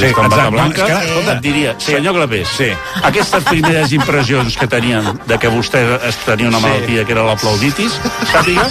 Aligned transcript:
que 0.00 0.08
sí, 0.08 0.14
quan 0.14 0.28
Bata 0.30 0.48
Blanca, 0.50 0.86
que, 0.86 0.92
escolta, 0.92 1.32
et 1.32 1.40
diria, 1.40 1.74
sí. 1.78 1.92
senyor 1.92 2.14
Clapés, 2.14 2.48
Sí. 2.56 2.68
aquestes 3.02 3.44
primeres 3.44 3.92
impressions 3.92 4.56
que 4.56 4.66
tenien 4.66 5.20
de 5.26 5.38
que 5.38 5.48
vostè 5.50 5.82
es 6.08 6.16
tenia 6.24 6.48
una 6.48 6.58
Sí. 6.58 6.64
malaltia 6.66 7.04
que 7.04 7.12
era 7.12 7.24
l'aplauditis, 7.24 7.92
sàpiga 8.32 8.66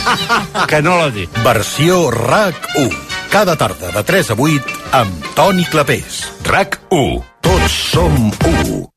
que 0.67 0.81
no 0.81 0.97
la 0.97 1.11
té. 1.11 1.27
Versió 1.43 2.09
RAC1. 2.11 2.91
Cada 3.29 3.55
tarda 3.55 3.91
de 3.91 4.03
3 4.03 4.31
a 4.31 4.35
8 4.37 4.65
amb 4.91 5.25
Toni 5.35 5.65
Clapés. 5.65 6.31
RAC1. 6.43 7.23
Tots 7.41 7.71
som 7.71 8.31
1. 8.45 8.87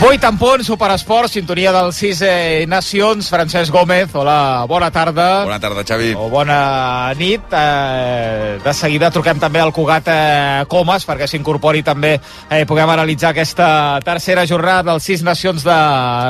Vuit 0.00 0.22
en 0.24 0.38
punt, 0.40 0.62
Superesport, 0.64 1.28
sintonia 1.28 1.74
del 1.74 1.90
6 1.92 2.20
eh, 2.24 2.64
Nacions, 2.66 3.26
Francesc 3.28 3.68
Gómez, 3.70 4.14
hola, 4.16 4.64
bona 4.64 4.88
tarda. 4.90 5.44
Bona 5.44 5.58
tarda, 5.60 5.82
Xavi. 5.84 6.14
O 6.16 6.30
bona 6.32 7.12
nit. 7.18 7.52
Eh, 7.52 8.56
de 8.64 8.72
seguida 8.72 9.10
truquem 9.12 9.36
també 9.42 9.60
al 9.60 9.74
Cugat 9.76 10.08
eh, 10.08 10.62
Comas 10.72 11.04
perquè 11.04 11.28
s'incorpori 11.28 11.84
també, 11.84 12.14
eh, 12.48 12.62
puguem 12.64 12.94
analitzar 12.94 13.34
aquesta 13.34 14.00
tercera 14.00 14.46
jornada 14.48 14.88
dels 14.88 15.04
6 15.04 15.26
Nacions 15.28 15.68
de 15.68 15.76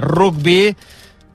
rugby 0.02 0.74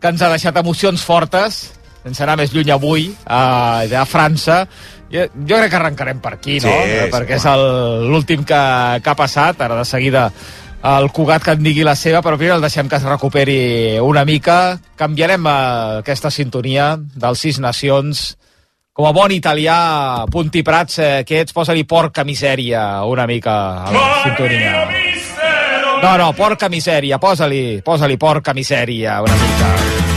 que 0.04 0.12
ens 0.12 0.22
ha 0.22 0.34
deixat 0.36 0.60
emocions 0.60 1.08
fortes, 1.08 1.62
sense 2.04 2.28
anar 2.28 2.36
més 2.44 2.52
lluny 2.52 2.76
avui, 2.76 3.08
eh, 3.16 3.88
de 3.88 4.04
França. 4.12 4.66
Jo, 5.08 5.24
jo 5.32 5.56
crec 5.56 5.72
que 5.72 5.80
arrencarem 5.80 6.20
per 6.20 6.36
aquí, 6.36 6.60
no? 6.60 6.68
Sí, 6.68 7.00
sí, 7.00 7.10
perquè 7.16 7.40
és 7.40 7.48
l'últim 8.12 8.44
que, 8.44 8.62
que 9.00 9.10
ha 9.14 9.16
passat, 9.16 9.64
ara 9.64 9.80
de 9.80 9.88
seguida 9.88 10.28
el 10.86 11.10
Cugat 11.12 11.44
que 11.44 11.56
en 11.58 11.64
digui 11.66 11.84
la 11.86 11.96
seva, 11.98 12.22
però 12.22 12.38
primer 12.38 12.56
el 12.60 12.66
deixem 12.66 12.90
que 12.90 13.00
es 13.00 13.06
recuperi 13.08 13.98
una 14.06 14.26
mica. 14.26 14.78
Canviarem 15.00 15.48
eh, 15.50 15.56
aquesta 16.04 16.32
sintonia 16.32 16.94
dels 16.98 17.42
sis 17.42 17.60
nacions. 17.60 18.26
Com 18.96 19.10
a 19.10 19.12
bon 19.12 19.34
italià, 19.36 20.24
Punti 20.32 20.62
Prats, 20.64 21.00
eh, 21.02 21.24
que 21.28 21.42
ets, 21.42 21.56
posa-li 21.58 21.84
porca 21.90 22.24
misèria 22.24 23.04
una 23.10 23.26
mica 23.28 23.56
a 23.84 23.92
la 23.92 24.06
sintonia. 24.24 24.86
No, 26.04 26.18
no, 26.22 26.34
porca 26.38 26.70
misèria, 26.70 27.18
posa-li 27.18 27.82
posa 27.84 28.12
porca 28.20 28.54
misèria 28.54 29.22
una 29.26 29.40
mica. 29.42 30.15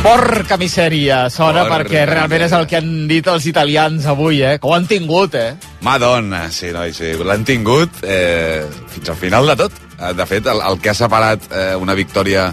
Porca 0.00 0.56
misèria, 0.56 1.26
sona 1.28 1.66
Porca 1.66 1.82
perquè 1.82 2.06
realment 2.08 2.46
és 2.46 2.54
el 2.56 2.64
que 2.68 2.78
han 2.78 3.04
dit 3.08 3.26
els 3.28 3.44
italians 3.50 4.06
avui, 4.08 4.38
eh? 4.40 4.54
Que 4.56 4.68
ho 4.68 4.72
han 4.72 4.86
tingut, 4.88 5.34
eh? 5.36 5.50
Madonna, 5.84 6.46
sí, 6.48 6.70
noi, 6.72 6.94
sí. 6.96 7.10
L'han 7.20 7.44
tingut 7.44 8.00
eh, 8.08 8.64
fins 8.94 9.12
al 9.12 9.18
final 9.20 9.52
de 9.52 9.58
tot. 9.60 9.76
Eh, 9.98 10.14
De 10.16 10.26
fet, 10.30 10.48
el, 10.48 10.62
el 10.64 10.80
que 10.80 10.94
ha 10.94 10.96
separat 10.96 11.44
eh, 11.52 11.74
una 11.76 11.94
victòria 11.98 12.46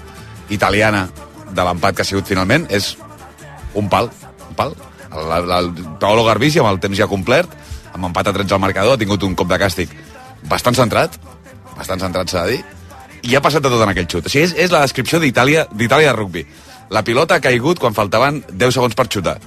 italiana 0.52 1.06
de 1.48 1.64
l'empat 1.64 1.96
que 1.96 2.04
ha 2.04 2.10
sigut 2.12 2.28
finalment 2.28 2.68
és 2.68 2.98
un 3.80 3.88
pal. 3.88 4.12
Un 4.50 4.60
pal. 4.60 4.76
El, 5.08 5.32
el, 5.40 5.52
el 5.62 5.74
Paolo 6.04 6.28
Garbisi, 6.28 6.60
amb 6.60 6.74
el 6.74 6.84
temps 6.84 7.00
ja 7.00 7.08
complert, 7.08 7.56
amb 7.94 8.12
empat 8.12 8.28
a 8.28 8.36
13 8.36 8.60
al 8.60 8.64
marcador, 8.68 9.00
ha 9.00 9.06
tingut 9.06 9.24
un 9.24 9.40
cop 9.40 9.48
de 9.48 9.64
càstig 9.64 9.96
bastant 10.52 10.76
centrat, 10.76 11.16
bastant 11.80 12.04
centrat 12.04 12.28
s'ha 12.28 12.44
de 12.44 12.58
dir, 12.58 12.64
i 13.24 13.40
ha 13.40 13.42
passat 13.44 13.64
de 13.64 13.72
tot 13.72 13.88
en 13.88 13.96
aquell 13.96 14.12
xut. 14.12 14.28
O 14.28 14.32
sigui, 14.32 14.50
és, 14.52 14.58
és 14.68 14.74
la 14.76 14.84
descripció 14.84 15.24
d'Itàlia 15.24 15.70
d'Itàlia 15.72 16.12
de 16.12 16.20
rugby. 16.20 16.44
La 16.94 17.04
pilota 17.04 17.38
ha 17.38 17.44
caigut 17.44 17.80
quan 17.80 17.96
faltaven 17.96 18.42
10 18.52 18.78
segons 18.78 18.96
per 18.96 19.08
xutar. 19.12 19.38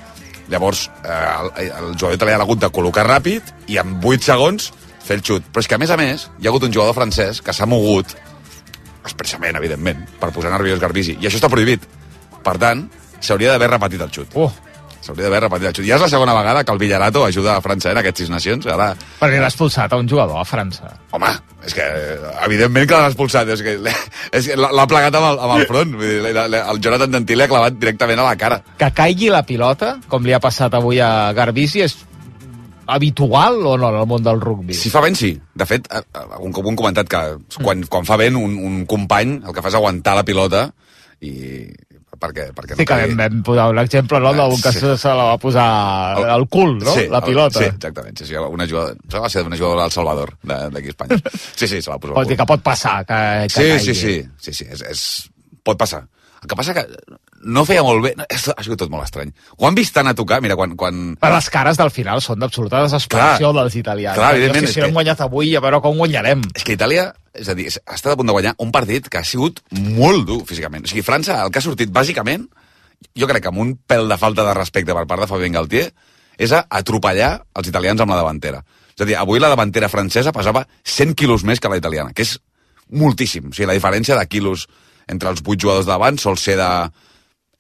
Llavors, 0.51 0.89
eh, 1.05 1.11
el, 1.15 1.71
el 1.71 1.93
jugador 1.95 2.19
italià 2.19 2.39
l'ha 2.39 2.47
hagut 2.47 2.61
de 2.61 2.71
col·locar 2.75 3.07
ràpid 3.07 3.55
i 3.71 3.79
en 3.81 3.97
8 4.03 4.27
segons 4.27 4.73
fer 5.07 5.17
el 5.19 5.25
xut. 5.25 5.47
Però 5.53 5.63
és 5.63 5.71
que, 5.71 5.79
a 5.79 5.83
més 5.83 5.93
a 5.95 5.99
més, 6.01 6.27
hi 6.39 6.49
ha 6.49 6.53
hagut 6.53 6.67
un 6.67 6.75
jugador 6.75 6.97
francès 6.99 7.41
que 7.45 7.55
s'ha 7.57 7.69
mogut, 7.71 8.13
expressament, 9.05 9.57
evidentment, 9.57 10.03
per 10.21 10.33
posar 10.35 10.53
nerviós 10.53 10.83
Garbisi. 10.83 11.17
I 11.21 11.29
això 11.29 11.41
està 11.41 11.51
prohibit. 11.53 11.87
Per 12.45 12.57
tant, 12.61 12.85
s'hauria 13.21 13.55
d'haver 13.55 13.71
repetit 13.71 14.03
el 14.05 14.13
xut. 14.13 14.37
Uh, 14.37 14.51
S'hauria 15.01 15.27
d'haver 15.27 15.41
repetit 15.47 15.79
xut. 15.79 15.87
Ja 15.89 15.97
és 15.97 16.05
la 16.05 16.11
segona 16.13 16.35
vegada 16.37 16.65
que 16.65 16.75
el 16.75 16.81
Villarato 16.81 17.25
ajuda 17.25 17.55
a 17.57 17.63
França 17.65 17.89
eh, 17.89 17.95
en 17.95 18.01
aquests 18.03 18.25
sis 18.25 18.33
nacions. 18.33 18.67
Ara, 18.69 18.91
perquè 19.21 19.41
l'ha 19.41 19.49
expulsat 19.49 19.93
a 19.93 20.01
un 20.01 20.09
jugador 20.09 20.41
a 20.41 20.45
França. 20.45 20.93
home, 21.17 21.31
és 21.65 21.75
que 21.75 21.87
eh, 21.87 22.19
evidentment 22.45 22.89
que 22.89 22.99
l'han 22.99 23.09
expulsat. 23.11 23.49
És 23.57 23.65
que, 23.65 23.79
és 24.37 24.51
que 24.51 24.59
l'ha 24.61 24.87
plegat 24.91 25.17
amb 25.17 25.31
el, 25.31 25.41
amb 25.47 25.57
el 25.57 25.67
front. 25.71 25.97
Vull 25.97 26.29
dir, 26.29 26.37
el 26.61 26.85
Jonathan 26.85 27.17
Dantí 27.17 27.39
l'ha 27.39 27.49
clavat 27.49 27.81
directament 27.81 28.21
a 28.21 28.29
la 28.29 28.37
cara. 28.37 28.61
Que 28.79 28.93
caigui 28.93 29.33
la 29.33 29.43
pilota, 29.49 29.97
com 30.09 30.27
li 30.27 30.37
ha 30.37 30.43
passat 30.43 30.77
avui 30.77 31.01
a 31.01 31.33
Garbisi, 31.37 31.85
és 31.89 31.97
habitual 32.91 33.67
o 33.67 33.77
no 33.79 33.89
en 33.89 34.01
el 34.03 34.07
món 34.11 34.23
del 34.23 34.41
rugby? 34.43 34.75
Si 34.75 34.91
fa 34.93 35.03
vent, 35.05 35.17
sí. 35.17 35.33
De 35.55 35.67
fet, 35.69 35.87
eh, 35.89 36.03
algun 36.21 36.53
cop 36.53 36.67
hem 36.69 36.79
comentat 36.79 37.09
que 37.09 37.23
quan, 37.63 37.85
quan 37.89 38.09
fa 38.09 38.19
vent 38.21 38.37
un, 38.37 38.59
un 38.67 38.83
company 38.91 39.39
el 39.41 39.55
que 39.55 39.63
fa 39.63 39.71
és 39.73 39.79
aguantar 39.79 40.17
la 40.19 40.27
pilota 40.27 40.67
i 41.21 41.33
perquè, 42.21 42.51
perquè 42.55 42.77
Sí, 42.77 42.85
que 42.85 42.99
vam, 43.01 43.17
vam 43.17 43.43
posar 43.47 43.69
un 43.73 43.79
exemple, 43.83 44.21
no?, 44.21 44.33
d'un 44.37 44.61
que 44.61 44.73
Sí. 44.73 44.79
se, 44.83 44.97
se 45.01 45.09
la 45.09 45.25
va 45.33 45.39
posar 45.41 45.65
al 46.37 46.47
cul, 46.49 46.79
no?, 46.79 46.93
Sí, 46.95 47.07
la 47.09 47.21
pilota. 47.25 47.59
Sí, 47.59 47.65
exactament. 47.71 48.19
Sí, 48.19 48.27
sí, 48.27 48.35
una 48.37 48.67
jugadora, 48.69 48.93
em 48.95 49.23
va 49.25 49.29
ser 49.33 49.43
d'una 49.45 49.57
jugadora 49.57 49.83
del 49.89 49.93
Salvador, 49.93 50.35
de- 50.43 50.71
d'aquí 50.77 50.87
a 50.87 50.91
Espanya. 50.95 51.21
Sí, 51.57 51.67
sí, 51.69 51.81
se 51.83 51.91
la 51.91 51.99
posar 51.99 52.15
Pot 52.21 52.29
dir 52.29 52.37
que 52.37 52.47
pot 52.47 52.63
passar, 52.63 53.05
que, 53.07 53.21
que 53.49 53.49
Sí, 53.57 53.69
caigui. 53.71 53.85
sí, 53.85 53.95
sí, 53.95 54.29
sí, 54.39 54.53
sí, 54.61 54.65
és, 54.71 54.83
és... 54.83 55.31
pot 55.65 55.77
passar. 55.79 56.05
El 56.43 56.49
que 56.49 56.57
passa 56.57 56.73
que 56.73 56.87
no 57.41 57.65
feia 57.65 57.83
molt 57.85 58.03
bé, 58.05 58.13
no, 58.19 58.27
ha 58.29 58.63
sigut 58.65 58.81
tot 58.83 58.91
molt 58.93 59.07
estrany. 59.07 59.31
Ho 59.57 59.67
han 59.69 59.77
vist 59.79 59.95
tant 59.97 60.11
a 60.11 60.15
tocar, 60.17 60.41
mira, 60.45 60.57
quan... 60.61 60.75
quan... 60.77 61.01
Però 61.21 61.33
les 61.39 61.49
cares 61.53 61.79
del 61.81 61.93
final 61.95 62.21
són 62.25 62.43
d'absoluta 62.43 62.83
desesperació 62.85 63.51
Clar, 63.51 63.63
dels 63.65 63.77
italians. 63.81 64.19
clar, 64.19 64.33
Jo, 64.35 64.41
evidentment, 64.43 64.69
Si, 64.69 64.77
si 64.77 64.83
no 64.83 64.89
hem 64.91 64.99
guanyat 64.99 65.23
avui, 65.25 65.55
a 65.57 65.63
veure 65.65 65.81
com 65.85 65.97
guanyarem. 65.97 66.45
És 66.55 66.67
que 66.67 66.77
Itàlia, 66.77 67.07
és 67.33 67.49
a 67.49 67.57
dir, 67.57 67.71
ha 67.73 67.97
estat 67.97 68.13
a 68.13 68.19
punt 68.21 68.29
de 68.29 68.37
guanyar 68.37 68.55
un 68.61 68.73
partit 68.75 69.09
que 69.09 69.23
ha 69.23 69.25
sigut 69.25 69.63
molt 69.73 70.27
dur 70.29 70.43
físicament. 70.49 70.85
O 70.85 70.93
sigui, 70.93 71.07
França, 71.07 71.41
el 71.45 71.55
que 71.55 71.63
ha 71.63 71.65
sortit 71.65 71.93
bàsicament, 71.95 72.45
jo 73.17 73.31
crec 73.31 73.47
que 73.47 73.53
amb 73.53 73.65
un 73.65 73.75
pèl 73.89 74.09
de 74.11 74.21
falta 74.21 74.45
de 74.45 74.55
respecte 74.61 74.97
per 74.97 75.07
part 75.09 75.25
de 75.25 75.31
Fabien 75.31 75.57
Galtier, 75.57 75.89
és 76.41 76.53
a 76.57 76.65
atropellar 76.69 77.35
els 77.57 77.69
italians 77.73 78.01
amb 78.01 78.13
la 78.13 78.21
davantera. 78.21 78.63
És 78.93 79.05
a 79.05 79.09
dir, 79.09 79.17
avui 79.17 79.41
la 79.41 79.49
davantera 79.53 79.89
francesa 79.89 80.33
pesava 80.37 80.67
100 80.85 81.17
quilos 81.17 81.45
més 81.49 81.61
que 81.61 81.73
la 81.73 81.81
italiana, 81.81 82.13
que 82.13 82.25
és 82.29 82.37
moltíssim. 82.91 83.49
O 83.49 83.57
sigui, 83.57 83.69
la 83.71 83.77
diferència 83.77 84.17
de 84.19 84.27
quilos 84.29 84.67
entre 85.09 85.33
els 85.33 85.41
8 85.41 85.57
jugadors 85.57 85.89
davant 85.89 86.19
sol 86.21 86.37
ser 86.39 86.57
de 86.61 86.69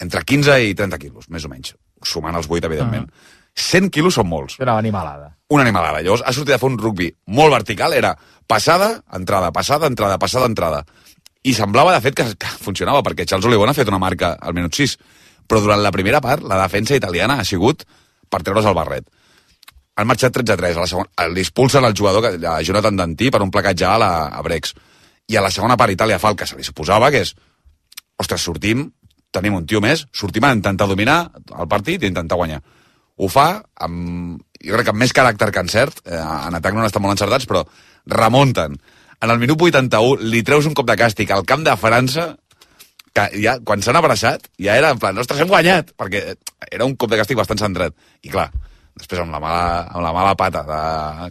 entre 0.00 0.22
15 0.24 0.56
i 0.64 0.74
30 0.74 0.98
quilos, 0.98 1.28
més 1.28 1.44
o 1.44 1.50
menys, 1.52 1.74
sumant 2.02 2.36
els 2.36 2.48
8, 2.48 2.66
evidentment. 2.66 3.06
Uh 3.08 3.14
-huh. 3.14 3.36
100 3.60 3.90
quilos 3.90 4.14
són 4.14 4.28
molts 4.28 4.58
Una 4.60 4.78
animalada. 4.78 5.36
una 5.48 5.62
animalada. 5.62 6.00
Llavors 6.02 6.22
ha 6.24 6.32
sortit 6.32 6.54
a 6.54 6.58
fer 6.58 6.68
un 6.68 6.78
rugby 6.78 7.12
molt 7.26 7.52
vertical, 7.52 7.92
era 7.92 8.16
passada, 8.46 9.02
entrada, 9.12 9.50
passada, 9.52 9.86
entrada, 9.86 10.18
passada, 10.18 10.46
entrada. 10.46 10.84
I 11.42 11.54
semblava, 11.54 11.92
de 11.92 12.00
fet, 12.00 12.14
que, 12.14 12.24
que 12.36 12.46
funcionava, 12.46 13.02
perquè 13.02 13.26
Charles 13.26 13.46
Olivon 13.46 13.68
ha 13.68 13.74
fet 13.74 13.88
una 13.88 13.98
marca 13.98 14.36
al 14.40 14.54
minut 14.54 14.74
6. 14.74 14.96
Però 15.46 15.60
durant 15.60 15.82
la 15.82 15.90
primera 15.90 16.20
part, 16.20 16.42
la 16.42 16.60
defensa 16.62 16.94
italiana 16.94 17.40
ha 17.40 17.44
sigut 17.44 17.82
per 18.28 18.42
treure's 18.42 18.66
el 18.66 18.74
barret. 18.74 19.04
Han 19.96 20.06
marxat 20.06 20.32
13-3. 20.36 20.76
A 20.76 20.80
la 20.80 20.86
segona, 20.86 21.28
li 21.34 21.40
expulsen 21.40 21.84
el 21.84 21.94
jugador, 21.96 22.24
a 22.46 22.62
Jonathan 22.62 22.96
Dantí, 22.96 23.30
per 23.30 23.42
un 23.42 23.50
placatge 23.50 23.84
a, 23.84 23.98
la, 23.98 24.26
a 24.28 24.42
Brex. 24.42 24.74
I 25.28 25.36
a 25.36 25.40
la 25.40 25.50
segona 25.50 25.76
part, 25.76 25.90
Itàlia 25.90 26.18
fa 26.18 26.30
el 26.30 26.36
que 26.36 26.46
se 26.46 26.56
li 26.56 26.62
suposava, 26.62 27.10
que 27.10 27.20
és 27.20 27.34
ostres, 28.18 28.42
sortim, 28.42 28.92
tenim 29.34 29.56
un 29.60 29.66
tio 29.66 29.80
més, 29.82 30.06
sortim 30.12 30.46
a 30.46 30.52
intentar 30.54 30.88
dominar 30.90 31.22
el 31.56 31.68
partit 31.70 32.02
i 32.02 32.10
intentar 32.10 32.38
guanyar. 32.40 32.60
Ho 33.20 33.28
fa 33.28 33.48
amb, 33.84 34.40
jo 34.60 34.74
crec 34.74 34.88
que 34.88 34.94
amb 34.94 35.02
més 35.02 35.14
caràcter 35.16 35.50
que 35.52 35.64
encert, 35.64 36.02
eh, 36.06 36.20
en 36.20 36.56
atac 36.58 36.76
no 36.76 36.86
estan 36.86 37.04
molt 37.04 37.16
encertats, 37.16 37.46
però 37.46 37.64
remunten. 38.10 38.78
En 39.20 39.30
el 39.30 39.40
minut 39.42 39.60
81 39.60 40.24
li 40.32 40.42
treus 40.42 40.66
un 40.66 40.74
cop 40.74 40.88
de 40.88 40.96
càstig 40.96 41.30
al 41.30 41.44
camp 41.48 41.64
de 41.66 41.76
França, 41.76 42.30
que 43.12 43.26
ja, 43.42 43.58
quan 43.66 43.82
s'han 43.82 43.98
abraçat, 43.98 44.46
ja 44.62 44.76
era 44.78 44.92
en 44.94 45.00
plan, 45.02 45.18
ostres, 45.18 45.40
hem 45.42 45.50
guanyat, 45.50 45.92
perquè 45.98 46.22
era 46.70 46.86
un 46.86 46.96
cop 46.96 47.10
de 47.10 47.18
càstig 47.20 47.38
bastant 47.38 47.60
centrat. 47.60 47.96
I 48.22 48.32
clar, 48.32 48.48
després 48.96 49.20
amb 49.22 49.34
la 49.34 49.40
mala, 49.42 49.66
amb 49.90 50.04
la 50.04 50.14
mala 50.16 50.36
pata 50.38 50.62
de, 50.66 50.80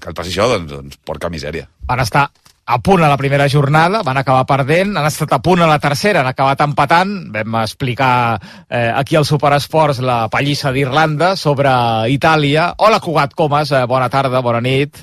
que 0.04 0.12
et 0.12 0.18
passi 0.18 0.34
això, 0.36 0.50
doncs, 0.52 0.72
doncs 0.74 1.00
porca 1.08 1.32
misèria. 1.32 1.70
Van 1.90 2.04
estar 2.04 2.28
a 2.70 2.78
punt 2.86 3.02
a 3.02 3.08
la 3.10 3.18
primera 3.18 3.48
jornada, 3.50 4.04
van 4.06 4.18
acabar 4.22 4.46
perdent, 4.46 4.92
han 4.98 5.08
estat 5.10 5.32
a 5.34 5.40
punt 5.42 5.62
a 5.66 5.68
la 5.70 5.80
tercera, 5.82 6.22
han 6.22 6.28
acabat 6.30 6.60
empatant, 6.62 7.14
vam 7.34 7.56
explicar 7.64 8.38
eh, 8.70 8.92
aquí 8.94 9.16
al 9.18 9.26
Superesports 9.26 10.04
la 10.06 10.28
pallissa 10.30 10.70
d'Irlanda 10.76 11.32
sobre 11.36 11.72
Itàlia. 12.14 12.68
Hola, 12.78 13.00
Cugat 13.02 13.34
Comas, 13.34 13.72
eh, 13.74 13.86
bona 13.90 14.10
tarda, 14.14 14.42
bona 14.46 14.62
nit. 14.62 15.00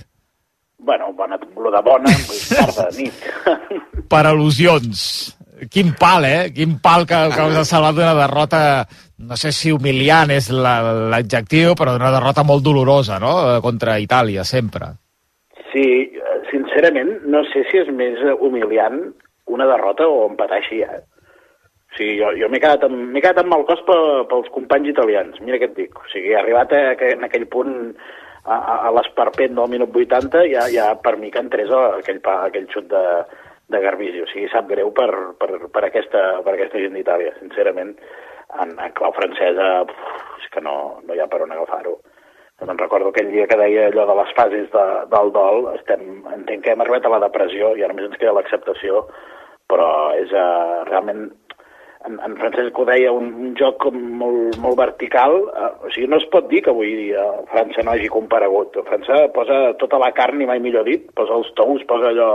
Bueno, 0.78 1.10
bona, 1.18 1.38
lo 1.58 1.70
de 1.74 1.80
bona, 1.82 2.12
tarda, 2.54 2.86
nit. 2.96 3.26
Per 4.12 4.22
al·lusions. 4.30 5.32
Quin 5.72 5.94
pal, 5.98 6.24
eh? 6.28 6.52
Quin 6.54 6.76
pal 6.84 7.06
que, 7.08 7.18
que 7.34 7.46
us 7.50 7.56
ha 7.56 7.64
salvat 7.64 7.96
d'una 7.96 8.12
derrota, 8.14 8.60
no 9.26 9.34
sé 9.40 9.50
si 9.56 9.72
humiliant 9.72 10.30
és 10.30 10.50
la- 10.52 10.92
l'adjectiu, 11.16 11.72
però 11.74 11.96
d'una 11.96 12.12
derrota 12.14 12.44
molt 12.46 12.62
dolorosa, 12.62 13.18
no?, 13.18 13.34
Eh, 13.56 13.60
contra 13.64 13.98
Itàlia, 13.98 14.44
sempre. 14.44 14.92
Sí, 15.72 15.82
sincerament, 16.76 17.22
no 17.24 17.40
sé 17.52 17.64
si 17.70 17.78
és 17.80 17.88
més 17.88 18.18
humiliant 18.40 18.98
una 19.48 19.66
derrota 19.66 20.06
o 20.08 20.26
empatar 20.28 20.58
així, 20.60 20.82
eh? 20.82 21.00
O 21.92 21.96
sigui, 21.96 22.18
jo, 22.20 22.32
jo 22.36 22.48
m'he 22.52 22.60
quedat, 22.60 22.82
amb- 22.84 23.14
quedat 23.16 23.38
amb 23.40 23.48
mal 23.48 23.64
cos 23.64 23.80
pe, 23.86 23.96
pels 24.28 24.50
companys 24.52 24.90
italians, 24.90 25.38
mira 25.40 25.56
què 25.58 25.70
et 25.70 25.76
dic. 25.76 25.96
O 25.96 26.04
sigui, 26.12 26.34
arribat 26.36 26.72
a, 26.76 26.94
que- 27.00 27.14
en 27.14 27.24
aquell 27.24 27.46
punt 27.48 27.72
a, 28.44 28.56
a, 28.58 28.74
a 28.88 28.90
l'esperpent 28.92 29.54
del 29.56 29.70
minut 29.72 29.94
80, 29.96 30.44
ja, 30.52 30.66
ja 30.68 30.90
per 31.00 31.16
mi 31.16 31.30
que 31.30 31.38
entrés 31.40 31.70
a- 31.70 31.96
aquell, 32.02 32.20
pa, 32.20 32.42
aquell 32.50 32.68
xut 32.68 32.90
de, 32.90 33.04
de 33.72 33.80
Garbisi. 33.80 34.20
O 34.20 34.28
sigui, 34.28 34.48
sap 34.52 34.68
greu 34.68 34.92
per, 34.92 35.08
per, 35.40 35.50
per, 35.72 35.84
aquesta, 35.88 36.42
per 36.44 36.54
aquesta 36.58 36.78
gent 36.82 36.94
d'Itàlia, 36.98 37.32
sincerament. 37.40 37.96
En, 38.60 38.76
en 38.78 38.92
clau 38.94 39.12
francesa, 39.16 39.82
uf, 39.86 39.96
és 40.42 40.50
que 40.52 40.60
no, 40.60 41.00
no 41.06 41.14
hi 41.16 41.20
ha 41.24 41.26
per 41.32 41.40
on 41.46 41.52
agafar-ho. 41.56 41.96
Me'n 42.64 42.78
recordo 42.80 43.10
aquell 43.12 43.28
dia 43.28 43.44
que 43.50 43.56
deia 43.60 43.88
allò 43.90 44.06
de 44.08 44.14
les 44.16 44.30
fases 44.36 44.68
de, 44.72 44.84
del 45.12 45.32
dol, 45.34 45.66
estem, 45.76 46.04
entenc 46.32 46.62
que 46.64 46.72
hem 46.72 46.80
arribat 46.80 47.04
a 47.04 47.10
la 47.12 47.18
depressió 47.26 47.74
i 47.76 47.82
ara 47.84 47.92
només 47.92 48.06
ens 48.08 48.20
queda 48.20 48.32
l'acceptació, 48.32 49.02
però 49.68 49.88
és 50.16 50.32
uh, 50.32 50.86
realment, 50.88 51.26
en, 52.08 52.16
en 52.16 52.36
Francesc 52.40 52.78
ho 52.80 52.86
deia, 52.88 53.12
un, 53.12 53.28
un 53.44 53.52
joc 53.60 53.76
com 53.84 53.98
molt, 54.22 54.56
molt 54.64 54.78
vertical, 54.80 55.36
uh, 55.52 55.68
o 55.84 55.92
sigui, 55.92 56.08
no 56.08 56.16
es 56.16 56.24
pot 56.32 56.48
dir 56.48 56.62
que 56.64 56.72
avui 56.72 56.94
dia 57.02 57.26
França 57.52 57.84
no 57.84 57.92
hagi 57.92 58.08
comparegut. 58.14 58.78
França 58.88 59.26
posa 59.36 59.74
tota 59.82 60.00
la 60.00 60.14
carn, 60.16 60.40
i 60.40 60.48
mai 60.48 60.62
millor 60.64 60.88
dit, 60.88 61.10
posa 61.18 61.36
els 61.36 61.52
tous, 61.60 61.84
posa 61.90 62.08
allò, 62.14 62.30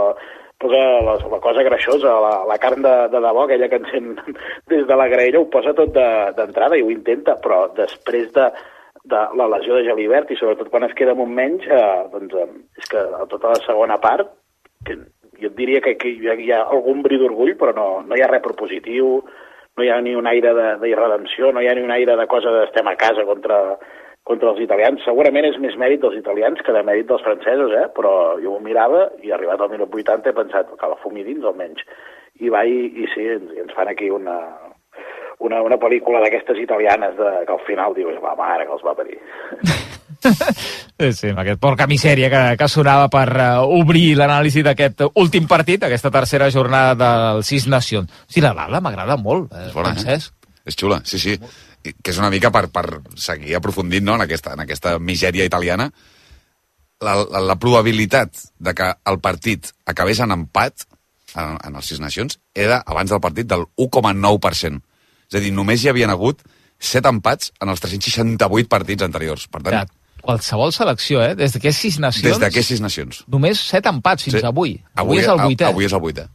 posa 0.62 0.82
la, 1.02 1.16
la 1.32 1.40
cosa 1.42 1.66
greixosa, 1.66 2.12
la, 2.22 2.36
la 2.46 2.60
carn 2.62 2.86
de, 2.86 2.94
de 3.10 3.24
debò, 3.26 3.48
aquella 3.48 3.66
que 3.72 3.82
encén 3.82 4.12
des 4.70 4.86
de 4.86 5.00
la 5.02 5.10
graella, 5.10 5.42
ho 5.42 5.50
posa 5.50 5.74
tot 5.74 5.90
de- 5.98 6.30
d'entrada 6.38 6.78
i 6.78 6.86
ho 6.86 6.94
intenta, 6.94 7.34
però 7.42 7.64
després 7.74 8.30
de, 8.38 8.52
de 9.04 9.22
la 9.38 9.48
lesió 9.56 9.74
de 9.74 9.84
Gelibert 9.86 10.30
i 10.30 10.36
sobretot 10.38 10.70
quan 10.70 10.86
es 10.86 10.94
queda 10.98 11.14
un 11.18 11.32
menys, 11.34 11.64
eh, 11.66 12.08
doncs 12.12 12.34
eh, 12.38 12.48
és 12.78 12.90
que 12.90 13.00
a 13.18 13.26
tota 13.30 13.54
la 13.54 13.62
segona 13.66 13.98
part, 14.02 14.30
que 14.86 14.96
jo 15.40 15.48
et 15.50 15.56
diria 15.58 15.80
que, 15.82 15.96
que 15.98 16.10
hi, 16.12 16.28
ha, 16.30 16.36
hi 16.38 16.52
ha 16.54 16.60
algun 16.70 17.02
bri 17.02 17.18
d'orgull, 17.18 17.56
però 17.58 17.74
no, 17.74 17.88
no 18.06 18.14
hi 18.16 18.22
ha 18.22 18.30
res 18.30 18.44
propositiu, 18.44 19.16
no 19.76 19.84
hi 19.84 19.90
ha 19.90 19.98
ni 20.04 20.14
un 20.14 20.28
aire 20.30 20.52
de- 20.54 20.76
d'irredempció, 20.84 21.50
no 21.52 21.62
hi 21.62 21.68
ha 21.70 21.74
ni 21.74 21.82
un 21.82 21.90
aire 21.90 22.16
de 22.16 22.26
cosa 22.30 22.52
d'estem 22.54 22.86
a 22.86 22.94
casa 23.00 23.24
contra, 23.26 23.58
contra 24.22 24.52
els 24.52 24.60
italians. 24.62 25.02
Segurament 25.04 25.48
és 25.48 25.58
més 25.58 25.74
mèrit 25.80 26.02
dels 26.02 26.18
italians 26.20 26.62
que 26.62 26.74
de 26.76 26.82
mèrit 26.86 27.08
dels 27.08 27.24
francesos, 27.26 27.72
eh? 27.74 27.88
però 27.96 28.38
jo 28.42 28.54
ho 28.54 28.60
mirava 28.62 29.08
i 29.22 29.32
arribat 29.32 29.60
al 29.60 29.72
minut 29.72 29.90
80 29.90 30.30
he 30.30 30.36
pensat 30.36 30.70
que 30.78 30.92
la 30.92 31.00
fumi 31.02 31.24
dins 31.26 31.44
almenys. 31.44 31.82
I 32.40 32.52
va 32.52 32.62
i, 32.68 32.84
i 33.02 33.08
sí, 33.14 33.26
ens, 33.34 33.50
ens 33.64 33.74
fan 33.74 33.90
aquí 33.90 34.10
una, 34.10 34.38
una, 35.42 35.62
una 35.64 35.78
pel·lícula 35.80 36.20
d'aquestes 36.22 36.60
italianes 36.62 37.16
de, 37.18 37.30
que 37.46 37.54
al 37.54 37.64
final 37.66 37.94
dius, 37.96 38.18
va, 38.22 38.36
mare 38.38 38.66
que 38.68 38.76
els 38.76 38.84
va 38.86 38.94
parir. 38.98 39.18
Sí, 40.22 41.08
sí, 41.18 41.32
amb 41.32 41.42
aquest 41.42 41.60
porca 41.62 41.88
misèria 41.90 42.30
que, 42.30 42.42
que 42.60 42.68
sonava 42.70 43.08
per 43.12 43.26
uh, 43.34 43.64
obrir 43.80 44.12
l'anàlisi 44.18 44.62
d'aquest 44.62 45.02
últim 45.18 45.48
partit, 45.50 45.82
aquesta 45.82 46.12
tercera 46.14 46.50
jornada 46.54 46.94
del 47.02 47.42
Sis 47.46 47.66
Nacions. 47.70 48.12
Sí, 48.30 48.44
la 48.44 48.54
Lala 48.54 48.80
m'agrada 48.84 49.18
molt, 49.18 49.50
eh, 49.50 49.66
És 49.68 49.74
bona, 49.74 49.96
Francesc. 49.96 50.32
eh? 50.32 50.56
És 50.70 50.78
xula, 50.78 51.00
sí, 51.04 51.18
sí. 51.18 51.34
I 51.82 51.96
Que 51.98 52.12
és 52.14 52.18
una 52.22 52.30
mica 52.30 52.52
per, 52.54 52.68
per 52.70 52.84
seguir 53.18 53.56
aprofundint 53.58 54.04
no? 54.06 54.14
en, 54.14 54.22
aquesta, 54.22 54.52
en 54.54 54.62
aquesta 54.62 54.94
misèria 55.02 55.44
italiana. 55.48 55.88
La, 57.02 57.16
la, 57.18 57.40
la 57.42 57.56
probabilitat 57.58 58.38
de 58.62 58.74
que 58.78 58.92
el 59.10 59.18
partit 59.18 59.72
acabés 59.90 60.20
en 60.22 60.30
empat 60.30 60.84
en, 61.34 61.56
en 61.58 61.74
els 61.74 61.88
Sis 61.90 61.98
Nacions 61.98 62.38
era 62.54 62.78
abans 62.86 63.10
del 63.10 63.20
partit 63.24 63.50
del 63.50 63.66
1,9%. 63.74 64.78
És 65.32 65.40
a 65.40 65.42
dir, 65.42 65.52
només 65.56 65.80
hi 65.80 65.88
havien 65.88 66.12
hagut 66.12 66.42
7 66.82 67.08
empats 67.08 67.52
en 67.62 67.72
els 67.72 67.80
368 67.80 68.68
partits 68.68 69.06
anteriors. 69.06 69.46
Per 69.48 69.62
tant, 69.62 69.78
Ja, 69.78 69.86
qualsevol 70.20 70.74
selecció, 70.76 71.22
eh? 71.24 71.34
Des 71.38 71.54
d'aquest 71.56 71.78
Sis 71.78 71.98
Nacions... 72.02 72.26
des 72.28 72.42
d'aquest 72.42 72.68
Sis 72.68 72.82
Nacions. 72.84 73.22
Només 73.32 73.62
set 73.72 73.88
empats 73.88 74.28
fins 74.28 74.40
Sí. 74.40 74.44
avui. 74.46 74.76
Avui, 74.94 75.22
és 75.22 75.30
el 75.32 75.40
vuitè. 75.40 75.70
Avui 75.70 75.88
és 75.88 75.96
el 75.96 76.02
vuitè. 76.04 76.26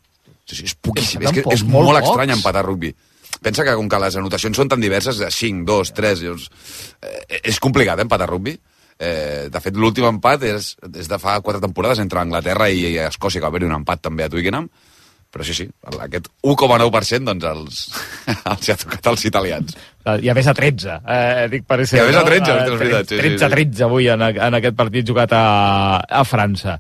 Sí, 0.47 0.55
sí, 0.55 0.63
és 0.63 0.73
poquíssim. 0.75 1.21
És 1.21 1.35
que 1.35 1.43
és 1.53 1.63
molt, 1.67 1.91
molt 1.91 2.01
estrany 2.01 2.31
empatar 2.31 2.65
rugby. 2.65 2.93
Pensa 3.43 3.63
que 3.67 3.75
com 3.77 3.89
que 3.91 3.99
les 4.01 4.15
anotacions 4.17 4.57
són 4.57 4.71
tan 4.71 4.81
diverses, 4.81 5.19
de 5.19 5.29
5, 5.29 5.65
2, 5.67 5.93
3, 5.93 6.23
llavors, 6.23 6.49
eh, 7.03 7.41
és 7.43 7.59
complicat 7.59 7.99
eh, 7.99 8.07
empatar 8.07 8.29
rugby. 8.31 8.55
Eh, 8.97 9.49
de 9.53 9.59
fet, 9.61 9.75
l'últim 9.77 10.07
empat 10.09 10.43
és, 10.47 10.71
és 10.97 11.07
de 11.07 11.19
fa 11.21 11.35
quatre 11.45 11.61
temporades 11.61 11.99
entre 12.01 12.23
Anglaterra 12.23 12.69
i 12.73 12.95
Escòcia, 13.05 13.39
que 13.39 13.45
va 13.45 13.51
haver-hi 13.53 13.67
un 13.69 13.75
empat 13.77 14.01
també 14.07 14.25
a 14.25 14.29
Twickenham. 14.31 14.71
Però 15.33 15.43
sí, 15.43 15.53
sí, 15.53 15.65
aquest 15.99 16.29
1,9% 16.41 17.27
doncs 17.27 17.47
els, 17.49 17.79
els 18.53 18.69
ha 18.71 18.75
tocat 18.79 19.09
als 19.11 19.25
italians. 19.27 19.75
I 20.23 20.29
a 20.31 20.35
més 20.37 20.47
a 20.47 20.53
13, 20.55 21.01
eh, 21.03 21.47
dic 21.51 21.65
per 21.67 21.81
ser... 21.85 21.99
I 21.99 22.05
a 22.05 22.07
més 22.07 22.15
a 22.21 22.23
13, 22.23 22.47
Eh, 22.47 22.53
ostres, 22.53 22.71
és 22.71 22.79
veritat, 22.79 23.09
sí, 23.11 23.17
sí, 23.17 23.21
13 23.25 23.43
a 23.43 23.49
sí. 23.49 23.55
13 23.57 23.83
avui 23.89 24.07
en, 24.13 24.23
en 24.23 24.57
aquest 24.61 24.77
partit 24.79 25.09
jugat 25.09 25.35
a, 25.35 25.43
a 26.07 26.23
França. 26.27 26.77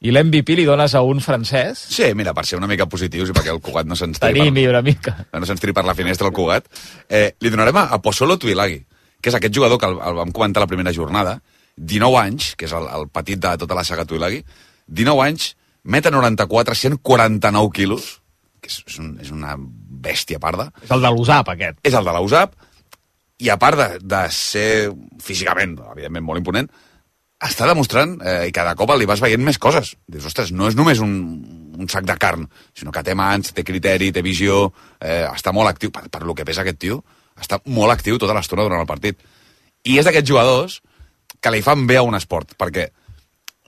I 0.00 0.14
l'MVP 0.14 0.54
li 0.56 0.64
dones 0.64 0.94
a 0.96 1.02
un 1.04 1.20
francès? 1.20 1.82
Sí, 1.92 2.06
mira, 2.16 2.32
per 2.32 2.46
ser 2.48 2.56
una 2.56 2.66
mica 2.70 2.86
positius 2.88 3.28
i 3.28 3.36
perquè 3.36 3.52
el 3.52 3.60
Cugat 3.60 3.84
no 3.84 3.98
se'ns 4.00 4.16
tiri, 4.22 4.46
Tenim 4.48 4.56
una 4.70 4.80
mica. 4.80 5.12
no 5.36 5.44
se'ns 5.44 5.60
tiri 5.60 5.74
per 5.76 5.84
la 5.84 5.92
finestra 5.98 6.30
el 6.30 6.32
Cugat, 6.32 6.70
eh, 7.12 7.34
li 7.44 7.52
donarem 7.52 7.76
a, 7.76 7.82
a 7.92 8.00
Pozzolo 8.00 8.38
Tuilagi, 8.40 8.78
que 9.20 9.28
és 9.28 9.36
aquest 9.36 9.52
jugador 9.52 9.76
que 9.76 9.90
el, 9.92 9.98
el 10.00 10.16
vam 10.16 10.32
comentar 10.32 10.64
la 10.64 10.70
primera 10.72 10.94
jornada, 10.96 11.36
19 11.76 12.16
anys, 12.16 12.54
que 12.56 12.64
és 12.64 12.72
el, 12.72 12.88
el 12.96 13.10
petit 13.12 13.44
de 13.44 13.52
tota 13.60 13.76
la 13.76 13.84
saga 13.84 14.06
Tuilagi, 14.08 14.40
19 14.88 15.26
anys, 15.28 15.50
meta 15.82 16.10
94, 16.10 16.74
149 16.74 17.70
quilos, 17.74 18.10
que 18.60 18.68
és, 18.68 18.82
és, 18.86 18.98
un, 19.00 19.14
és 19.22 19.30
una 19.32 19.56
bèstia 19.58 20.40
parda, 20.42 20.70
És 20.84 20.90
el 20.92 21.02
de 21.02 21.12
l'USAP, 21.12 21.54
aquest. 21.54 21.80
és 21.86 21.96
el 21.96 22.04
de 22.04 22.12
la 22.16 22.20
USAP, 22.24 22.54
i 23.40 23.48
a 23.48 23.56
part 23.60 23.78
de, 23.80 23.88
de 24.04 24.20
ser 24.36 24.92
físicament, 25.24 25.78
evidentment, 25.94 26.26
molt 26.26 26.42
imponent, 26.42 26.68
està 27.40 27.64
demostrant, 27.64 28.18
eh, 28.20 28.50
i 28.50 28.52
cada 28.52 28.74
cop 28.76 28.92
li 29.00 29.08
vas 29.08 29.22
veient 29.24 29.40
més 29.40 29.56
coses. 29.58 29.94
Dius, 30.06 30.26
ostres, 30.28 30.52
no 30.52 30.68
és 30.68 30.76
només 30.76 31.00
un, 31.00 31.14
un 31.80 31.88
sac 31.88 32.04
de 32.04 32.16
carn, 32.20 32.44
sinó 32.76 32.92
que 32.92 33.02
té 33.06 33.14
mans, 33.16 33.54
té 33.56 33.64
criteri, 33.64 34.10
té 34.12 34.20
visió, 34.20 34.66
eh, 35.00 35.24
està 35.30 35.54
molt 35.56 35.72
actiu. 35.72 35.92
Per, 35.94 36.04
per 36.12 36.20
lo 36.28 36.36
que 36.36 36.44
pesa 36.44 36.60
aquest 36.60 36.82
tio, 36.84 37.00
està 37.40 37.62
molt 37.64 37.94
actiu 37.94 38.20
tota 38.20 38.36
l'estona 38.36 38.66
durant 38.66 38.84
el 38.84 38.90
partit. 38.90 39.24
I 39.88 39.96
és 39.96 40.04
d'aquests 40.04 40.28
jugadors 40.28 40.80
que 41.40 41.52
li 41.54 41.64
fan 41.64 41.86
bé 41.88 41.96
a 41.96 42.04
un 42.04 42.18
esport, 42.18 42.52
perquè 42.60 42.90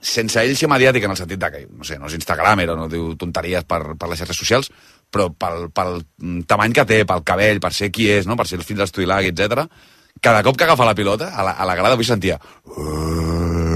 sense 0.03 0.41
ell 0.43 0.55
ser 0.59 0.67
mediàtic 0.67 1.05
en 1.07 1.13
el 1.13 1.19
sentit 1.19 1.39
de 1.39 1.49
que, 1.53 1.63
no 1.71 1.87
sé, 1.87 1.97
no 1.99 2.09
és 2.11 2.17
Instagramer 2.19 2.67
o 2.73 2.77
no 2.77 2.89
diu 2.91 3.13
tonteries 3.19 3.63
per, 3.63 3.81
per 3.99 4.09
les 4.11 4.19
xarxes 4.19 4.41
socials, 4.43 4.71
però 5.13 5.29
pel, 5.31 5.69
pel 5.71 6.01
tamany 6.49 6.75
que 6.75 6.85
té, 6.89 7.03
pel 7.07 7.23
cabell, 7.23 7.61
per 7.63 7.71
ser 7.73 7.91
qui 7.95 8.09
és, 8.11 8.27
no? 8.27 8.35
per 8.39 8.47
ser 8.49 8.59
el 8.59 8.67
fill 8.67 8.81
d'Estuilag, 8.83 9.31
etc. 9.31 9.65
cada 10.21 10.43
cop 10.43 10.57
que 10.59 10.67
agafa 10.67 10.85
la 10.85 10.95
pilota, 10.95 11.31
a 11.33 11.47
la, 11.47 11.55
a 11.57 11.65
la 11.69 11.75
grada 11.79 11.95
avui 11.97 12.05
sentia... 12.05 12.39
"Uh", 12.65 13.72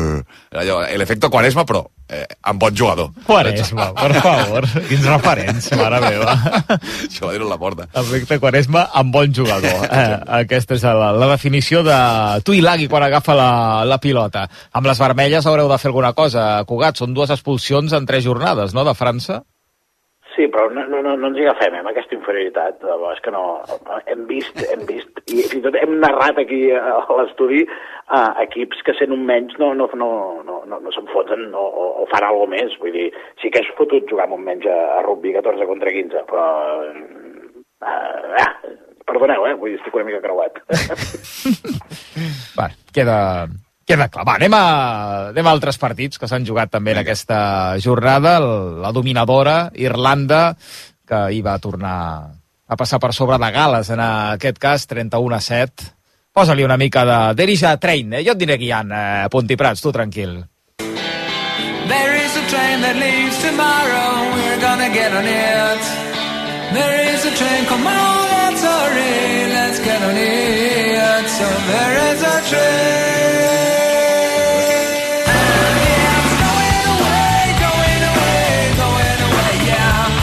allò, 0.52 0.80
l'efecte 0.98 1.30
Quaresma, 1.30 1.64
però 1.68 1.84
eh, 2.10 2.26
amb 2.48 2.62
bon 2.62 2.76
jugador. 2.76 3.12
Quaresma, 3.28 3.90
per 3.98 4.14
favor. 4.22 4.68
Quins 4.88 5.06
referents, 5.08 5.70
mare 5.80 6.00
meva. 6.04 6.36
Això 7.08 7.28
va 7.28 7.34
dir-ho 7.36 7.50
a 7.50 7.52
la 7.52 7.60
porta. 7.62 7.90
Efecte 8.02 8.40
Quaresma 8.44 8.88
amb 9.02 9.14
bon 9.14 9.34
jugador. 9.36 9.84
Eh, 9.88 10.08
aquesta 10.40 10.78
és 10.78 10.86
la, 10.88 11.12
la 11.18 11.30
definició 11.34 11.84
de 11.86 11.98
Tuilagi 12.48 12.88
quan 12.92 13.06
agafa 13.08 13.36
la, 13.38 13.52
la 13.88 14.00
pilota. 14.04 14.48
Amb 14.78 14.90
les 14.90 15.04
vermelles 15.04 15.46
haureu 15.48 15.70
de 15.72 15.82
fer 15.82 15.92
alguna 15.92 16.14
cosa, 16.18 16.48
Cugat. 16.68 16.98
Són 17.02 17.14
dues 17.18 17.32
expulsions 17.34 17.94
en 17.94 18.08
tres 18.10 18.26
jornades, 18.26 18.74
no?, 18.78 18.88
de 18.88 18.96
França. 18.98 19.42
Sí, 20.38 20.46
però 20.54 20.68
no, 20.70 20.84
no, 20.86 21.00
no, 21.02 21.16
no 21.18 21.32
ens 21.32 21.40
agafem, 21.42 21.74
eh, 21.74 21.80
amb 21.82 21.90
aquesta 21.90 22.14
inferioritat. 22.14 22.84
És 23.10 23.22
que 23.26 23.32
no... 23.34 23.44
Hem 24.06 24.28
vist, 24.30 24.60
hem 24.70 24.84
vist, 24.86 25.10
i 25.34 25.42
fins 25.50 25.58
i 25.58 25.62
tot 25.66 25.78
hem 25.80 25.96
narrat 26.04 26.38
aquí 26.44 26.60
a 26.78 27.00
l'estudi 27.18 27.64
uh, 27.66 28.38
equips 28.44 28.86
que 28.86 28.94
sent 29.00 29.16
un 29.16 29.26
menys 29.26 29.58
no, 29.58 29.72
no, 29.80 29.90
no, 29.98 30.12
no, 30.46 30.60
no, 30.70 30.80
no 30.84 30.94
s'enfonsen 30.94 31.50
o, 31.58 31.66
o, 31.66 31.88
o 32.04 32.08
fan 32.14 32.28
alguna 32.28 32.54
més. 32.54 32.78
Vull 32.84 32.94
dir, 32.94 33.08
sí 33.42 33.50
que 33.50 33.66
és 33.66 33.74
fotut 33.80 34.06
jugar 34.14 34.28
amb 34.28 34.38
un 34.38 34.46
menys 34.46 34.70
a, 34.70 34.78
a 35.00 35.02
rugby 35.08 35.34
14 35.40 35.72
contra 35.74 35.96
15, 35.98 36.26
però... 36.30 36.46
Uh, 37.82 38.38
ah, 38.38 38.54
perdoneu, 39.10 39.50
eh? 39.50 39.56
Vull 39.58 39.74
dir, 39.74 39.82
estic 39.82 39.98
una 39.98 40.06
mica 40.06 40.22
creuat. 40.22 40.62
Va, 42.60 42.70
queda, 42.94 43.18
queda 43.88 44.10
clar. 44.12 44.26
Va, 44.28 44.36
anem 44.36 44.54
a, 44.54 44.64
anem 45.32 45.48
a 45.48 45.54
altres 45.56 45.78
partits 45.80 46.20
que 46.20 46.28
s'han 46.28 46.46
jugat 46.48 46.70
també 46.74 46.92
en 46.94 47.02
aquesta 47.06 47.40
jornada. 47.84 48.38
El- 48.42 48.82
La 48.84 48.92
dominadora, 48.92 49.72
Irlanda, 49.76 50.56
que 51.08 51.22
hi 51.34 51.42
va 51.42 51.58
tornar 51.64 51.96
a 52.68 52.76
passar 52.76 53.00
per 53.00 53.14
sobre 53.16 53.38
de 53.40 53.52
Gales, 53.56 53.90
en 53.96 54.00
aquest 54.04 54.58
cas, 54.60 54.86
31 54.92 55.36
a 55.36 55.40
7. 55.42 55.94
Posa-li 56.38 56.64
una 56.68 56.78
mica 56.78 57.06
de 57.08 57.20
Derija 57.34 57.78
Train, 57.82 58.12
eh? 58.14 58.24
jo 58.28 58.36
et 58.36 58.38
diré 58.44 58.58
guiant, 58.62 58.92
eh, 58.92 59.28
Pontiprats, 59.32 59.82
tu 59.82 59.92
tranquil. 59.96 60.44
There 61.88 62.16
is 62.20 62.36
a 62.36 62.44
train 62.52 62.82
that 62.84 62.96
leaves 63.00 63.40
tomorrow. 63.42 64.28
We're 64.36 64.60
gonna 64.62 64.90
get 64.94 65.14
on 65.16 65.26
it. 65.26 65.82
There 66.76 67.16
is 67.16 67.24
a 67.26 67.32
train, 67.40 67.66
come 67.72 67.88
on, 67.88 68.28
let's 68.36 68.62
hurry. 68.62 69.48
Let's 69.56 69.80
get 69.80 70.02
on 70.04 70.18
it. 70.20 71.26
So 71.40 71.48
there 71.72 71.96
is 72.12 72.22
a 72.22 72.38
train. 72.52 73.77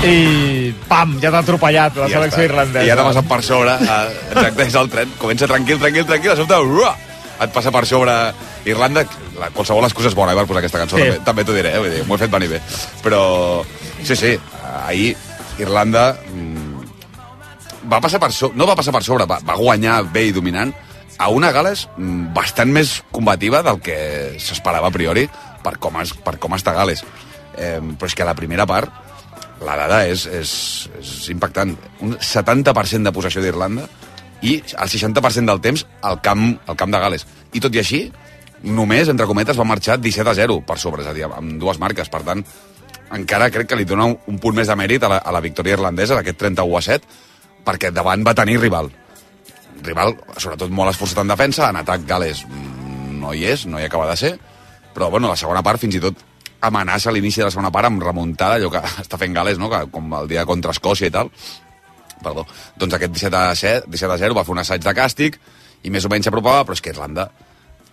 I 0.04 0.74
pam, 0.88 1.16
ja 1.22 1.30
t'ha 1.32 1.40
atropellat 1.44 1.96
la 1.96 2.06
I 2.08 2.12
ja 2.12 2.18
selecció 2.20 2.42
està. 2.42 2.48
irlandesa. 2.50 2.84
I 2.84 2.88
ja 2.90 2.96
t'ha 2.98 3.06
passat 3.08 3.28
per 3.30 3.40
sobre, 3.46 3.74
eh, 3.80 4.00
exacte, 4.34 4.66
és 4.68 4.74
el 4.80 4.90
tren. 4.92 5.12
Comença 5.18 5.48
tranquil, 5.50 5.78
tranquil, 5.80 6.06
tranquil, 6.06 6.30
de 6.30 6.36
sobte, 6.42 6.58
uah, 6.60 6.94
et 7.44 7.52
passa 7.54 7.72
per 7.74 7.84
sobre 7.86 8.12
Irlanda. 8.68 9.06
La, 9.40 9.50
qualsevol 9.50 9.84
excusa 9.88 10.08
és 10.12 10.14
bona 10.14 10.32
eh, 10.32 10.36
per 10.38 10.46
posar 10.46 10.60
aquesta 10.62 10.78
cançó, 10.82 10.96
Sí. 10.98 11.02
també, 11.08 11.24
també 11.24 11.44
t'ho 11.44 11.54
diré, 11.56 11.74
eh, 11.74 11.78
vull 11.82 11.90
dir, 11.90 12.04
m'ho 12.06 12.14
he 12.14 12.18
fet 12.18 12.30
venir 12.30 12.48
bé. 12.52 12.60
Però, 13.02 13.64
sí, 14.04 14.16
sí, 14.16 14.38
ahir 14.86 15.16
Irlanda 15.58 16.16
mm, 16.32 16.84
va 17.92 18.00
passar 18.00 18.20
per 18.20 18.32
sobre, 18.32 18.56
no 18.56 18.66
va 18.66 18.76
passar 18.76 18.92
per 18.92 19.02
sobre, 19.04 19.26
va, 19.26 19.40
va 19.44 19.56
guanyar 19.58 20.02
bé 20.12 20.26
i 20.28 20.32
dominant 20.32 20.72
a 21.18 21.28
una 21.30 21.50
Gales 21.54 21.88
mm, 21.96 22.32
bastant 22.34 22.70
més 22.72 23.02
combativa 23.12 23.62
del 23.62 23.80
que 23.80 24.36
s'esperava 24.38 24.88
a 24.88 24.94
priori 24.94 25.28
per 25.64 25.76
com, 25.78 25.96
es, 26.02 26.12
per 26.14 26.38
com 26.38 26.52
està 26.56 26.72
Gales. 26.74 27.04
Eh, 27.56 27.78
però 27.98 28.06
és 28.10 28.14
que 28.14 28.22
a 28.24 28.26
la 28.26 28.34
primera 28.34 28.66
part 28.66 28.90
la 29.64 29.76
dada 29.80 30.02
és, 30.08 30.26
és, 30.26 30.50
és 31.00 31.14
impactant. 31.32 31.74
Un 32.04 32.16
70% 32.20 33.08
de 33.08 33.12
possessió 33.14 33.42
d'Irlanda 33.44 33.86
i 34.44 34.58
el 34.60 34.92
60% 34.92 35.48
del 35.48 35.62
temps 35.64 35.86
al 36.04 36.20
camp, 36.24 36.46
al 36.68 36.76
camp 36.76 36.92
de 36.92 37.00
Gales. 37.00 37.26
I 37.56 37.62
tot 37.64 37.74
i 37.74 37.80
així, 37.80 38.02
només, 38.64 39.08
entre 39.08 39.28
cometes, 39.30 39.58
va 39.58 39.68
marxar 39.68 39.98
17 40.00 40.30
a 40.30 40.36
0 40.36 40.60
per 40.68 40.78
sobre, 40.80 41.04
és 41.04 41.10
a 41.10 41.14
dir, 41.16 41.24
amb 41.28 41.56
dues 41.60 41.80
marques. 41.80 42.10
Per 42.12 42.22
tant, 42.26 42.44
encara 43.16 43.50
crec 43.54 43.70
que 43.70 43.78
li 43.78 43.88
dona 43.88 44.08
un, 44.10 44.18
un 44.30 44.40
punt 44.42 44.56
més 44.58 44.68
de 44.68 44.76
mèrit 44.76 45.04
a 45.04 45.12
la, 45.14 45.22
a 45.24 45.32
la 45.34 45.42
victòria 45.44 45.78
irlandesa, 45.78 46.18
d'aquest 46.18 46.40
31 46.44 46.76
a 46.76 46.84
7, 46.88 47.16
perquè 47.64 47.92
davant 47.94 48.24
va 48.26 48.36
tenir 48.36 48.58
rival. 48.60 48.90
Rival, 49.84 50.14
sobretot, 50.36 50.70
molt 50.72 50.92
esforçat 50.92 51.24
en 51.24 51.32
defensa, 51.32 51.68
en 51.70 51.80
atac 51.80 52.04
Gales 52.08 52.44
mm, 52.46 53.16
no 53.22 53.32
hi 53.34 53.48
és, 53.52 53.64
no 53.66 53.80
hi 53.80 53.88
acaba 53.88 54.10
de 54.10 54.16
ser, 54.20 54.36
però 54.94 55.10
bueno, 55.10 55.28
la 55.28 55.40
segona 55.40 55.64
part 55.66 55.82
fins 55.82 55.96
i 55.96 56.02
tot 56.04 56.20
amenaça 56.66 57.10
a 57.10 57.14
l'inici 57.14 57.42
de 57.42 57.48
la 57.48 57.54
segona 57.54 57.72
part 57.74 57.90
amb 57.90 58.02
remuntada, 58.02 58.58
allò 58.58 58.70
que 58.72 58.82
està 59.04 59.20
fent 59.20 59.36
Gales, 59.36 59.60
no? 59.60 59.70
que, 59.72 59.84
com 59.92 60.12
el 60.20 60.30
dia 60.30 60.46
contra 60.48 60.74
Escòcia 60.74 61.10
i 61.10 61.14
tal. 61.14 61.32
Perdó. 62.24 62.46
Doncs 62.80 62.96
aquest 62.96 63.12
17 63.12 63.40
a, 63.40 63.54
7, 63.58 63.90
17 63.92 64.14
a 64.14 64.20
0 64.22 64.36
va 64.36 64.44
fer 64.46 64.54
un 64.54 64.62
assaig 64.62 64.84
de 64.84 64.94
càstig 64.96 65.40
i 65.84 65.92
més 65.92 66.04
o 66.06 66.12
menys 66.12 66.28
s'apropava, 66.28 66.64
però 66.64 66.76
és 66.76 66.84
que 66.84 66.94
Irlanda 66.94 67.28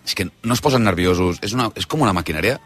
és 0.06 0.16
que 0.18 0.26
no 0.26 0.56
es 0.56 0.62
posen 0.64 0.84
nerviosos, 0.86 1.40
és, 1.46 1.54
una, 1.54 1.70
és 1.78 1.86
com 1.86 2.02
una 2.02 2.14
maquinària 2.16 2.58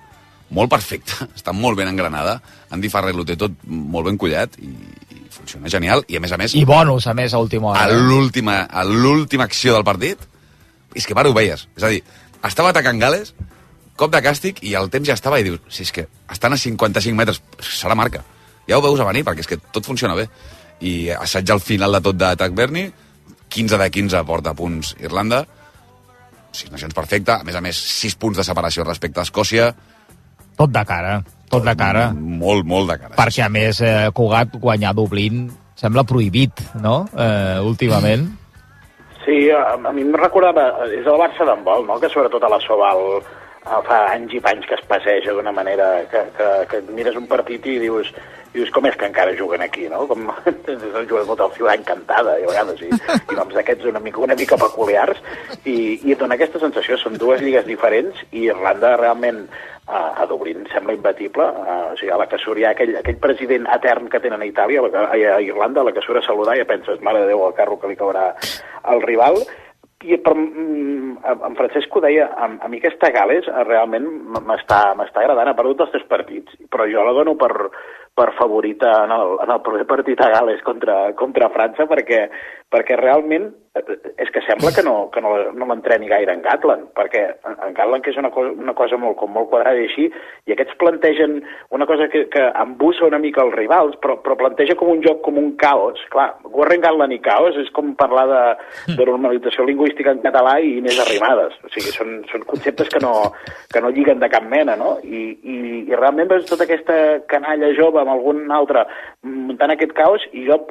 molt 0.55 0.69
perfecta, 0.71 1.25
està 1.37 1.53
molt 1.55 1.77
ben 1.79 1.89
engranada, 1.89 2.37
Andy 2.73 2.91
Farrell 2.93 3.19
ho 3.21 3.25
té 3.27 3.37
tot 3.39 3.57
molt 3.65 4.09
ben 4.09 4.19
collat 4.21 4.55
i, 4.61 4.69
i 5.15 5.23
funciona 5.33 5.71
genial, 5.71 6.05
i 6.07 6.19
a 6.19 6.23
més 6.23 6.31
a 6.31 6.39
més 6.39 6.55
I 6.55 6.63
bonus, 6.69 7.09
a 7.09 7.15
més, 7.17 7.33
a 7.33 7.41
última 7.41 7.73
hora. 7.73 7.83
a 8.69 8.85
l'última 8.85 9.49
acció 9.49 9.75
del 9.75 9.87
partit 9.87 10.21
és 10.95 11.03
que 11.03 11.17
ara 11.17 11.31
ho 11.31 11.35
veies, 11.35 11.67
és 11.75 11.83
a 11.83 11.91
dir 11.91 12.03
estava 12.45 12.69
atacant 12.69 13.01
Gales, 13.01 13.33
cop 13.95 14.11
de 14.11 14.21
càstig 14.23 14.61
i 14.67 14.75
el 14.75 14.89
temps 14.93 15.07
ja 15.07 15.15
estava 15.17 15.39
i 15.39 15.45
dius, 15.47 15.61
si 15.69 15.85
és 15.85 15.91
que 15.95 16.07
estan 16.31 16.53
a 16.53 16.59
55 16.59 17.15
metres, 17.17 17.41
serà 17.59 17.95
marca 17.95 18.23
ja 18.67 18.77
ho 18.77 18.83
veus 18.83 18.99
a 18.99 19.07
venir 19.07 19.23
perquè 19.27 19.45
és 19.45 19.51
que 19.51 19.59
tot 19.71 19.85
funciona 19.85 20.17
bé 20.17 20.27
i 20.85 21.09
assaig 21.15 21.49
al 21.51 21.63
final 21.63 21.95
de 21.95 22.01
tot 22.03 22.17
d'atac 22.19 22.55
Berni 22.57 22.89
15 23.49 23.79
de 23.79 23.89
15 23.99 24.23
porta 24.27 24.53
punts 24.57 24.95
Irlanda 24.99 25.45
6 26.55 26.71
nacions 26.71 26.95
perfecte, 26.95 27.31
a 27.35 27.43
més 27.43 27.55
a 27.55 27.61
més 27.63 27.75
6 27.75 28.15
punts 28.19 28.39
de 28.39 28.47
separació 28.47 28.87
respecte 28.87 29.19
a 29.19 29.27
Escòcia 29.27 29.73
Tot 30.55 30.71
de 30.71 30.85
cara, 30.87 31.19
tot 31.51 31.63
de 31.63 31.75
cara. 31.75 32.09
molt, 32.15 32.65
molt 32.65 32.91
de 32.91 32.99
cara 32.99 33.15
Perquè, 33.19 33.43
a 33.43 33.51
més, 33.51 33.81
eh, 33.83 34.09
Cugat 34.15 34.55
guanyar 34.59 34.93
Dublín 34.95 35.49
sembla 35.75 36.05
prohibit, 36.07 36.61
no?, 36.79 37.05
eh, 37.11 37.59
últimament. 37.59 38.29
Sí, 39.25 39.49
a, 39.51 39.75
a 39.75 39.91
mi 39.91 40.05
em 40.05 40.13
recordava, 40.15 40.69
és 40.87 41.03
el 41.03 41.19
Barça 41.19 41.47
d'handbol, 41.47 41.83
no?, 41.87 41.99
que 41.99 42.09
sobretot 42.13 42.43
a 42.47 42.51
la 42.53 42.61
Soval 42.63 43.01
eh, 43.17 43.23
fa 43.65 43.99
anys 44.13 44.33
i 44.37 44.41
panys 44.43 44.65
que 44.69 44.77
es 44.77 44.85
passeja 44.87 45.33
d'una 45.33 45.53
manera 45.55 46.05
que, 46.11 46.21
que, 46.37 46.49
que 46.69 46.81
mires 46.93 47.17
un 47.17 47.27
partit 47.27 47.65
i 47.65 47.77
dius, 47.81 48.11
dius 48.53 48.71
com 48.71 48.85
és 48.87 48.95
que 48.95 49.07
encara 49.09 49.35
juguen 49.37 49.63
aquí, 49.65 49.87
no? 49.91 50.05
Com 50.07 50.29
el 50.69 51.07
jugador 51.09 51.37
del 51.41 51.53
Ciutat 51.57 51.81
Encantada, 51.81 52.37
i 52.39 52.45
a 52.45 52.51
vegades, 52.51 52.83
i, 52.85 52.91
i 52.91 53.37
noms 53.37 53.55
d'aquests 53.57 53.89
una 53.91 54.01
mica, 54.03 54.21
una 54.23 54.37
mica 54.37 54.59
peculiars, 54.61 55.21
i, 55.63 55.97
i 55.97 56.13
et 56.13 56.21
dona 56.21 56.37
aquesta 56.37 56.61
sensació, 56.61 56.99
són 57.01 57.17
dues 57.21 57.41
lligues 57.41 57.65
diferents, 57.67 58.21
i 58.31 58.47
Irlanda 58.51 58.95
realment 59.01 59.47
a, 59.87 60.21
a 60.21 60.29
Dublín 60.29 60.65
sembla 60.71 60.95
imbatible, 60.97 61.45
uh, 61.45 61.91
o 61.91 61.97
sigui, 61.99 62.13
a 62.13 62.21
la 62.21 62.29
que 62.29 62.39
surt 62.41 62.61
ja 62.61 62.71
aquell, 62.73 62.95
aquell 63.01 63.19
president 63.21 63.67
etern 63.75 64.09
que 64.13 64.21
tenen 64.23 64.41
a 64.41 64.49
Itàlia, 64.49 64.85
a, 64.87 65.05
a 65.11 65.41
Irlanda, 65.41 65.81
a 65.81 65.89
la 65.89 65.93
que 65.93 66.05
surt 66.05 66.21
a 66.21 66.25
saludar, 66.25 66.57
ja 66.57 66.69
penses, 66.69 67.01
mare 67.05 67.25
de 67.25 67.33
Déu, 67.33 67.45
el 67.49 67.57
carro 67.57 67.77
que 67.81 67.91
li 67.91 67.99
caurà 67.99 68.31
al 68.85 69.03
rival, 69.05 69.41
i 70.05 70.17
per, 70.21 70.35
mm, 70.37 71.17
en 71.47 71.57
Francesc 71.57 71.95
ho 71.95 72.01
deia, 72.03 72.29
a, 72.37 72.49
a 72.61 72.69
mi 72.71 72.79
aquesta 72.81 73.11
Gales 73.15 73.47
eh, 73.49 73.63
realment 73.67 74.07
m'està 74.45 74.95
agradant, 74.95 75.49
ha 75.49 75.57
perdut 75.57 75.85
els 75.85 75.93
tres 75.93 76.07
partits, 76.09 76.57
però 76.69 76.87
jo 76.89 77.03
la 77.05 77.15
dono 77.17 77.35
per, 77.39 77.51
per 78.15 78.31
favorita 78.37 78.93
en 79.03 79.13
el, 79.15 79.35
en 79.43 79.53
el 79.57 79.61
proper 79.65 79.87
partit 79.89 80.21
a 80.21 80.31
Gales 80.33 80.63
contra, 80.67 80.99
contra 81.19 81.51
França, 81.53 81.87
perquè, 81.89 82.25
perquè 82.71 82.99
realment 83.01 83.51
és 83.75 84.29
que 84.31 84.41
sembla 84.47 84.71
que 84.71 84.83
no, 84.83 85.09
que 85.11 85.19
no, 85.19 85.33
no 85.51 85.67
l'entreni 85.67 86.07
gaire 86.07 86.31
en 86.31 86.41
Gatland, 86.45 86.87
perquè 86.95 87.23
en 87.43 87.73
Gatland, 87.75 88.03
que 88.05 88.13
és 88.13 88.19
una 88.21 88.31
cosa, 88.31 88.53
una 88.55 88.73
cosa 88.77 88.95
molt, 89.01 89.17
com 89.19 89.33
molt 89.35 89.49
quadrada 89.51 89.81
i 89.81 89.89
així, 89.89 90.05
i 90.47 90.55
aquests 90.55 90.77
plantegen 90.79 91.41
una 91.75 91.87
cosa 91.89 92.07
que, 92.11 92.25
que 92.31 92.45
embussa 92.61 93.03
una 93.09 93.19
mica 93.19 93.43
els 93.43 93.57
rivals, 93.57 93.97
però, 94.03 94.15
però 94.23 94.37
planteja 94.39 94.77
com 94.79 94.93
un 94.93 95.03
joc, 95.03 95.19
com 95.25 95.41
un 95.41 95.51
caos. 95.59 95.99
Clar, 96.13 96.29
Warren 96.55 96.85
Gatland 96.85 97.17
i 97.17 97.19
caos 97.25 97.59
és 97.59 97.71
com 97.75 97.91
parlar 97.99 98.25
de, 98.31 98.43
de 98.93 99.09
normalització 99.11 99.67
lingüística 99.67 100.15
en 100.15 100.23
català 100.23 100.55
i 100.63 100.77
Inés 100.79 101.01
Arrimadas. 101.03 101.59
O 101.65 101.73
sigui, 101.73 101.91
són, 101.97 102.15
són 102.31 102.47
conceptes 102.47 102.93
que 102.93 103.03
no, 103.03 103.13
que 103.73 103.83
no 103.83 103.91
lliguen 103.91 104.23
de 104.23 104.31
cap 104.31 104.47
mena, 104.47 104.79
no? 104.79 104.95
I, 105.03 105.25
i, 105.35 105.59
i 105.83 105.99
realment 105.99 106.31
veus 106.31 106.47
tota 106.47 106.63
aquesta 106.63 107.19
canalla 107.27 107.75
jove 107.75 107.99
amb 107.99 108.15
algun 108.15 108.45
altre 108.55 108.87
muntant 109.25 109.75
aquest 109.75 109.91
caos 109.99 110.23
i 110.31 110.47
jo 110.47 110.61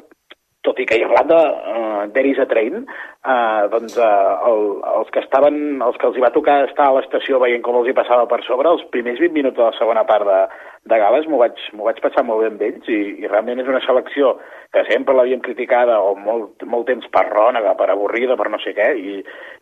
tot 0.65 0.79
i 0.81 0.87
que 0.89 0.97
a 0.97 1.03
Irlanda 1.05 1.39
uh, 1.45 2.03
there 2.13 2.27
is 2.29 2.41
a 2.41 2.47
train, 2.49 2.83
uh, 2.83 3.65
doncs 3.73 3.97
uh, 3.97 4.49
el, 4.49 4.63
els 4.99 5.11
que 5.13 5.23
estaven, 5.23 5.59
els 5.85 5.99
que 6.01 6.09
els 6.09 6.17
hi 6.17 6.25
va 6.25 6.33
tocar 6.35 6.63
estar 6.67 6.89
a 6.89 6.95
l'estació 6.97 7.39
veient 7.43 7.63
com 7.65 7.79
els 7.79 7.89
hi 7.89 7.97
passava 7.97 8.27
per 8.31 8.41
sobre, 8.47 8.73
els 8.73 8.85
primers 8.95 9.21
20 9.21 9.37
minuts 9.37 9.59
de 9.59 9.67
la 9.67 9.75
segona 9.79 10.05
part 10.09 10.27
de, 10.27 10.41
de 10.85 10.97
Gales 11.01 11.25
m'ho 11.25 11.39
vaig, 11.41 11.57
vaig 11.81 11.97
passar 12.03 12.21
molt 12.25 12.43
bé 12.43 12.51
amb 12.51 12.61
ells 12.61 12.89
i, 12.93 12.99
i 13.23 13.29
realment 13.29 13.61
és 13.63 13.69
una 13.71 13.81
selecció 13.81 14.35
que 14.75 14.83
sempre 14.89 15.15
l'havíem 15.15 15.39
criticada 15.41 15.95
o 16.03 16.11
molt, 16.19 16.61
molt 16.69 16.85
temps 16.89 17.07
per 17.13 17.23
rònega, 17.29 17.73
per 17.79 17.87
avorrida, 17.89 18.35
per 18.37 18.49
no 18.51 18.59
sé 18.61 18.73
què, 18.75 18.89
i, 18.99 19.15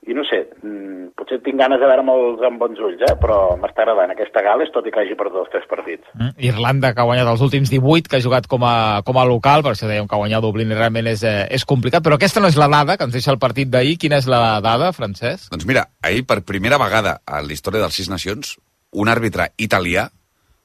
i 0.09 0.15
no 0.17 0.25
sé, 0.27 0.41
mm, 0.63 1.13
potser 1.19 1.37
tinc 1.45 1.61
ganes 1.61 1.79
de 1.79 1.87
veure 1.87 2.03
molts 2.07 2.41
amb 2.47 2.57
bons 2.59 2.81
ulls, 2.81 3.03
eh? 3.05 3.13
però 3.21 3.37
m'està 3.61 3.85
agradant 3.85 4.11
aquesta 4.15 4.41
Gales, 4.43 4.73
tot 4.73 4.89
i 4.89 4.91
que 4.91 5.03
hagi 5.03 5.15
perdut 5.19 5.43
els 5.43 5.53
tres 5.53 5.69
partits. 5.69 6.09
Mm. 6.17 6.33
Irlanda, 6.49 6.91
que 6.91 7.03
ha 7.03 7.07
guanyat 7.07 7.29
els 7.29 7.45
últims 7.45 7.71
18, 7.71 8.09
que 8.09 8.17
ha 8.17 8.25
jugat 8.25 8.49
com 8.51 8.65
a, 8.67 8.73
com 9.05 9.21
a 9.21 9.27
local, 9.29 9.63
per 9.63 9.75
això 9.75 9.87
dèiem 9.87 10.09
que 10.09 10.19
guanyar 10.23 10.41
a 10.41 10.45
Dublín 10.47 10.73
realment 10.73 11.11
és, 11.13 11.23
eh, 11.29 11.45
és 11.53 11.67
complicat, 11.69 12.03
però 12.03 12.17
aquesta 12.17 12.43
no 12.43 12.49
és 12.51 12.57
la 12.59 12.71
dada 12.73 12.97
que 12.97 13.07
ens 13.07 13.15
deixa 13.15 13.31
el 13.31 13.39
partit 13.39 13.71
d'ahir. 13.71 13.99
Quina 14.01 14.17
és 14.19 14.27
la 14.27 14.57
dada, 14.65 14.91
Francesc? 14.97 15.53
Doncs 15.53 15.69
mira, 15.69 15.85
ahir 16.03 16.25
per 16.27 16.41
primera 16.41 16.81
vegada 16.81 17.19
a 17.23 17.45
la 17.45 17.55
història 17.55 17.85
dels 17.85 18.01
Sis 18.01 18.11
Nacions, 18.11 18.57
un 18.97 19.13
àrbitre 19.13 19.53
italià 19.61 20.09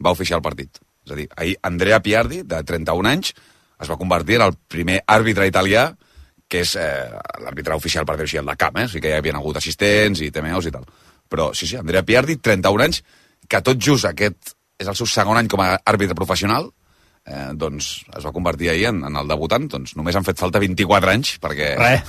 va 0.04 0.14
oficiar 0.14 0.38
el 0.38 0.44
partit. 0.44 0.80
És 1.06 1.14
a 1.14 1.18
dir, 1.18 1.28
ahir 1.36 1.56
Andrea 1.62 2.00
Piardi, 2.04 2.42
de 2.46 2.62
31 2.64 3.10
anys, 3.10 3.32
es 3.78 3.90
va 3.90 3.98
convertir 3.98 4.38
en 4.38 4.48
el 4.48 4.56
primer 4.68 5.00
àrbitre 5.06 5.46
italià 5.48 5.88
que 6.48 6.62
és 6.64 6.74
eh, 6.80 7.12
l'àrbitre 7.44 7.76
oficial, 7.76 8.06
per 8.08 8.16
dir-ho 8.16 8.26
així, 8.26 8.38
el 8.40 8.48
de 8.48 8.56
camp, 8.56 8.78
eh? 8.80 8.86
O 8.88 8.90
sigui 8.90 9.04
que 9.04 9.12
hi 9.12 9.18
havia 9.18 9.36
hagut 9.36 9.58
assistents 9.60 10.22
i 10.24 10.30
TMOs 10.32 10.70
i 10.70 10.72
tal. 10.72 10.86
Però 11.28 11.50
sí, 11.52 11.68
sí, 11.68 11.76
Andrea 11.76 12.02
Piardi, 12.08 12.38
31 12.40 12.86
anys, 12.86 13.02
que 13.48 13.60
tot 13.64 13.80
just 13.84 14.08
aquest 14.08 14.54
és 14.80 14.88
el 14.88 14.96
seu 14.96 15.08
segon 15.10 15.36
any 15.36 15.50
com 15.50 15.60
a 15.60 15.74
àrbitre 15.84 16.16
professional, 16.16 16.70
eh, 17.28 17.50
doncs 17.60 17.90
es 18.16 18.24
va 18.24 18.32
convertir 18.32 18.70
ahir 18.72 18.86
en, 18.90 19.02
en 19.06 19.18
el 19.20 19.28
debutant, 19.28 19.68
doncs 19.70 19.94
només 19.98 20.16
han 20.16 20.26
fet 20.26 20.40
falta 20.40 20.60
24 20.62 21.12
anys 21.12 21.34
perquè... 21.44 21.74
Res. 21.78 22.08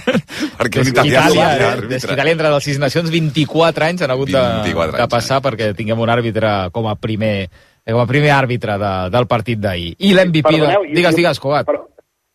perquè 0.58 0.82
un 0.82 0.88
Des 0.88 0.92
que 0.92 0.96
italià 0.96 1.26
Itàlia, 1.28 1.46
eh, 1.52 1.68
àrbitre. 1.74 1.92
des 1.94 2.06
que 2.08 2.16
Itàlia 2.16 2.36
entra 2.38 2.50
a 2.50 2.56
les 2.56 2.68
sis 2.70 2.80
nacions, 2.82 3.12
24 3.12 3.88
anys 3.90 4.04
han 4.06 4.14
hagut 4.16 4.32
de, 4.32 4.42
24 4.64 4.96
de 4.96 5.02
anys, 5.04 5.12
passar 5.14 5.40
perquè 5.44 5.70
tinguem 5.78 6.00
un 6.00 6.12
àrbitre 6.12 6.54
com 6.74 6.88
a 6.90 6.96
primer 6.96 7.36
com 7.84 8.00
a 8.00 8.06
primer 8.08 8.30
àrbitre 8.32 8.78
de, 8.80 8.92
del 9.12 9.26
partit 9.28 9.58
d'ahir. 9.60 9.90
I 10.00 10.14
l'MVP... 10.16 10.54
De... 10.56 10.68
Digues, 10.96 11.16
digues, 11.18 11.40
Cugat. 11.42 11.66
Però, 11.68 11.82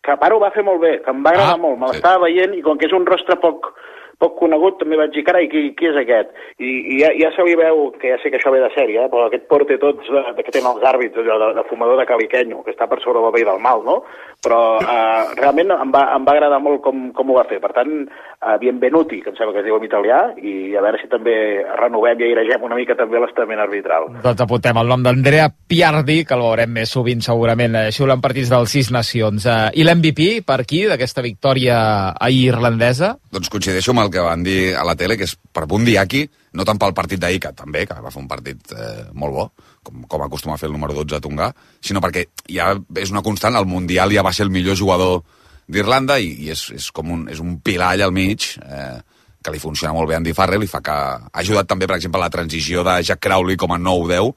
que 0.05 0.13
Paro 0.21 0.37
ho 0.37 0.43
va 0.43 0.51
fer 0.53 0.61
molt 0.65 0.77
bé, 0.83 0.91
que 1.01 1.09
em 1.09 1.23
va 1.25 1.31
agradar 1.33 1.55
Ah, 1.55 1.61
molt, 1.61 1.79
me 1.81 1.87
sí. 1.89 1.95
l'estava 1.95 2.27
veient 2.27 2.53
i 2.53 2.61
com 2.65 2.77
que 2.77 2.85
és 2.85 2.93
un 2.93 3.07
rostre 3.09 3.33
poc, 3.41 3.71
poc 4.19 4.35
conegut 4.39 4.79
també 4.81 4.97
vaig 4.99 5.13
dir, 5.15 5.23
carai, 5.27 5.47
qui, 5.51 5.69
qui 5.79 5.89
és 5.89 5.99
aquest? 5.99 6.31
I, 6.59 6.69
i 6.69 6.99
ja, 7.01 7.11
ja 7.15 7.31
se 7.35 7.45
li 7.47 7.55
veu, 7.59 7.85
que 8.01 8.11
ja 8.11 8.17
sé 8.21 8.31
que 8.31 8.39
això 8.39 8.51
ve 8.53 8.61
de 8.63 8.71
sèrie, 8.75 9.05
eh? 9.05 9.11
però 9.11 9.27
aquest 9.27 9.47
porte 9.51 9.79
tots 9.81 10.09
de, 10.11 10.23
de, 10.35 10.45
que 10.45 10.55
tenen 10.55 10.73
els 10.73 10.87
àrbits, 10.91 11.19
allò 11.21 11.39
de, 11.43 11.49
de 11.59 11.65
fumador 11.69 12.01
de 12.01 12.07
caliquenyo, 12.09 12.63
que 12.65 12.75
està 12.75 12.89
per 12.91 12.99
sobre 13.03 13.23
del 13.23 13.39
i 13.41 13.47
del 13.47 13.63
mal, 13.63 13.85
no? 13.87 14.01
Però 14.39 14.79
uh, 14.79 15.31
realment 15.35 15.73
em 15.75 15.91
va, 15.91 16.05
em 16.15 16.25
va 16.27 16.33
agradar 16.35 16.59
molt 16.63 16.79
com, 16.83 17.09
com 17.15 17.31
ho 17.31 17.35
va 17.35 17.45
fer. 17.49 17.59
Per 17.59 17.71
tant, 17.75 17.91
uh, 18.07 18.55
Bienvenuti, 18.61 19.19
que 19.23 19.33
em 19.33 19.37
sembla 19.37 19.57
que 19.57 19.63
es 19.63 19.67
diu 19.67 19.75
en 19.75 19.87
italià, 19.87 20.19
i 20.39 20.75
a 20.79 20.83
veure 20.85 21.01
si 21.01 21.09
també 21.11 21.35
renovem 21.79 22.23
i 22.23 22.29
airegem 22.29 22.63
una 22.67 22.79
mica 22.79 22.95
també 22.99 23.19
l'estament 23.19 23.59
arbitral. 23.63 24.07
Doncs 24.23 24.45
apuntem 24.45 24.79
el 24.79 24.91
nom 24.93 25.03
d'Andrea 25.03 25.49
Piardi, 25.51 26.21
que 26.27 26.37
el 26.37 26.45
veurem 26.45 26.71
més 26.79 26.95
sovint 26.95 27.23
segurament 27.25 27.75
eh, 27.75 27.85
xiulant 27.95 28.23
partits 28.23 28.51
dels 28.53 28.75
sis 28.77 28.91
nacions. 28.95 29.43
Eh, 29.43 29.59
I 29.81 29.87
l'MVP, 29.87 30.29
per 30.47 30.61
aquí, 30.63 30.85
d'aquesta 30.87 31.25
victòria 31.25 31.79
ahir 32.15 32.45
irlandesa? 32.53 33.17
Doncs 33.35 33.51
coincideixo 33.51 33.91
amb 33.95 34.05
el 34.07 34.13
que 34.13 34.23
van 34.23 34.45
dir 34.47 34.61
a 34.79 34.87
la 34.87 34.95
tele, 34.95 35.19
que 35.19 35.27
és 35.27 35.35
per 35.35 35.67
Bundiaki, 35.67 36.23
no 36.55 36.65
tant 36.65 36.79
pel 36.81 36.95
partit 36.97 37.19
d'ahir, 37.21 37.43
que 37.43 37.51
també, 37.57 37.83
que 37.85 37.99
va 37.99 38.13
fer 38.13 38.23
un 38.23 38.31
partit 38.31 38.71
eh, 38.71 39.09
molt 39.13 39.35
bo, 39.35 39.49
com, 39.83 40.03
com 40.07 40.23
acostuma 40.25 40.55
a 40.55 40.57
fer 40.61 40.67
el 40.69 40.73
número 40.75 40.93
12 40.93 41.15
a 41.15 41.21
Tongà, 41.23 41.51
sinó 41.81 42.01
perquè 42.03 42.25
ja 42.49 42.73
és 42.99 43.11
una 43.11 43.21
constant, 43.25 43.55
el 43.55 43.65
Mundial 43.69 44.11
ja 44.13 44.23
va 44.25 44.33
ser 44.33 44.45
el 44.47 44.51
millor 44.53 44.75
jugador 44.77 45.21
d'Irlanda 45.69 46.17
i, 46.19 46.31
i 46.45 46.49
és, 46.53 46.67
és 46.75 46.91
com 46.91 47.11
un, 47.13 47.27
és 47.29 47.39
un 47.39 47.59
pilar 47.61 47.93
allà 47.93 48.07
al 48.09 48.13
mig 48.15 48.55
eh, 48.65 48.99
que 49.43 49.51
li 49.53 49.59
funciona 49.61 49.93
molt 49.93 50.09
bé 50.09 50.15
a 50.17 50.19
Andy 50.19 50.33
Farrell 50.35 50.63
i 50.65 50.67
fa 50.67 50.81
que 50.83 50.91
ha 50.91 51.29
ajudat 51.43 51.67
també, 51.69 51.87
per 51.87 51.95
exemple, 51.99 52.19
la 52.19 52.29
transició 52.33 52.83
de 52.83 52.97
Jack 53.03 53.21
Crowley 53.23 53.55
com 53.57 53.71
a 53.71 53.77
9-10 53.79 54.33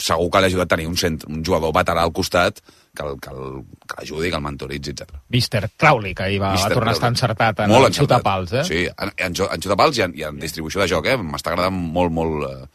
segur 0.00 0.30
que 0.32 0.40
l'ha 0.40 0.48
ajudat 0.48 0.64
a 0.70 0.74
tenir 0.76 0.86
un, 0.88 0.96
centre, 0.96 1.28
un 1.28 1.42
jugador 1.44 1.74
veterà 1.76 2.00
al 2.06 2.12
costat 2.16 2.62
que 2.96 3.04
el- 3.04 3.18
que 3.20 3.28
el- 3.30 3.60
que 3.86 3.96
l'ajudi, 4.00 4.30
que 4.30 4.36
el 4.36 4.42
mentoritzi, 4.42 4.90
etc. 4.94 5.12
Mr. 5.28 5.68
Crowley, 5.76 6.14
que 6.14 6.22
ahir 6.24 6.40
va, 6.40 6.48
va 6.48 6.52
Mister 6.56 6.72
tornar 6.72 6.88
a 6.88 6.96
estar 6.96 7.10
Crowley. 7.10 7.12
encertat 7.20 7.60
en 7.60 7.68
Molt 7.70 7.86
encertat. 7.90 8.16
xutapals, 8.18 8.52
eh? 8.54 8.64
Sí, 8.64 8.80
en, 8.88 9.12
en, 9.16 9.36
en 9.52 9.60
xutapals 9.62 9.98
i 9.98 10.02
en, 10.08 10.14
i 10.16 10.24
en 10.24 10.40
distribució 10.40 10.80
de 10.80 10.88
joc, 10.88 11.06
eh? 11.06 11.18
M'està 11.20 11.52
agradant 11.52 11.76
molt, 11.76 12.10
molt 12.16 12.48
eh, 12.48 12.66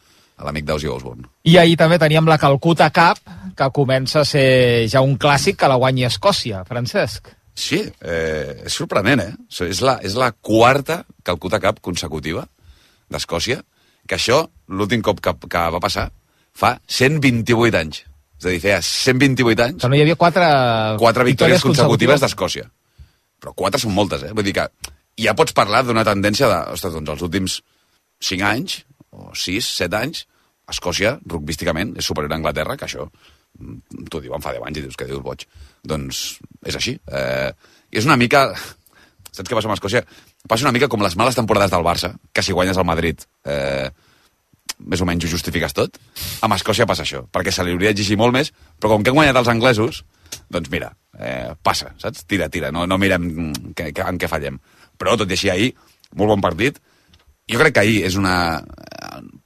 l'amic 0.44 0.66
d'Ozzy 0.68 0.90
Osbourne. 0.92 1.28
I 1.48 1.56
ahir 1.60 1.76
també 1.80 1.98
teníem 1.98 2.28
la 2.28 2.38
Calcuta 2.40 2.90
Cup, 2.94 3.22
que 3.56 3.70
comença 3.72 4.20
a 4.20 4.28
ser 4.28 4.88
ja 4.92 5.00
un 5.04 5.16
clàssic 5.18 5.56
que 5.60 5.70
la 5.70 5.78
guanyi 5.80 6.04
Escòcia, 6.08 6.64
Francesc. 6.68 7.32
Sí, 7.56 7.78
eh, 7.80 8.66
és 8.68 8.74
sorprenent, 8.76 9.22
eh? 9.22 9.32
És 9.64 9.80
la, 9.80 9.96
és 10.04 10.16
la 10.18 10.30
quarta 10.32 11.04
Calcuta 11.24 11.60
Cup 11.62 11.80
consecutiva 11.80 12.44
d'Escòcia, 13.08 13.62
que 14.06 14.18
això, 14.18 14.42
l'últim 14.68 15.00
cop 15.02 15.22
que, 15.24 15.32
que 15.48 15.62
va 15.72 15.80
passar, 15.80 16.10
fa 16.56 16.76
128 16.86 17.80
anys. 17.80 18.02
És 18.36 18.44
a 18.44 18.52
dir, 18.52 18.60
feia 18.60 18.82
128 18.84 19.64
anys, 19.64 19.80
Que 19.80 19.88
no 19.88 19.96
hi 19.96 20.02
havia 20.04 20.18
quatre, 20.20 20.46
quatre 21.00 21.24
victòries 21.24 21.64
consecutives 21.64 22.20
d'Escòcia. 22.20 22.68
Però 23.40 23.54
quatre 23.56 23.80
són 23.80 23.96
moltes, 23.96 24.26
eh? 24.28 24.34
Vull 24.36 24.44
dir 24.44 24.54
que 24.58 24.66
ja 25.24 25.32
pots 25.36 25.56
parlar 25.56 25.82
d'una 25.86 26.04
tendència 26.04 26.48
de, 26.50 26.60
ostres, 26.76 26.92
doncs 26.92 27.14
els 27.14 27.24
últims 27.24 27.60
5 28.20 28.44
anys, 28.48 28.82
o 29.16 29.32
6, 29.34 29.72
7 29.82 29.98
anys, 29.98 30.24
Escòcia, 30.66 31.16
rugbísticament, 31.30 31.94
és 32.00 32.06
superior 32.06 32.32
a 32.34 32.38
Anglaterra, 32.40 32.74
que 32.78 32.88
això 32.88 33.04
mm, 33.06 34.08
t'ho 34.10 34.22
diuen 34.24 34.42
fa 34.42 34.54
10 34.56 34.66
anys 34.66 34.80
i 34.80 34.86
dius 34.86 34.98
que 34.98 35.06
dius 35.06 35.22
boig. 35.22 35.44
Doncs 35.86 36.24
és 36.66 36.78
així. 36.78 36.96
Eh, 37.06 37.52
és 37.94 38.08
una 38.08 38.18
mica... 38.18 38.48
Saps 39.36 39.50
què 39.50 39.54
passa 39.54 39.68
amb 39.68 39.76
Escòcia? 39.76 40.02
Passa 40.48 40.64
una 40.64 40.72
mica 40.72 40.88
com 40.88 41.02
les 41.04 41.14
males 41.20 41.36
temporades 41.38 41.70
del 41.70 41.84
Barça, 41.86 42.14
que 42.32 42.42
si 42.42 42.54
guanyes 42.56 42.78
el 42.80 42.86
Madrid 42.88 43.20
eh, 43.44 43.90
més 44.78 45.00
o 45.00 45.06
menys 45.08 45.24
ho 45.24 45.30
justifiques 45.30 45.74
tot. 45.76 45.98
Amb 46.44 46.56
Escòcia 46.56 46.86
passa 46.88 47.04
això, 47.06 47.22
perquè 47.32 47.52
se 47.54 47.64
li 47.64 47.74
hauria 47.74 47.92
d'exigir 47.92 48.18
molt 48.20 48.34
més, 48.34 48.52
però 48.80 48.94
com 48.94 49.04
que 49.04 49.12
han 49.12 49.18
guanyat 49.18 49.40
els 49.40 49.50
anglesos, 49.52 50.02
doncs 50.52 50.70
mira, 50.72 50.90
eh, 51.18 51.54
passa, 51.62 51.92
saps? 52.02 52.26
Tira, 52.28 52.50
tira, 52.52 52.72
no, 52.74 52.86
no 52.88 52.98
mirem 53.00 53.24
mm, 53.28 53.72
que, 53.78 53.90
que, 53.96 54.04
en 54.04 54.20
què 54.20 54.30
fallem. 54.30 54.58
Però 54.98 55.16
tot 55.20 55.30
i 55.30 55.36
així 55.38 55.52
ahir, 55.52 55.72
molt 56.14 56.34
bon 56.34 56.44
partit. 56.44 56.80
Jo 57.50 57.60
crec 57.62 57.74
que 57.76 57.80
ahir 57.84 57.98
és 58.08 58.16
una... 58.18 58.36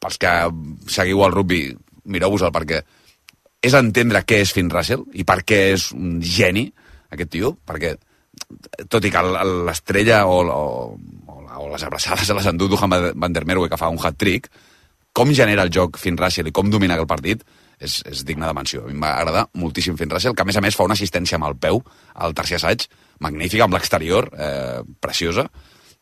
Pels 0.00 0.16
que 0.20 0.30
seguiu 0.90 1.20
el 1.26 1.34
rugby, 1.34 1.62
mireu-vos-el, 2.10 2.52
perquè 2.54 2.80
és 3.60 3.74
entendre 3.76 4.22
què 4.24 4.38
és 4.40 4.52
Finn 4.56 4.70
Russell 4.72 5.02
i 5.20 5.24
per 5.28 5.42
què 5.44 5.58
és 5.74 5.90
un 5.92 6.14
geni, 6.24 6.64
aquest 7.12 7.30
tio, 7.34 7.50
perquè 7.68 7.92
tot 8.88 9.04
i 9.04 9.10
que 9.12 9.20
el- 9.20 9.36
el- 9.36 9.58
l'estrella 9.68 10.22
o, 10.26 10.38
o, 10.40 10.96
o, 11.28 11.68
les 11.68 11.84
abraçades 11.84 12.24
se 12.26 12.34
les 12.34 12.48
endú 12.48 12.70
Duhan 12.72 12.88
van 13.20 13.36
der 13.36 13.44
Merwe, 13.44 13.68
que 13.68 13.76
fa 13.76 13.90
un 13.92 14.00
hat-trick, 14.00 14.48
com 15.12 15.34
genera 15.36 15.66
el 15.66 15.72
joc 15.74 15.98
Finn 16.00 16.16
Russell 16.16 16.48
i 16.48 16.54
com 16.56 16.70
domina 16.72 16.96
el 16.96 17.06
partit 17.10 17.44
és, 17.78 17.98
és 18.08 18.24
digne 18.24 18.46
de 18.48 18.54
menció. 18.56 18.86
A 18.86 18.88
mi 18.88 18.96
m'agrada 18.96 19.44
moltíssim 19.60 19.98
Finn 20.00 20.08
Russell, 20.10 20.32
que 20.38 20.42
a 20.42 20.48
més 20.48 20.56
a 20.56 20.62
més 20.64 20.76
fa 20.78 20.86
una 20.88 20.96
assistència 20.96 21.36
amb 21.36 21.50
el 21.50 21.58
peu 21.60 21.82
al 22.14 22.32
tercer 22.38 22.56
assaig, 22.62 22.86
magnífica, 23.20 23.66
amb 23.68 23.76
l'exterior, 23.76 24.30
eh, 24.38 24.80
preciosa, 25.04 25.50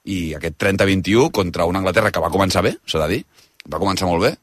i 0.08 0.18
aquest 0.38 0.56
30-21 0.62 1.30
contra 1.34 1.66
una 1.68 1.82
Anglaterra 1.82 2.12
que 2.14 2.22
va 2.22 2.32
començar 2.32 2.64
bé, 2.64 2.76
s'ha 2.88 3.02
de 3.04 3.08
dir, 3.12 3.24
va 3.68 3.80
començar 3.82 4.08
molt 4.08 4.24
bé, 4.24 4.34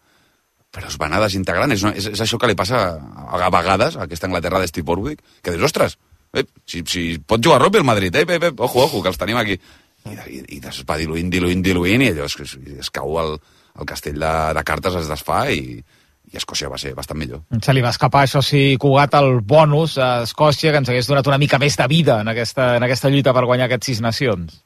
però 0.75 0.91
es 0.91 0.97
va 1.01 1.07
anar 1.07 1.23
desintegrant. 1.23 1.73
És, 1.73 1.85
una, 1.85 1.95
és, 1.97 2.09
és 2.11 2.21
això 2.21 2.39
que 2.41 2.49
li 2.51 2.57
passa 2.59 2.81
a, 2.91 3.39
a 3.47 3.49
vegades 3.53 3.95
a 3.95 4.05
aquesta 4.05 4.29
Anglaterra 4.29 4.61
de 4.61 4.69
Steve 4.69 4.85
Borwick, 4.85 5.23
que 5.41 5.55
dius, 5.55 5.65
ostres, 5.69 5.97
eh, 6.35 6.45
si, 6.67 6.83
si 6.91 7.07
pot 7.17 7.43
jugar 7.43 7.61
rugby 7.63 7.81
el 7.81 7.87
Madrid, 7.87 8.15
eh, 8.15 8.25
eh, 8.27 8.39
eh, 8.41 8.53
ojo, 8.57 8.85
ojo, 8.85 9.01
que 9.01 9.13
els 9.13 9.21
tenim 9.21 9.39
aquí. 9.41 9.57
I, 10.05 10.15
i, 10.29 10.41
i 10.57 10.61
es 10.61 10.83
va 10.85 10.99
diluint, 11.01 11.31
diluint, 11.33 11.63
diluint, 11.65 12.03
i 12.05 12.11
allò 12.13 12.27
es, 12.29 12.37
es, 12.43 12.57
es 12.85 12.91
cau 12.93 13.17
el, 13.23 13.39
el 13.79 13.87
castell 13.89 14.19
de, 14.21 14.33
de 14.59 14.65
cartes, 14.67 14.99
es 15.01 15.09
desfà, 15.09 15.47
i, 15.49 15.79
i 16.29 16.37
Escòcia 16.37 16.69
va 16.69 16.77
ser 16.81 16.93
bastant 16.97 17.17
millor. 17.17 17.41
Se 17.63 17.73
li 17.73 17.81
va 17.85 17.93
escapar, 17.95 18.25
això 18.27 18.43
sí, 18.45 18.75
Cugat, 18.81 19.17
el 19.17 19.39
bonus 19.41 19.97
a 19.97 20.11
Escòcia, 20.27 20.73
que 20.73 20.83
ens 20.83 20.91
hagués 20.93 21.09
donat 21.09 21.27
una 21.31 21.41
mica 21.41 21.57
més 21.61 21.77
de 21.79 21.89
vida 21.89 22.19
en 22.21 22.29
aquesta, 22.35 22.75
en 22.77 22.85
aquesta 22.85 23.09
lluita 23.09 23.33
per 23.33 23.47
guanyar 23.47 23.69
aquests 23.69 23.93
sis 23.93 24.05
nacions. 24.05 24.64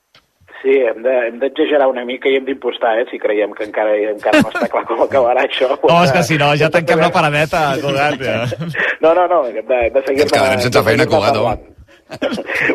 Sí, 0.62 0.74
hem 0.76 1.02
de- 1.04 1.28
hem 1.28 1.40
d'exagerar 1.40 1.88
una 1.88 2.04
mica 2.04 2.28
i 2.28 2.36
hem 2.36 2.44
d'impostar, 2.46 2.98
eh, 3.00 3.06
si 3.10 3.18
creiem 3.18 3.54
que 3.56 3.64
encara, 3.64 3.94
encara 4.12 4.42
no 4.44 4.50
està 4.52 4.68
clar 4.68 4.84
com 4.86 5.00
acabarà 5.06 5.46
això. 5.48 5.70
No, 5.88 6.04
és 6.04 6.12
que 6.12 6.24
si 6.24 6.38
no, 6.38 6.50
ja 6.60 6.70
tanquem 6.70 7.00
la 7.00 7.10
paradeta, 7.16 7.76
Cugat. 7.82 8.20
Ja. 8.20 8.44
No, 9.02 9.14
no, 9.16 9.28
no, 9.32 9.46
hem 9.48 9.66
de, 9.66 9.78
hem 9.88 9.94
de 9.94 10.02
seguir 10.04 10.26
Ens 10.26 10.32
quedarem 10.34 10.60
sense 10.60 10.82
feina, 10.84 11.06
Cugat, 11.08 11.38
home. 11.40 11.58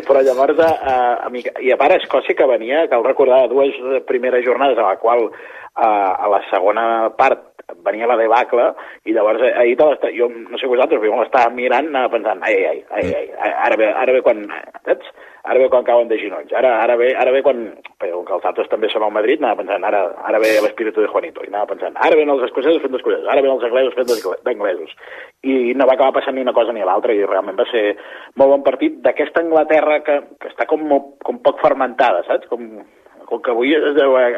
Però 0.07 0.21
llavors, 0.25 0.57
a, 0.63 0.69
a, 0.71 0.95
a 1.27 1.29
mi, 1.29 1.43
i 1.61 1.69
a 1.71 1.77
part 1.77 1.93
Escòcia 1.99 2.33
que 2.39 2.47
venia, 2.49 2.87
cal 2.89 3.03
recordar, 3.05 3.43
dues 3.51 3.75
primeres 4.07 4.45
jornades 4.45 4.79
a 4.79 4.87
la 4.89 4.95
qual 4.97 5.27
a, 5.75 5.89
a 6.25 6.27
la 6.31 6.41
segona 6.49 6.85
part 7.17 7.51
venia 7.85 8.07
la 8.07 8.15
debacle 8.17 8.71
i 9.09 9.13
llavors 9.13 9.41
eh, 9.43 9.51
ahir 9.59 9.75
te 9.77 9.85
l'està- 9.89 10.11
jo 10.15 10.29
no 10.29 10.57
sé 10.57 10.67
vosaltres, 10.69 11.01
però 11.01 11.11
jo 11.13 11.21
l'estava 11.21 11.49
mirant 11.53 11.87
anava 11.89 12.11
pensant, 12.13 12.41
ai, 12.45 12.55
ai, 12.71 12.81
ai, 12.91 13.05
ai, 13.13 13.29
ai, 13.41 13.53
ara 13.67 13.77
ve, 13.81 13.87
ara 13.91 14.13
ve 14.13 14.21
quan, 14.25 14.43
saps? 14.85 15.09
Ara 15.45 15.59
ve 15.61 15.67
quan 15.69 15.85
cauen 15.85 16.07
de 16.09 16.17
ginolls, 16.17 16.49
ara, 16.57 16.71
ara, 16.81 16.95
ve, 16.97 17.11
ara 17.21 17.31
ve 17.31 17.43
quan, 17.45 17.59
perquè 18.01 18.09
com 18.15 18.23
que 18.25 18.33
els 18.33 18.47
altres 18.49 18.69
també 18.71 18.89
són 18.89 19.03
al 19.05 19.13
Madrid, 19.13 19.43
anava 19.43 19.59
pensant, 19.61 19.83
ara, 19.85 19.99
ara 20.25 20.39
ve 20.41 20.49
l'espíritu 20.65 21.03
de 21.03 21.09
Juanito, 21.11 21.43
i 21.45 21.51
anava 21.51 21.69
pensant, 21.69 21.93
ara 22.01 22.17
ven 22.17 22.33
els 22.33 22.41
escocesos 22.47 22.81
fent 22.81 22.95
d'escocesos, 22.95 23.27
ara 23.29 23.43
ven 23.45 23.53
els 23.53 23.65
anglesos 23.67 23.93
fent 23.93 24.09
d'anglesos. 24.47 24.95
I 25.45 25.75
no 25.77 25.85
va 25.85 25.93
acabar 25.93 26.17
passant 26.17 26.33
ni 26.33 26.41
una 26.41 26.55
cosa 26.57 26.73
ni 26.73 26.81
l'altra, 26.81 27.13
i 27.13 27.21
realment 27.29 27.61
va 27.61 27.67
ser 27.69 27.83
molt 28.41 28.55
bon 28.55 28.65
partit 28.65 28.97
d'aquesta 29.05 29.45
Anglaterra 29.45 29.99
que, 30.07 30.17
que 30.41 30.49
està 30.49 30.65
com, 30.65 30.81
molt, 30.89 31.13
com 31.27 31.37
poc 31.45 31.61
fermentada, 31.61 32.25
saps? 32.25 32.49
Com, 32.49 32.81
com 33.29 33.41
que 33.43 33.51
avui 33.53 33.73
es 33.77 33.95
deu, 33.97 34.15
eh, 34.19 34.33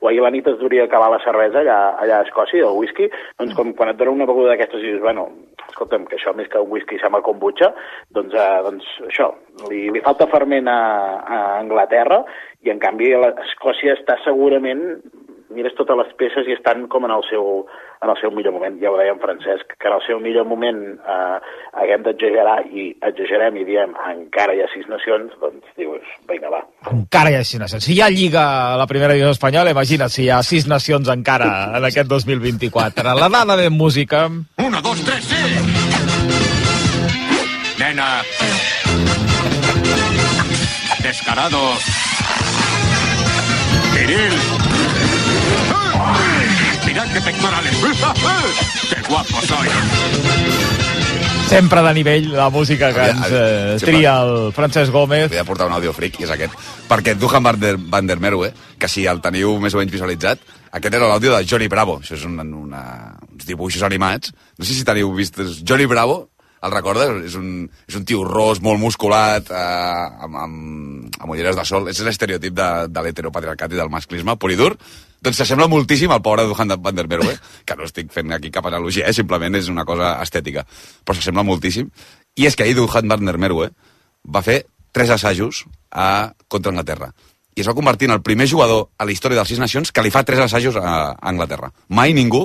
o 0.00 0.08
ahir 0.08 0.20
a 0.22 0.26
la 0.26 0.32
nit 0.34 0.46
es 0.50 0.58
duria 0.60 0.86
acabar 0.86 1.10
la 1.12 1.22
cervesa 1.24 1.62
allà, 1.62 1.78
allà 2.02 2.20
a 2.20 2.28
Escòcia, 2.28 2.68
el 2.68 2.78
whisky, 2.78 3.10
doncs 3.40 3.56
com 3.58 3.74
quan 3.78 3.92
et 3.92 4.00
donen 4.00 4.20
una 4.20 4.28
beguda 4.28 4.52
d'aquestes 4.52 4.82
i 4.82 4.92
dius, 4.92 5.02
bueno, 5.04 5.28
escolta'm, 5.68 6.06
que 6.08 6.16
això 6.18 6.34
més 6.36 6.48
que 6.52 6.62
un 6.62 6.72
whisky 6.72 7.00
sembla 7.02 7.24
kombucha, 7.26 7.72
doncs, 8.16 8.34
eh, 8.34 8.62
doncs 8.66 8.90
això, 9.10 9.30
li, 9.70 9.86
li 9.92 10.04
falta 10.04 10.28
ferment 10.32 10.68
a, 10.72 10.80
a 11.20 11.38
Anglaterra 11.60 12.22
i 12.64 12.72
en 12.72 12.82
canvi 12.82 13.12
la, 13.14 13.34
Escòcia 13.46 13.96
està 13.98 14.18
segurament 14.24 14.84
mires 15.54 15.74
totes 15.78 15.98
les 15.98 16.12
peces 16.18 16.48
i 16.48 16.54
estan 16.56 16.86
com 16.92 17.04
en 17.06 17.12
el 17.14 17.22
seu, 17.28 17.66
en 18.02 18.10
el 18.12 18.18
seu 18.20 18.32
millor 18.34 18.54
moment. 18.56 18.78
Ja 18.82 18.90
ho 18.90 18.98
deia 18.98 19.14
en 19.14 19.20
Francesc, 19.22 19.76
que 19.78 19.88
en 19.88 19.96
el 19.96 20.02
seu 20.06 20.20
millor 20.22 20.46
moment 20.48 20.80
eh, 20.96 21.38
haguem 21.82 22.06
d'exagerar 22.06 22.58
i 22.66 22.88
exagerem 23.10 23.60
i 23.60 23.66
diem 23.68 23.94
encara 24.12 24.56
hi 24.56 24.62
ha 24.64 24.68
sis 24.72 24.88
nacions, 24.90 25.34
doncs 25.42 25.66
dius, 25.78 26.04
vinga, 26.30 26.52
va. 26.52 26.62
Encara 26.92 27.32
hi 27.32 27.38
ha 27.38 27.44
sis 27.46 27.60
nacions. 27.62 27.86
Si 27.86 27.94
hi 27.96 28.02
ha 28.02 28.10
Lliga 28.12 28.46
a 28.74 28.76
la 28.80 28.88
primera 28.90 29.14
divisió 29.14 29.34
espanyola, 29.36 29.74
imagina't 29.74 30.12
si 30.12 30.26
hi 30.26 30.30
ha 30.34 30.42
sis 30.46 30.68
nacions 30.70 31.10
encara 31.12 31.50
en 31.78 31.90
aquest 31.90 32.10
2024. 32.10 33.16
La 33.20 33.28
dada 33.28 33.56
de 33.56 33.70
música... 33.70 34.26
Uno, 34.26 34.82
dos, 34.82 35.04
tres, 35.04 35.24
sí. 35.24 35.94
Nena. 37.78 38.22
Descarado. 41.02 41.60
Viril. 43.94 44.65
Mirad 46.86 47.12
qué 47.12 47.20
pectorales. 47.20 47.76
¡Qué 48.90 49.08
guapo 49.08 49.40
soy! 49.42 49.68
Sempre 51.48 51.80
de 51.80 51.94
nivell 51.94 52.32
la 52.32 52.50
música 52.50 52.92
que 52.92 53.04
ens 53.06 53.28
eh, 53.30 53.76
tria 53.78 54.16
el 54.24 54.52
Francesc 54.52 54.90
Gómez. 54.90 55.30
De 55.30 55.44
portar 55.46 55.68
un 55.70 55.76
àudio 55.76 55.92
fric, 55.94 56.18
i 56.18 56.26
és 56.26 56.32
aquest. 56.34 56.56
Perquè 56.90 57.14
Duhan 57.14 57.44
van 57.46 57.60
der, 57.62 57.76
van 57.78 58.08
der 58.10 58.18
Merwe, 58.18 58.50
que 58.82 58.90
si 58.90 59.06
el 59.06 59.22
teniu 59.22 59.54
més 59.62 59.76
o 59.76 59.78
menys 59.78 59.94
visualitzat, 59.94 60.42
aquest 60.74 60.98
era 60.98 61.06
l'àudio 61.06 61.36
de 61.36 61.46
Johnny 61.46 61.70
Bravo. 61.70 62.00
Això 62.02 62.18
és 62.18 62.24
una, 62.26 62.42
una, 62.42 62.82
uns 63.30 63.46
dibuixos 63.46 63.86
animats. 63.86 64.34
No 64.58 64.66
sé 64.66 64.74
si 64.74 64.86
teniu 64.88 65.14
vist... 65.14 65.38
Johnny 65.62 65.86
Bravo, 65.86 66.24
el 66.66 66.74
recordes? 66.74 67.14
És 67.30 67.38
un, 67.38 67.68
és 67.86 67.98
un 67.98 68.04
tio 68.08 68.24
ros, 68.26 68.58
molt 68.64 68.82
musculat, 68.82 69.50
eh, 69.54 70.26
amb, 70.26 70.40
amb, 70.42 71.18
amb 71.20 71.30
ulleres 71.30 71.58
de 71.58 71.64
sol. 71.68 71.86
És 71.92 72.02
l'estereotip 72.02 72.58
de, 72.58 72.70
de 72.90 73.06
l'heteropatriarcat 73.06 73.70
i 73.70 73.80
del 73.84 73.92
masclisme, 73.92 74.34
pur 74.34 74.50
i 74.50 74.58
dur. 74.58 74.72
Doncs 75.26 75.40
s'assembla 75.40 75.66
moltíssim 75.66 76.12
al 76.14 76.20
pobre 76.22 76.44
Duhan 76.46 76.70
van 76.78 76.94
der 76.94 77.08
Merwe, 77.10 77.32
que 77.66 77.74
no 77.74 77.86
estic 77.88 78.12
fent 78.14 78.30
aquí 78.30 78.52
cap 78.54 78.66
analogia, 78.68 79.08
eh? 79.08 79.14
simplement 79.16 79.56
és 79.58 79.66
una 79.72 79.82
cosa 79.84 80.12
estètica. 80.22 80.62
Però 81.02 81.16
s'assembla 81.18 81.42
moltíssim. 81.42 81.88
I 82.38 82.46
és 82.46 82.54
que 82.54 82.62
ahir 82.62 82.76
Duhan 82.78 83.10
van 83.10 83.26
der 83.26 83.34
Merwe 83.42 83.72
va 84.22 84.42
fer 84.46 84.60
tres 84.94 85.10
assajos 85.10 85.64
a, 85.90 86.30
contra 86.46 86.70
Anglaterra. 86.70 87.10
I 87.56 87.64
es 87.64 87.66
va 87.66 87.74
convertir 87.74 88.06
en 88.06 88.14
el 88.14 88.22
primer 88.22 88.46
jugador 88.46 88.86
a 88.98 89.08
la 89.08 89.10
història 89.10 89.40
dels 89.40 89.50
Sis 89.50 89.58
Nacions 89.58 89.90
que 89.90 90.04
li 90.06 90.14
fa 90.14 90.22
tres 90.28 90.44
assajos 90.44 90.78
a 90.78 91.16
Anglaterra. 91.18 91.72
Mai 91.88 92.14
ningú, 92.14 92.44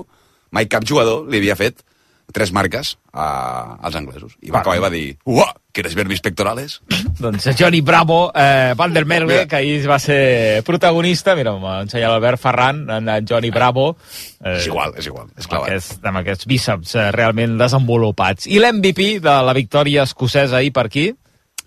mai 0.50 0.66
cap 0.66 0.88
jugador 0.88 1.30
li 1.30 1.38
havia 1.38 1.60
fet 1.60 1.86
tres 2.32 2.52
marques 2.56 2.98
a, 3.14 3.78
als 3.82 3.96
anglesos. 3.96 4.38
I 4.42 4.52
va 4.52 4.62
acabar 4.62 4.78
i 4.78 4.84
va 4.84 4.90
dir, 4.94 5.18
uah, 5.26 5.50
¿quieres 5.74 5.96
ver 5.96 6.08
mis 6.08 6.22
pectorales? 6.22 6.82
Doncs 7.20 7.50
Johnny 7.60 7.82
Bravo, 7.82 8.32
eh, 8.36 8.74
Van 8.78 8.94
der 8.94 9.06
Merwe, 9.06 9.48
que 9.48 9.56
ahir 9.56 9.90
va 9.90 10.00
ser 10.00 10.64
protagonista, 10.68 11.36
mira, 11.36 11.54
m'ensenya 11.60 12.10
l'Albert 12.12 12.40
Ferran, 12.42 12.86
en 12.90 13.10
Johnny 13.28 13.52
Bravo. 13.52 13.98
Eh, 14.44 14.58
És 14.60 14.68
igual, 14.68 14.94
és 14.98 15.08
igual, 15.08 15.28
és 15.38 15.46
amb 15.46 15.54
clavat. 15.56 15.70
aquests, 15.70 16.00
amb 16.04 16.22
aquests 16.24 16.48
bíceps 16.48 16.96
eh, 16.96 17.10
realment 17.12 17.58
desenvolupats. 17.60 18.48
I 18.48 18.60
l'MVP 18.64 19.20
de 19.24 19.36
la 19.48 19.54
victòria 19.58 20.04
escocesa 20.08 20.58
ahir 20.62 20.72
per 20.74 20.86
aquí? 20.88 21.10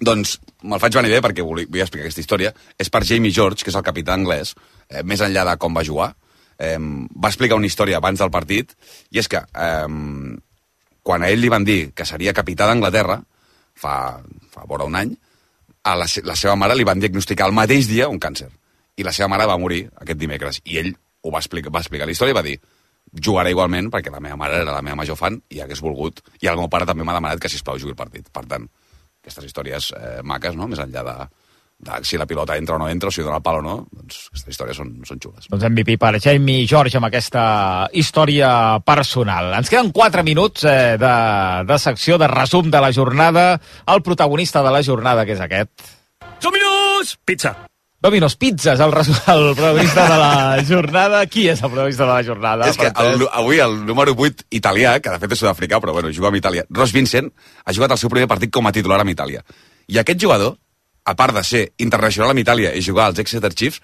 Doncs 0.04 0.38
me'l 0.66 0.80
faig 0.82 0.96
venir 0.96 1.12
bé 1.12 1.20
perquè 1.22 1.44
vull, 1.44 1.66
vull 1.70 1.80
explicar 1.84 2.08
aquesta 2.08 2.20
història. 2.24 2.50
És 2.80 2.90
per 2.90 3.04
Jamie 3.06 3.30
George, 3.32 3.62
que 3.62 3.70
és 3.70 3.76
el 3.78 3.84
capità 3.86 4.16
anglès, 4.16 4.54
eh, 4.88 5.04
més 5.06 5.20
enllà 5.22 5.44
de 5.46 5.56
com 5.60 5.76
va 5.76 5.84
jugar. 5.86 6.14
Eh, 6.58 6.78
va 6.78 7.30
explicar 7.30 7.56
una 7.58 7.66
història 7.66 7.98
abans 7.98 8.18
del 8.22 8.30
partit, 8.30 8.74
i 9.10 9.18
és 9.22 9.26
que 9.30 9.40
eh, 9.42 9.86
quan 11.04 11.22
a 11.22 11.30
ell 11.30 11.42
li 11.44 11.52
van 11.52 11.66
dir 11.68 11.92
que 11.92 12.06
seria 12.08 12.32
capità 12.36 12.66
d'Anglaterra, 12.66 13.18
fa, 13.76 13.94
fa 14.50 14.66
vora 14.70 14.88
un 14.88 14.96
any, 14.96 15.12
a 15.84 15.94
la, 16.00 16.06
la 16.24 16.36
seva 16.40 16.56
mare 16.56 16.76
li 16.78 16.86
van 16.88 17.02
diagnosticar 17.02 17.50
el 17.50 17.56
mateix 17.56 17.90
dia 17.90 18.08
un 18.08 18.20
càncer. 18.20 18.48
I 18.96 19.04
la 19.04 19.12
seva 19.12 19.28
mare 19.28 19.46
va 19.50 19.58
morir 19.60 19.82
aquest 20.00 20.18
dimecres. 20.20 20.62
I 20.64 20.80
ell 20.80 20.94
ho 20.94 21.32
va 21.34 21.42
explicar, 21.42 21.72
va 21.74 21.82
explicar 21.84 22.08
la 22.08 22.14
història 22.14 22.32
i 22.32 22.38
va 22.38 22.44
dir 22.46 22.56
jugaré 23.26 23.52
igualment 23.52 23.90
perquè 23.92 24.10
la 24.10 24.22
meva 24.22 24.38
mare 24.40 24.62
era 24.62 24.72
la 24.72 24.82
meva 24.82 24.96
major 25.02 25.18
fan 25.20 25.36
i 25.52 25.60
hagués 25.60 25.82
volgut. 25.84 26.22
I 26.40 26.48
el 26.48 26.56
meu 26.60 26.70
pare 26.72 26.88
també 26.88 27.04
m'ha 27.04 27.16
demanat 27.18 27.42
que, 27.42 27.52
sisplau, 27.52 27.76
jugui 27.78 27.92
el 27.92 28.00
partit. 28.00 28.30
Per 28.32 28.46
tant, 28.48 28.64
aquestes 29.20 29.50
històries 29.50 29.90
eh, 29.98 30.20
maques, 30.24 30.56
no? 30.56 30.70
més 30.70 30.80
enllà 30.80 31.04
de, 31.04 31.16
de 31.78 31.98
si 32.06 32.16
la 32.16 32.26
pilota 32.26 32.56
entra 32.56 32.76
o 32.76 32.78
no 32.78 32.88
entra, 32.88 33.08
o 33.08 33.12
si 33.12 33.22
dona 33.22 33.40
el 33.40 33.44
pal 33.44 33.58
o 33.60 33.64
no, 33.64 33.74
doncs 33.92 34.28
aquestes 34.30 34.54
històries 34.54 34.78
són, 34.78 34.94
són 35.08 35.20
xules. 35.20 35.48
Doncs 35.50 35.66
MVP 35.68 35.98
per 36.00 36.14
Jamie 36.22 36.68
George 36.70 37.00
amb 37.00 37.08
aquesta 37.10 37.44
història 37.92 38.80
personal. 38.86 39.52
Ens 39.58 39.72
queden 39.72 39.92
4 39.92 40.24
minuts 40.24 40.64
eh, 40.64 40.94
de, 41.00 41.14
de 41.68 41.78
secció 41.82 42.18
de 42.20 42.30
resum 42.30 42.70
de 42.70 42.80
la 42.80 42.92
jornada. 42.94 43.46
El 43.90 44.02
protagonista 44.06 44.62
de 44.64 44.72
la 44.74 44.82
jornada, 44.86 45.26
que 45.26 45.36
és 45.36 45.44
aquest. 45.44 45.70
Dominus! 46.40 47.18
Pizza. 47.24 47.56
Domino's 48.04 48.34
Pizzas, 48.36 48.80
el, 48.84 48.92
resum, 48.92 49.16
el 49.32 49.54
protagonista 49.54 50.02
de 50.10 50.16
la 50.20 50.64
jornada. 50.68 51.22
Qui 51.24 51.46
és 51.48 51.62
el 51.62 51.70
protagonista 51.70 52.04
de 52.04 52.10
la 52.10 52.24
jornada? 52.26 52.66
És 52.68 52.76
que 52.76 52.90
el, 53.00 53.24
avui 53.32 53.62
el 53.64 53.78
número 53.88 54.12
8 54.12 54.44
italià, 54.52 54.98
que 55.00 55.08
de 55.08 55.20
fet 55.22 55.32
és 55.32 55.40
sud-africà, 55.40 55.80
però 55.80 55.94
bueno, 55.96 56.10
juga 56.12 56.28
amb 56.28 56.36
Itàlia, 56.36 56.66
Ross 56.68 56.92
Vincent, 56.92 57.30
ha 57.64 57.72
jugat 57.72 57.96
el 57.96 58.02
seu 58.02 58.12
primer 58.12 58.28
partit 58.28 58.52
com 58.52 58.68
a 58.68 58.74
titular 58.76 59.00
amb 59.00 59.14
Itàlia. 59.14 59.40
I 59.88 60.02
aquest 60.02 60.20
jugador, 60.20 60.58
a 61.04 61.14
part 61.14 61.36
de 61.36 61.44
ser 61.44 61.64
internacional 61.84 62.32
amb 62.32 62.42
Itàlia 62.42 62.72
i 62.74 62.82
jugar 62.82 63.10
als 63.10 63.20
Exeter 63.20 63.52
Chiefs, 63.52 63.80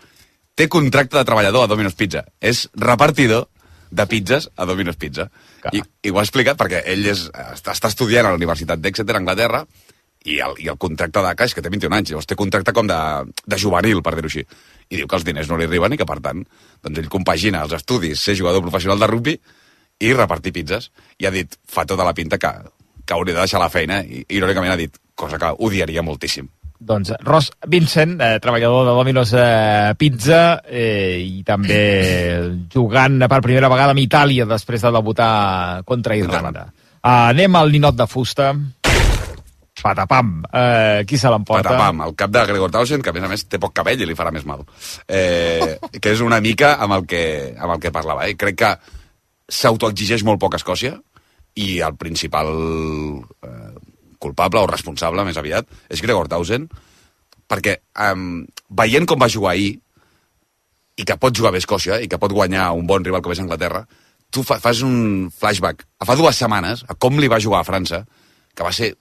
té 0.54 0.68
contracte 0.68 1.18
de 1.18 1.24
treballador 1.24 1.64
a 1.64 1.70
Domino's 1.70 1.96
Pizza. 1.96 2.24
És 2.40 2.66
repartidor 2.74 3.48
de 3.90 4.06
pizzas 4.06 4.50
a 4.56 4.66
Domino's 4.66 4.96
Pizza. 4.96 5.28
Clar. 5.60 5.74
I, 5.74 5.82
I 6.06 6.12
ho 6.12 6.20
ha 6.20 6.26
explicat 6.26 6.58
perquè 6.58 6.82
ell 6.92 7.06
és, 7.10 7.26
està, 7.54 7.74
està 7.74 7.90
estudiant 7.90 8.26
a 8.26 8.34
la 8.34 8.40
Universitat 8.40 8.80
d'Exeter, 8.80 9.16
a 9.16 9.22
Anglaterra, 9.22 9.64
i 10.28 10.36
el, 10.44 10.58
i 10.60 10.68
el 10.68 10.76
contracte 10.76 11.22
de 11.24 11.32
Caix, 11.36 11.54
que 11.56 11.62
té 11.64 11.72
21 11.72 11.96
anys, 11.96 12.12
llavors 12.12 12.28
té 12.28 12.36
contracte 12.36 12.74
com 12.76 12.88
de, 12.88 12.98
de 13.46 13.58
juvenil, 13.60 14.02
per 14.04 14.14
dir-ho 14.16 14.28
així. 14.28 14.44
I 14.90 15.00
diu 15.00 15.08
que 15.08 15.16
els 15.16 15.24
diners 15.24 15.48
no 15.48 15.56
li 15.56 15.64
arriben 15.68 15.96
i 15.96 16.00
que, 16.00 16.06
per 16.08 16.18
tant, 16.24 16.44
doncs 16.84 17.00
ell 17.00 17.08
compagina 17.12 17.64
els 17.64 17.72
estudis, 17.78 18.20
ser 18.20 18.36
jugador 18.36 18.60
professional 18.66 19.00
de 19.00 19.08
rugby 19.08 19.36
i 20.00 20.12
repartir 20.12 20.52
pizzas. 20.56 20.90
I 21.18 21.28
ha 21.28 21.32
dit, 21.32 21.56
fa 21.64 21.86
tota 21.88 22.04
la 22.04 22.14
pinta 22.16 22.40
que, 22.40 22.52
que 23.04 23.16
hauria 23.16 23.38
de 23.38 23.40
deixar 23.40 23.62
la 23.64 23.72
feina, 23.72 24.02
i 24.04 24.26
irònicament 24.28 24.74
ha 24.74 24.80
dit, 24.80 25.00
cosa 25.16 25.40
que 25.40 25.54
odiaria 25.56 26.04
moltíssim. 26.04 26.50
Doncs 26.80 27.12
Ross 27.20 27.50
Vincent, 27.68 28.16
eh, 28.24 28.38
treballador 28.40 28.86
de 28.88 28.92
Domino's 28.96 29.34
eh, 29.36 29.92
Pizza 30.00 30.62
eh, 30.64 31.20
i 31.20 31.42
també 31.44 31.80
jugant 32.72 33.20
per 33.28 33.42
primera 33.44 33.68
vegada 33.68 33.92
amb 33.92 34.00
Itàlia 34.00 34.48
després 34.48 34.86
de 34.86 34.92
debutar 34.96 35.32
contra 35.84 36.16
Irlanda. 36.16 36.70
Uh, 37.00 37.32
anem 37.32 37.56
al 37.56 37.72
ninot 37.72 37.96
de 37.96 38.06
fusta. 38.08 38.54
Patapam. 39.80 40.32
Eh, 40.52 41.04
qui 41.08 41.16
se 41.16 41.28
l'emporta? 41.32 41.68
Patapam, 41.68 42.02
el 42.04 42.16
cap 42.16 42.32
de 42.32 42.46
Gregor 42.48 42.72
Townsend, 42.72 43.04
que 43.04 43.12
a 43.12 43.16
més 43.16 43.24
a 43.24 43.30
més 43.32 43.44
té 43.48 43.60
poc 43.60 43.72
cabell 43.76 44.00
i 44.00 44.08
li 44.08 44.16
farà 44.16 44.32
més 44.32 44.44
mal. 44.48 44.64
Eh, 45.08 45.76
que 46.00 46.12
és 46.12 46.20
una 46.24 46.40
mica 46.44 46.74
amb 46.80 46.98
el 46.98 47.06
que, 47.08 47.22
amb 47.56 47.76
el 47.76 47.80
que 47.80 47.92
parlava. 47.94 48.28
Eh? 48.28 48.36
Crec 48.40 48.58
que 48.60 48.74
s'autoexigeix 49.50 50.24
molt 50.28 50.40
poc 50.40 50.56
a 50.56 50.60
Escòcia 50.60 50.98
i 51.60 51.80
el 51.84 51.96
principal 52.00 52.52
eh, 52.52 53.72
culpable 54.20 54.62
o 54.62 54.70
responsable, 54.70 55.24
més 55.26 55.40
aviat, 55.40 55.68
és 55.88 56.02
Gregor 56.04 56.28
Townsend, 56.30 56.70
perquè 57.50 57.80
eh, 57.80 58.14
veient 58.70 59.08
com 59.08 59.20
va 59.20 59.30
jugar 59.32 59.56
ahir 59.56 59.74
i 61.00 61.06
que 61.08 61.16
pot 61.16 61.34
jugar 61.34 61.54
bé 61.54 61.60
Escòcia 61.62 61.98
i 62.04 62.08
que 62.10 62.20
pot 62.20 62.32
guanyar 62.32 62.70
un 62.76 62.86
bon 62.86 63.04
rival 63.04 63.24
com 63.24 63.32
és 63.32 63.42
Anglaterra, 63.42 63.84
tu 64.30 64.44
fa, 64.46 64.60
fas 64.62 64.82
un 64.86 65.30
flashback 65.34 65.86
a 65.98 66.08
fa 66.08 66.16
dues 66.18 66.38
setmanes, 66.38 66.84
a 66.86 66.94
com 66.94 67.18
li 67.18 67.30
va 67.30 67.40
jugar 67.42 67.62
a 67.62 67.66
França, 67.66 68.04
que 68.54 68.66
va 68.66 68.72
ser 68.72 68.92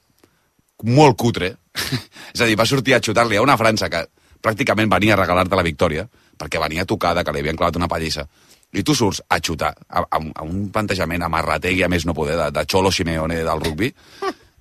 molt 0.88 1.17
cutre. 1.19 1.53
és 2.34 2.41
a 2.41 2.47
dir, 2.47 2.58
va 2.60 2.67
sortir 2.69 2.95
a 2.95 3.01
xutar-li 3.03 3.38
a 3.38 3.43
una 3.45 3.58
França 3.60 3.89
que 3.91 4.05
pràcticament 4.41 4.91
venia 4.91 5.15
a 5.15 5.19
regalar-te 5.19 5.60
la 5.60 5.65
victòria, 5.65 6.05
perquè 6.39 6.62
venia 6.62 6.88
tocada, 6.88 7.23
que 7.23 7.36
li 7.36 7.43
havien 7.43 7.60
clavat 7.60 7.77
una 7.79 7.89
pallissa. 7.91 8.25
I 8.71 8.84
tu 8.86 8.93
surts 8.95 9.21
a 9.27 9.39
xutar 9.43 9.73
a, 9.73 10.03
a, 10.05 10.19
a 10.19 10.45
un 10.45 10.69
plantejament 10.71 11.25
amarrategui, 11.25 11.84
a 11.84 11.89
més 11.91 12.05
no 12.05 12.15
poder, 12.15 12.38
de, 12.39 12.49
de 12.55 12.65
Cholo 12.69 12.91
Simeone 12.93 13.41
del 13.43 13.63
rugby, 13.65 13.91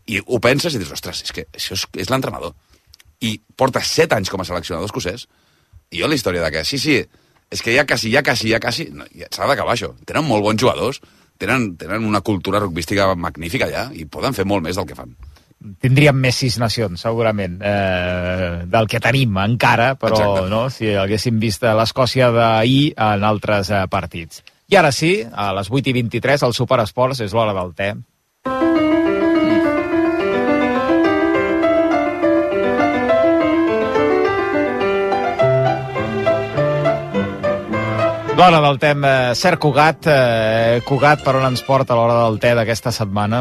i 0.08 0.20
ho 0.24 0.40
penses 0.40 0.74
i 0.74 0.80
dius, 0.80 0.94
ostres, 0.96 1.22
és 1.26 1.34
que 1.34 1.46
això 1.52 1.76
és, 1.76 1.84
és 2.04 2.10
l'entrenador. 2.10 2.54
I 3.20 3.36
porta 3.58 3.82
set 3.84 4.14
anys 4.16 4.30
com 4.32 4.40
a 4.40 4.46
seleccionador 4.48 4.88
escocès, 4.88 5.26
i 5.92 6.02
jo 6.02 6.08
la 6.08 6.16
història 6.16 6.44
de 6.44 6.52
que, 6.54 6.64
sí, 6.68 6.80
sí, 6.80 6.98
és 7.50 7.62
que 7.64 7.74
ja 7.74 7.86
quasi, 7.88 8.12
ja 8.12 8.22
quasi, 8.24 8.52
ja 8.52 8.60
quasi, 8.60 8.88
no, 8.92 9.06
ja 9.16 9.28
s'ha 9.32 9.48
d'acabar 9.48 9.76
això. 9.76 9.92
Tenen 10.08 10.26
molt 10.28 10.44
bons 10.44 10.60
jugadors, 10.60 11.00
tenen, 11.40 11.72
tenen 11.80 12.04
una 12.08 12.20
cultura 12.24 12.60
rugbística 12.60 13.10
magnífica 13.16 13.68
allà, 13.68 13.88
i 13.96 14.04
poden 14.04 14.36
fer 14.36 14.46
molt 14.48 14.64
més 14.64 14.76
del 14.76 14.88
que 14.88 14.96
fan. 14.98 15.14
Tindríem 15.82 16.20
més 16.22 16.36
sis 16.38 16.54
nacions, 16.62 17.00
segurament, 17.02 17.56
eh, 17.66 18.64
del 18.70 18.86
que 18.86 19.00
tenim 19.02 19.40
encara, 19.42 19.94
però 19.98 20.14
Exacte. 20.14 20.44
no, 20.52 20.60
si 20.70 20.92
haguéssim 20.94 21.40
vist 21.42 21.66
l'Escòcia 21.66 22.30
d'ahir 22.30 22.92
en 22.94 23.26
altres 23.26 23.72
eh, 23.74 23.82
partits. 23.90 24.44
I 24.68 24.76
ara 24.78 24.92
sí, 24.92 25.16
a 25.24 25.50
les 25.56 25.72
8 25.72 25.90
i 25.90 25.96
23, 25.96 26.44
al 26.44 26.54
Superesports, 26.54 27.24
és 27.24 27.34
l'hora 27.34 27.56
del 27.56 27.74
te. 27.74 27.94
L'hora 38.38 38.60
del 38.62 38.76
tem, 38.78 39.02
eh, 39.02 39.34
Cert 39.34 39.58
Cugat, 39.58 40.06
eh, 40.06 40.80
Cugat, 40.86 41.24
per 41.26 41.32
on 41.34 41.46
ens 41.48 41.62
porta 41.66 41.96
l'hora 41.98 42.20
del 42.20 42.36
te 42.38 42.52
d'aquesta 42.54 42.92
setmana? 42.94 43.40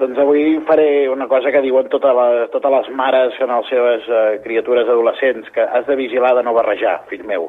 Doncs 0.00 0.18
avui 0.18 0.58
faré 0.66 1.06
una 1.06 1.28
cosa 1.30 1.52
que 1.54 1.60
diuen 1.62 1.86
totes 1.92 2.10
les, 2.18 2.50
totes 2.50 2.74
les 2.74 2.88
mares 2.98 3.38
en 3.38 3.52
les 3.54 3.68
seves 3.70 4.08
eh, 4.10 4.40
criatures 4.42 4.90
adolescents, 4.90 5.46
que 5.54 5.62
has 5.62 5.86
de 5.86 5.94
vigilar 5.94 6.34
de 6.34 6.42
no 6.42 6.56
barrejar, 6.56 6.96
fill 7.12 7.22
meu. 7.30 7.46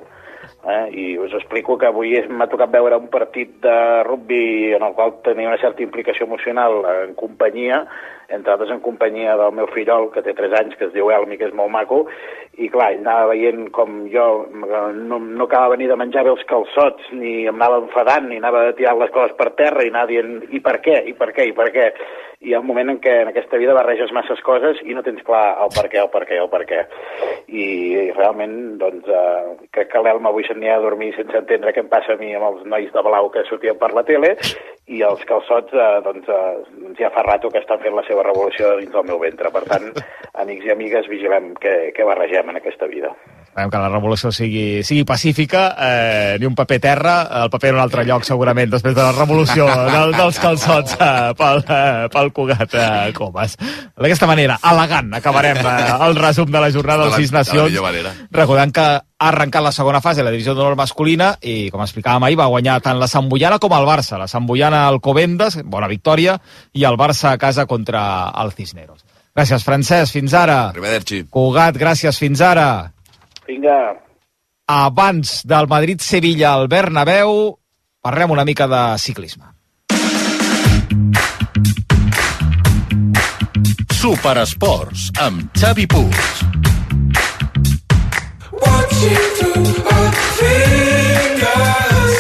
Eh? 0.64 0.90
I 0.96 1.18
us 1.18 1.34
explico 1.36 1.78
que 1.78 1.90
avui 1.90 2.14
m'ha 2.32 2.48
tocat 2.48 2.72
veure 2.72 2.96
un 2.96 3.10
partit 3.12 3.58
de 3.64 3.76
rugby 4.08 4.72
en 4.78 4.86
el 4.88 4.94
qual 4.96 5.18
tenia 5.26 5.50
una 5.52 5.60
certa 5.60 5.84
implicació 5.84 6.24
emocional 6.24 6.86
en 7.04 7.16
companyia, 7.20 7.82
entre 8.30 8.54
altres 8.54 8.72
en 8.72 8.80
companyia 8.80 9.36
del 9.38 9.52
meu 9.58 9.68
fillol, 9.76 10.08
que 10.14 10.24
té 10.24 10.32
3 10.38 10.56
anys, 10.62 10.78
que 10.80 10.88
es 10.88 10.94
diu 10.96 11.12
Elmi, 11.12 11.38
que 11.38 11.50
és 11.50 11.58
molt 11.58 11.74
maco, 11.74 12.06
i 12.56 12.70
clar, 12.72 12.94
ell 12.94 13.04
anava 13.04 13.34
veient 13.34 13.68
com 13.76 14.06
jo 14.14 14.28
no, 14.54 15.20
no 15.20 15.48
acabava 15.50 15.76
ni 15.78 15.90
de 15.92 16.00
menjar 16.00 16.24
bé 16.24 16.32
els 16.32 16.48
calçots, 16.48 17.12
ni 17.12 17.44
em 17.44 17.56
anava 17.60 17.82
enfadant, 17.84 18.30
ni 18.32 18.40
anava 18.40 18.70
tirant 18.78 19.04
les 19.04 19.12
coses 19.12 19.36
per 19.36 19.52
terra, 19.60 19.84
i 19.84 19.92
anava 19.92 20.14
dient, 20.16 20.38
i 20.56 20.64
per 20.64 20.80
què, 20.86 21.02
i 21.12 21.18
per 21.18 21.34
què, 21.36 21.52
i 21.52 21.58
per 21.60 21.70
què? 21.76 21.92
Hi 22.44 22.54
ha 22.54 22.60
un 22.60 22.68
moment 22.68 22.90
en 22.92 22.98
què 23.00 23.12
en 23.22 23.30
aquesta 23.32 23.56
vida 23.60 23.76
barreges 23.78 24.12
masses 24.12 24.42
coses 24.44 24.82
i 24.84 24.96
no 24.96 25.04
tens 25.06 25.24
clar 25.24 25.44
el 25.64 25.70
per 25.72 25.86
què, 25.88 26.02
el 26.02 26.10
per 26.12 26.26
què, 26.28 26.40
el 26.44 26.50
per 26.52 26.60
què. 26.68 26.82
I 27.48 27.68
realment, 28.18 28.58
doncs, 28.82 29.08
eh, 29.08 29.70
crec 29.78 29.94
que 29.94 30.02
l'Elma 30.04 30.34
avui 30.34 30.44
s'anirà 30.48 30.76
a 30.76 30.84
dormir 30.84 31.14
sense 31.16 31.40
entendre 31.40 31.72
què 31.72 31.80
em 31.86 31.92
passa 31.94 32.18
a 32.18 32.20
mi 32.20 32.34
amb 32.36 32.50
els 32.50 32.66
nois 32.74 32.92
de 32.92 33.04
blau 33.08 33.32
que 33.32 33.46
sortien 33.48 33.80
per 33.80 33.94
la 33.96 34.04
tele, 34.10 34.34
i 34.92 35.00
els 35.08 35.24
calçots, 35.30 35.72
eh, 35.72 36.02
doncs, 36.04 36.28
eh, 36.28 36.92
ja 37.00 37.14
fa 37.16 37.24
rato 37.24 37.50
que 37.54 37.64
estan 37.64 37.80
fent 37.80 37.96
la 37.96 38.04
seva 38.10 38.28
revolució 38.28 38.76
dins 38.82 38.92
del 38.92 39.08
meu 39.08 39.24
ventre. 39.24 39.54
Per 39.56 39.64
tant, 39.70 39.88
amics 40.44 40.68
i 40.68 40.76
amigues, 40.76 41.08
vigilem 41.08 41.54
què, 41.64 41.94
què 41.96 42.12
barregem 42.12 42.52
en 42.52 42.60
aquesta 42.60 42.92
vida. 42.92 43.16
Esperem 43.54 43.70
que 43.70 43.78
la 43.78 43.90
revolució 43.92 44.32
sigui, 44.34 44.82
sigui 44.82 45.04
pacífica, 45.06 45.76
eh, 45.78 46.38
ni 46.42 46.48
un 46.50 46.56
paper 46.58 46.80
terra, 46.82 47.12
el 47.44 47.52
paper 47.54 47.70
en 47.70 47.76
un 47.76 47.82
altre 47.84 48.02
lloc 48.08 48.24
segurament, 48.26 48.72
després 48.72 48.96
de 48.98 49.04
la 49.06 49.12
revolució 49.14 49.68
del, 49.70 50.16
dels 50.18 50.40
calçots 50.42 50.96
eh, 50.98 51.10
pel, 51.38 51.62
eh, 51.62 52.08
pel 52.10 52.32
Cugat 52.34 52.74
eh, 52.74 53.12
Comas. 53.14 53.54
D'aquesta 53.94 54.26
manera, 54.26 54.56
elegant, 54.72 55.12
acabarem 55.20 55.60
eh, 55.62 55.76
el 56.02 56.18
resum 56.18 56.50
de 56.50 56.64
la 56.64 56.72
jornada 56.74 57.06
De 57.06 57.12
dels 57.12 57.22
Sis 57.22 57.34
Nacions. 57.36 57.78
Recordant 58.34 58.74
que 58.74 58.88
ha 58.88 59.28
arrencat 59.30 59.68
la 59.68 59.74
segona 59.76 60.02
fase 60.02 60.24
de 60.24 60.26
la 60.26 60.34
divisió 60.34 60.58
d'honor 60.58 60.74
masculina 60.80 61.36
i, 61.38 61.70
com 61.70 61.86
explicàvem 61.86 62.26
ahir, 62.26 62.40
va 62.42 62.50
guanyar 62.50 62.80
tant 62.82 62.98
la 62.98 63.12
Sant 63.12 63.30
Boiana 63.30 63.62
com 63.62 63.78
el 63.78 63.86
Barça. 63.86 64.18
La 64.18 64.32
Sant 64.32 64.50
Boiana 64.50 64.88
al 64.88 64.98
Covendes, 64.98 65.60
bona 65.62 65.92
victòria, 65.94 66.40
i 66.74 66.90
el 66.90 66.98
Barça 66.98 67.36
a 67.36 67.38
casa 67.38 67.68
contra 67.70 68.02
el 68.34 68.58
Cisneros. 68.58 69.06
Gràcies, 69.38 69.62
Francesc, 69.62 70.18
fins 70.18 70.34
ara. 70.34 70.58
Arrivederci. 70.74 71.22
Cugat, 71.30 71.78
gràcies, 71.78 72.18
fins 72.18 72.42
ara. 72.42 72.68
Vinga, 73.48 74.00
Abans 74.66 75.42
del 75.46 75.68
Madrid-Sevilla 75.68 76.54
al 76.54 76.68
Bernabéu, 76.68 77.60
parlem 78.02 78.32
una 78.32 78.46
mica 78.46 78.68
de 78.68 78.98
ciclisme. 78.98 79.46
Superesports 83.92 85.12
amb 85.20 85.52
Xavi 85.56 85.86
Puig. 85.88 86.16
Watching 88.52 89.28
through 89.38 89.68
her 89.92 90.12
fingers. 90.40 92.14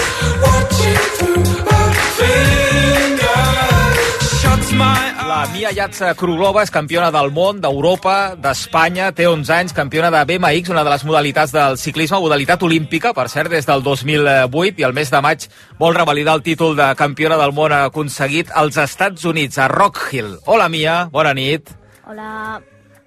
Watching 0.44 1.02
through 1.18 1.48
her 1.72 1.92
fingers. 2.20 3.98
Shuts 4.42 4.72
my 4.74 5.03
La 5.44 5.50
Mia 5.52 5.74
Yatza 5.76 6.14
Krulova 6.16 6.62
és 6.64 6.70
campiona 6.72 7.10
del 7.12 7.28
món, 7.36 7.58
d'Europa, 7.60 8.14
d'Espanya, 8.40 9.10
té 9.12 9.26
11 9.28 9.52
anys, 9.52 9.74
campiona 9.76 10.08
de 10.14 10.22
BMX, 10.30 10.72
una 10.72 10.86
de 10.88 10.94
les 10.94 11.04
modalitats 11.04 11.52
del 11.52 11.76
ciclisme, 11.82 12.22
modalitat 12.24 12.64
olímpica, 12.64 13.12
per 13.12 13.26
cert, 13.28 13.52
des 13.52 13.68
del 13.68 13.84
2008, 13.84 14.80
i 14.80 14.88
el 14.88 14.96
mes 14.96 15.12
de 15.12 15.20
maig 15.20 15.50
vol 15.84 16.00
revalidar 16.00 16.38
el 16.40 16.46
títol 16.48 16.78
de 16.80 16.88
campiona 16.96 17.36
del 17.42 17.52
món 17.52 17.76
aconseguit 17.76 18.56
als 18.56 18.80
Estats 18.80 19.28
Units, 19.28 19.60
a 19.60 19.68
Rock 19.68 20.00
Hill. 20.14 20.38
Hola, 20.48 20.72
Mia, 20.72 21.10
bona 21.12 21.36
nit. 21.36 21.76
Hola, 22.08 22.62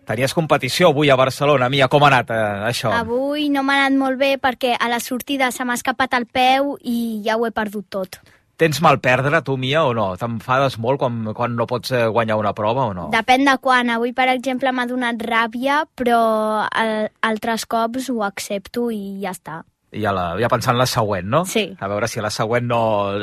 Tenies 0.04 0.36
competició 0.36 0.92
avui 0.92 1.08
a 1.08 1.16
Barcelona. 1.16 1.72
Mia, 1.72 1.88
com 1.88 2.04
ha 2.04 2.12
anat 2.12 2.36
eh, 2.36 2.46
això? 2.68 2.92
avui 2.92 3.48
no 3.48 3.64
m'ha 3.64 3.80
anat 3.80 3.96
molt 3.96 4.20
bé 4.20 4.34
perquè 4.36 4.76
a 4.76 4.92
la 4.92 5.00
sortida 5.00 5.48
se 5.56 5.64
m'ha 5.64 5.80
escapat 5.80 6.20
el 6.20 6.28
peu 6.28 6.76
i 6.84 7.22
ja 7.24 7.40
ho 7.40 7.48
he 7.48 7.56
perdut 7.56 7.88
tot. 7.88 8.20
Tens 8.56 8.80
mal 8.80 8.96
perdre, 9.04 9.42
tu, 9.44 9.58
Mia, 9.60 9.82
o 9.84 9.92
no? 9.92 10.14
T'enfades 10.16 10.78
molt 10.80 10.98
quan, 11.02 11.18
quan 11.36 11.52
no 11.58 11.66
pots 11.68 11.90
eh, 11.92 12.06
guanyar 12.08 12.38
una 12.40 12.54
prova 12.56 12.86
o 12.88 12.94
no? 12.96 13.08
Depèn 13.12 13.44
de 13.44 13.58
quan. 13.60 13.90
Avui, 13.92 14.14
per 14.16 14.30
exemple, 14.32 14.72
m'ha 14.72 14.86
donat 14.88 15.20
ràbia, 15.20 15.82
però 15.94 16.64
al, 16.64 17.10
altres 17.20 17.66
cops 17.68 18.08
ho 18.08 18.22
accepto 18.24 18.88
i 18.90 19.18
ja 19.20 19.34
està. 19.36 19.58
I 19.96 20.00
ja, 20.02 20.10
la, 20.12 20.24
ja 20.40 20.48
pensant 20.50 20.74
en 20.74 20.80
la 20.80 20.86
següent, 20.88 21.28
no? 21.30 21.42
Sí. 21.46 21.66
A 21.80 21.86
veure 21.88 22.08
si 22.10 22.18
a 22.18 22.24
la 22.24 22.30
següent 22.34 22.64
no, 22.66 22.80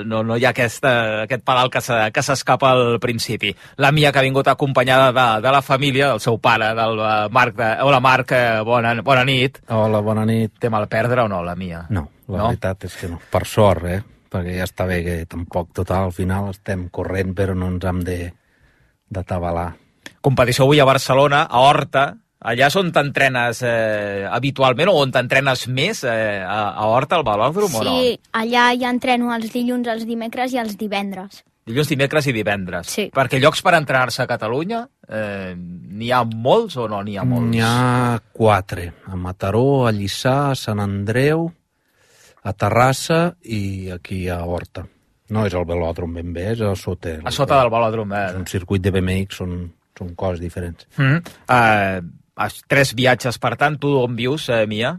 no, 0.08 0.22
no 0.24 0.38
hi 0.40 0.46
ha 0.46 0.54
aquesta, 0.54 0.94
aquest 1.26 1.44
pedal 1.46 1.70
que 1.74 1.82
se- 1.84 1.98
que 2.14 2.24
s'escapa 2.24 2.70
al 2.72 3.00
principi. 3.04 3.52
La 3.78 3.92
Mia, 3.92 4.12
que 4.14 4.22
ha 4.22 4.26
vingut 4.26 4.48
acompanyada 4.48 5.10
de, 5.12 5.26
de 5.44 5.52
la 5.52 5.62
família, 5.66 6.08
del 6.14 6.22
seu 6.24 6.38
pare, 6.40 6.72
del 6.78 7.02
eh, 7.04 7.28
Marc. 7.34 7.58
De... 7.58 7.74
Hola, 7.84 8.00
Marc, 8.00 8.32
eh, 8.38 8.62
bona, 8.66 8.94
bona 9.02 9.26
nit. 9.26 9.60
Hola, 9.68 10.00
bona 10.02 10.26
nit. 10.30 10.54
Té 10.62 10.70
mal 10.70 10.88
perdre 10.88 11.26
o 11.26 11.28
no, 11.28 11.42
la 11.44 11.58
Mia? 11.58 11.84
No, 11.90 12.08
la 12.30 12.38
No? 12.38 12.38
no? 12.38 12.48
veritat 12.54 12.86
és 12.86 12.96
que 13.02 13.12
no. 13.12 13.20
Per 13.34 13.46
sort, 13.50 13.86
eh? 13.98 14.02
Perquè 14.34 14.58
ja 14.58 14.66
està 14.66 14.88
bé 14.90 15.04
que 15.06 15.18
tampoc, 15.30 15.70
total, 15.78 16.10
al 16.10 16.16
final 16.16 16.50
estem 16.50 16.88
corrent, 16.94 17.36
però 17.38 17.54
no 17.58 17.70
ens 17.70 17.86
hem 17.86 18.02
de 18.08 18.18
d'atabalar. 19.14 19.70
Competició 20.24 20.66
avui 20.66 20.82
a 20.82 20.90
Barcelona, 20.90 21.44
a 21.46 21.64
Horta. 21.68 22.08
Allà 22.44 22.68
és 22.68 22.76
on 22.76 22.90
t'entrenes 22.92 23.62
eh, 23.64 24.26
habitualment 24.28 24.90
o 24.92 24.98
on 25.00 25.14
t'entrenes 25.16 25.68
més, 25.72 26.02
eh, 26.04 26.42
a, 26.44 26.74
a 26.74 26.90
Horta, 26.92 27.20
al 27.20 27.24
velòdrom 27.28 27.78
o 27.80 27.84
no? 27.86 27.94
Sí, 27.94 28.18
allà 28.36 28.66
ja 28.76 28.92
entreno 28.92 29.32
els 29.36 29.54
dilluns, 29.54 29.88
els 29.88 30.04
dimecres 30.10 30.56
i 30.56 30.60
els 30.60 30.76
divendres. 30.80 31.44
Dilluns, 31.64 31.88
dimecres 31.94 32.28
i 32.28 32.34
divendres. 32.36 32.90
Sí. 32.92 33.06
Perquè 33.16 33.40
llocs 33.40 33.64
per 33.64 33.78
entrenar-se 33.78 34.26
a 34.26 34.28
Catalunya, 34.28 34.82
eh, 35.08 35.54
n'hi 35.56 36.12
ha 36.12 36.26
molts 36.28 36.76
o 36.76 36.90
no 36.92 37.00
n'hi 37.06 37.16
ha 37.16 37.24
molts? 37.24 37.48
N'hi 37.54 37.64
ha 37.64 38.20
quatre. 38.36 38.90
A 39.08 39.16
Mataró, 39.16 39.86
a 39.88 39.94
Lliçà, 39.96 40.50
a 40.50 40.58
Sant 40.60 40.84
Andreu, 40.84 41.48
a 42.44 42.54
Terrassa 42.54 43.22
i 43.44 43.90
aquí 43.94 44.26
a 44.30 44.42
Horta. 44.44 44.84
No 45.34 45.46
és 45.48 45.56
el 45.56 45.64
velòdrom 45.66 46.18
ben 46.20 46.34
bé, 46.36 46.50
és 46.52 46.62
a 46.62 46.74
sota. 46.76 47.16
A 47.24 47.32
sota 47.32 47.62
del 47.62 47.72
velòdrom, 47.72 48.12
És 48.14 48.34
eh? 48.34 48.42
un 48.42 48.46
circuit 48.50 48.84
de 48.84 48.92
BMX, 48.92 49.40
són, 49.40 49.56
són 49.98 50.12
coses 50.20 50.44
diferents. 50.44 50.86
Mm. 51.00 51.24
Uh, 51.48 52.52
tres 52.68 52.94
viatges, 52.98 53.40
per 53.40 53.56
tant, 53.58 53.80
tu 53.80 53.96
on 54.02 54.18
vius, 54.20 54.50
eh, 54.52 54.66
Mia? 54.68 54.98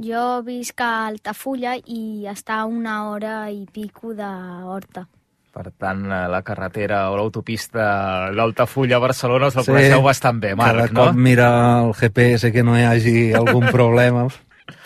Jo 0.00 0.40
visc 0.46 0.80
a 0.80 1.06
Altafulla 1.08 1.76
i 1.78 2.26
està 2.30 2.60
a 2.60 2.66
una 2.68 3.10
hora 3.10 3.50
i 3.50 3.64
pico 3.70 4.12
de 4.16 4.28
Horta. 4.66 5.06
Per 5.50 5.66
tant, 5.74 6.04
eh, 6.06 6.26
la 6.30 6.42
carretera 6.46 7.08
o 7.10 7.16
l'autopista 7.18 8.30
d'Altafulla 8.34 9.00
a 9.00 9.02
Barcelona 9.02 9.48
us 9.50 9.56
el 9.58 9.66
sí. 9.66 9.72
coneixeu 9.72 10.02
bastant 10.02 10.38
bé, 10.42 10.54
Marc, 10.58 10.76
Cada 10.76 10.92
no? 10.92 11.00
cop 11.08 11.18
mira 11.18 11.48
el 11.80 11.94
GPS 11.98 12.52
que 12.54 12.62
no 12.62 12.76
hi 12.78 12.86
hagi 12.86 13.32
algun 13.34 13.66
problema, 13.78 14.28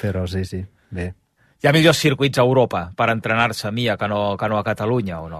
però 0.01 0.25
sí, 0.27 0.45
sí, 0.49 0.64
bé. 0.90 1.12
Hi 1.64 1.68
ha 1.70 1.72
millors 1.72 1.96
circuits 1.96 2.37
a 2.37 2.42
Europa 2.44 2.81
per 2.92 3.07
entrenar-se, 3.09 3.70
Mia, 3.72 3.94
que 3.96 4.05
no, 4.05 4.37
que 4.37 4.48
no 4.53 4.59
a 4.59 4.64
Catalunya, 4.66 5.22
o 5.24 5.31
no? 5.33 5.38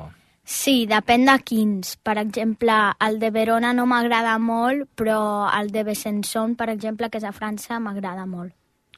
Sí, 0.49 0.87
depèn 0.89 1.27
de 1.29 1.35
quins. 1.45 1.99
Per 2.01 2.15
exemple, 2.17 2.77
el 3.05 3.19
de 3.21 3.29
Verona 3.29 3.75
no 3.77 3.85
m'agrada 3.85 4.39
molt, 4.41 4.87
però 4.97 5.19
el 5.53 5.69
de 5.75 5.83
Besançon, 5.85 6.55
per 6.57 6.71
exemple, 6.73 7.11
que 7.13 7.21
és 7.21 7.29
a 7.29 7.35
França, 7.37 7.77
m'agrada 7.77 8.25
molt. 8.25 8.55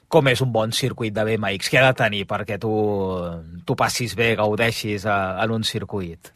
Com 0.07 0.31
és 0.31 0.39
un 0.39 0.55
bon 0.55 0.71
circuit 0.71 1.11
de 1.11 1.27
BMX? 1.27 1.67
Què 1.67 1.81
ha 1.81 1.89
de 1.89 1.99
tenir 1.99 2.23
perquè 2.31 2.55
tu, 2.63 2.71
tu 3.67 3.75
passis 3.75 4.15
bé, 4.15 4.29
gaudeixis 4.39 5.03
a, 5.03 5.17
en 5.43 5.57
un 5.59 5.67
circuit? 5.67 6.31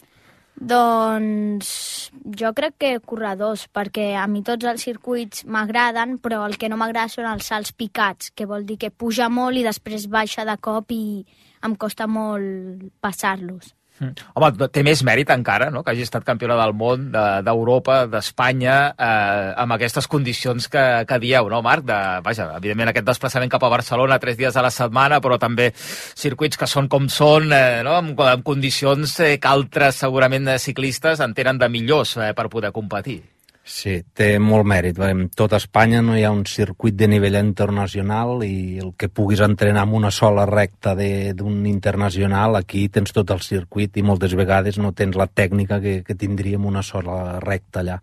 Doncs 0.56 2.12
jo 2.38 2.52
crec 2.54 2.76
que 2.78 2.92
corredors, 3.00 3.66
perquè 3.74 4.12
a 4.20 4.28
mi 4.28 4.44
tots 4.46 4.68
els 4.68 4.84
circuits 4.84 5.46
m'agraden, 5.46 6.18
però 6.22 6.44
el 6.46 6.58
que 6.62 6.70
no 6.70 6.78
m'agrada 6.78 7.10
són 7.10 7.30
els 7.32 7.48
salts 7.50 7.72
picats, 7.74 8.30
que 8.36 8.46
vol 8.46 8.68
dir 8.68 8.78
que 8.78 8.92
puja 8.92 9.30
molt 9.30 9.58
i 9.58 9.66
després 9.66 10.10
baixa 10.12 10.46
de 10.46 10.58
cop 10.62 10.92
i 10.94 11.26
em 11.66 11.76
costa 11.76 12.08
molt 12.08 12.92
passar-los. 13.02 13.74
Mm. 14.02 14.16
Home, 14.34 14.68
té 14.74 14.82
més 14.82 15.04
mèrit 15.06 15.30
encara, 15.30 15.68
no?, 15.70 15.84
que 15.86 15.94
hagi 15.94 16.02
estat 16.08 16.24
campiona 16.26 16.56
del 16.58 16.74
món, 16.74 17.12
de- 17.14 17.42
d'Europa, 17.46 18.00
de, 18.08 18.16
d'Espanya, 18.16 18.78
eh, 18.98 19.54
amb 19.62 19.76
aquestes 19.76 20.08
condicions 20.10 20.66
que, 20.74 20.86
que 21.06 21.20
dieu, 21.22 21.50
no, 21.54 21.62
Marc? 21.62 21.86
De, 21.86 21.98
vaja, 22.26 22.48
evidentment 22.58 22.90
aquest 22.90 23.06
desplaçament 23.06 23.52
cap 23.54 23.62
a 23.64 23.70
Barcelona 23.70 24.18
tres 24.20 24.40
dies 24.40 24.58
a 24.58 24.64
la 24.66 24.72
setmana, 24.74 25.22
però 25.22 25.38
també 25.38 25.70
circuits 25.78 26.58
que 26.58 26.70
són 26.70 26.90
com 26.90 27.06
són, 27.14 27.54
eh, 27.54 27.84
no?, 27.86 28.00
amb, 28.02 28.26
amb 28.26 28.44
condicions 28.48 29.20
eh, 29.22 29.36
que 29.38 29.54
altres, 29.54 30.02
segurament, 30.02 30.50
eh, 30.50 30.58
ciclistes 30.58 31.22
en 31.22 31.38
tenen 31.38 31.62
de 31.62 31.70
millors 31.70 32.18
eh, 32.18 32.34
per 32.34 32.50
poder 32.50 32.74
competir. 32.74 33.22
Sí, 33.64 34.00
té 34.18 34.40
molt 34.42 34.66
mèrit. 34.66 34.98
En 35.06 35.28
tota 35.38 35.60
Espanya 35.62 36.02
no 36.02 36.16
hi 36.18 36.24
ha 36.26 36.32
un 36.34 36.48
circuit 36.50 36.96
de 36.98 37.08
nivell 37.08 37.38
internacional 37.38 38.42
i 38.44 38.80
el 38.82 38.96
que 38.98 39.10
puguis 39.10 39.44
entrenar 39.46 39.84
amb 39.86 39.94
una 40.00 40.10
sola 40.12 40.48
recta 40.50 40.96
d'un 40.98 41.68
internacional, 41.70 42.58
aquí 42.58 42.88
tens 42.90 43.14
tot 43.14 43.30
el 43.30 43.44
circuit 43.46 43.98
i 43.98 44.04
moltes 44.04 44.34
vegades 44.34 44.80
no 44.82 44.92
tens 44.98 45.16
la 45.16 45.30
tècnica 45.30 45.80
que, 45.80 46.02
que 46.02 46.18
tindríem 46.18 46.66
una 46.66 46.82
sola 46.82 47.38
recta 47.40 47.86
allà. 47.86 48.00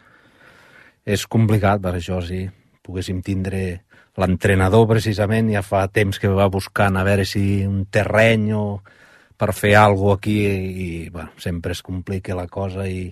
És 1.04 1.26
complicat, 1.26 1.82
per 1.82 1.96
això 1.98 2.22
sí. 2.22 2.44
Poguéssim 2.86 3.20
tindre 3.20 3.82
l'entrenador, 4.18 4.86
precisament, 4.88 5.50
ja 5.52 5.62
fa 5.66 5.88
temps 5.90 6.22
que 6.22 6.30
va 6.30 6.48
buscant 6.48 6.96
a 6.96 7.04
veure 7.04 7.26
si 7.26 7.64
un 7.66 7.84
terreny 7.90 8.52
o 8.54 8.64
per 9.38 9.52
fer 9.54 9.74
alguna 9.76 10.14
aquí 10.18 10.38
i, 10.46 11.08
bueno, 11.10 11.34
sempre 11.36 11.74
es 11.74 11.82
complica 11.82 12.34
la 12.38 12.46
cosa 12.46 12.86
i, 12.88 13.08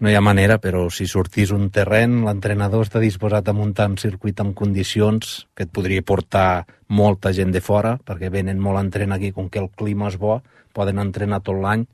no 0.00 0.08
hi 0.08 0.14
ha 0.16 0.20
manera, 0.24 0.56
però 0.58 0.86
si 0.88 1.04
sortís 1.06 1.50
un 1.52 1.68
terreny, 1.72 2.22
l'entrenador 2.24 2.86
està 2.86 3.02
disposat 3.02 3.50
a 3.50 3.54
muntar 3.56 3.90
un 3.90 3.98
circuit 4.00 4.40
amb 4.40 4.56
condicions 4.56 5.44
que 5.54 5.66
et 5.66 5.72
podria 5.72 6.04
portar 6.06 6.64
molta 6.88 7.34
gent 7.36 7.52
de 7.52 7.60
fora, 7.60 7.98
perquè 8.00 8.30
venen 8.32 8.58
molt 8.58 8.80
a 8.80 8.84
entrenar 8.86 9.18
aquí, 9.20 9.30
com 9.36 9.50
que 9.52 9.60
el 9.60 9.68
clima 9.76 10.08
és 10.08 10.16
bo, 10.18 10.40
poden 10.72 11.02
entrenar 11.02 11.42
tot 11.44 11.60
l'any, 11.60 11.84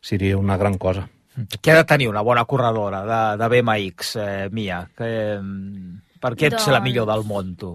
seria 0.00 0.38
una 0.40 0.56
gran 0.56 0.78
cosa. 0.80 1.04
Què 1.36 1.74
ha 1.74 1.82
de 1.82 1.88
tenir 1.88 2.08
una 2.08 2.24
bona 2.24 2.46
corredora 2.48 3.02
de, 3.04 3.22
de 3.42 3.48
BMX, 3.52 4.14
eh, 4.16 4.48
Mia? 4.56 4.86
Que, 4.96 5.10
mm, 5.36 6.20
per 6.22 6.32
què 6.32 6.48
ets 6.48 6.70
la 6.70 6.78
Doncs- 6.78 6.86
millor 6.88 7.10
del 7.10 7.26
món, 7.28 7.52
tu? 7.60 7.74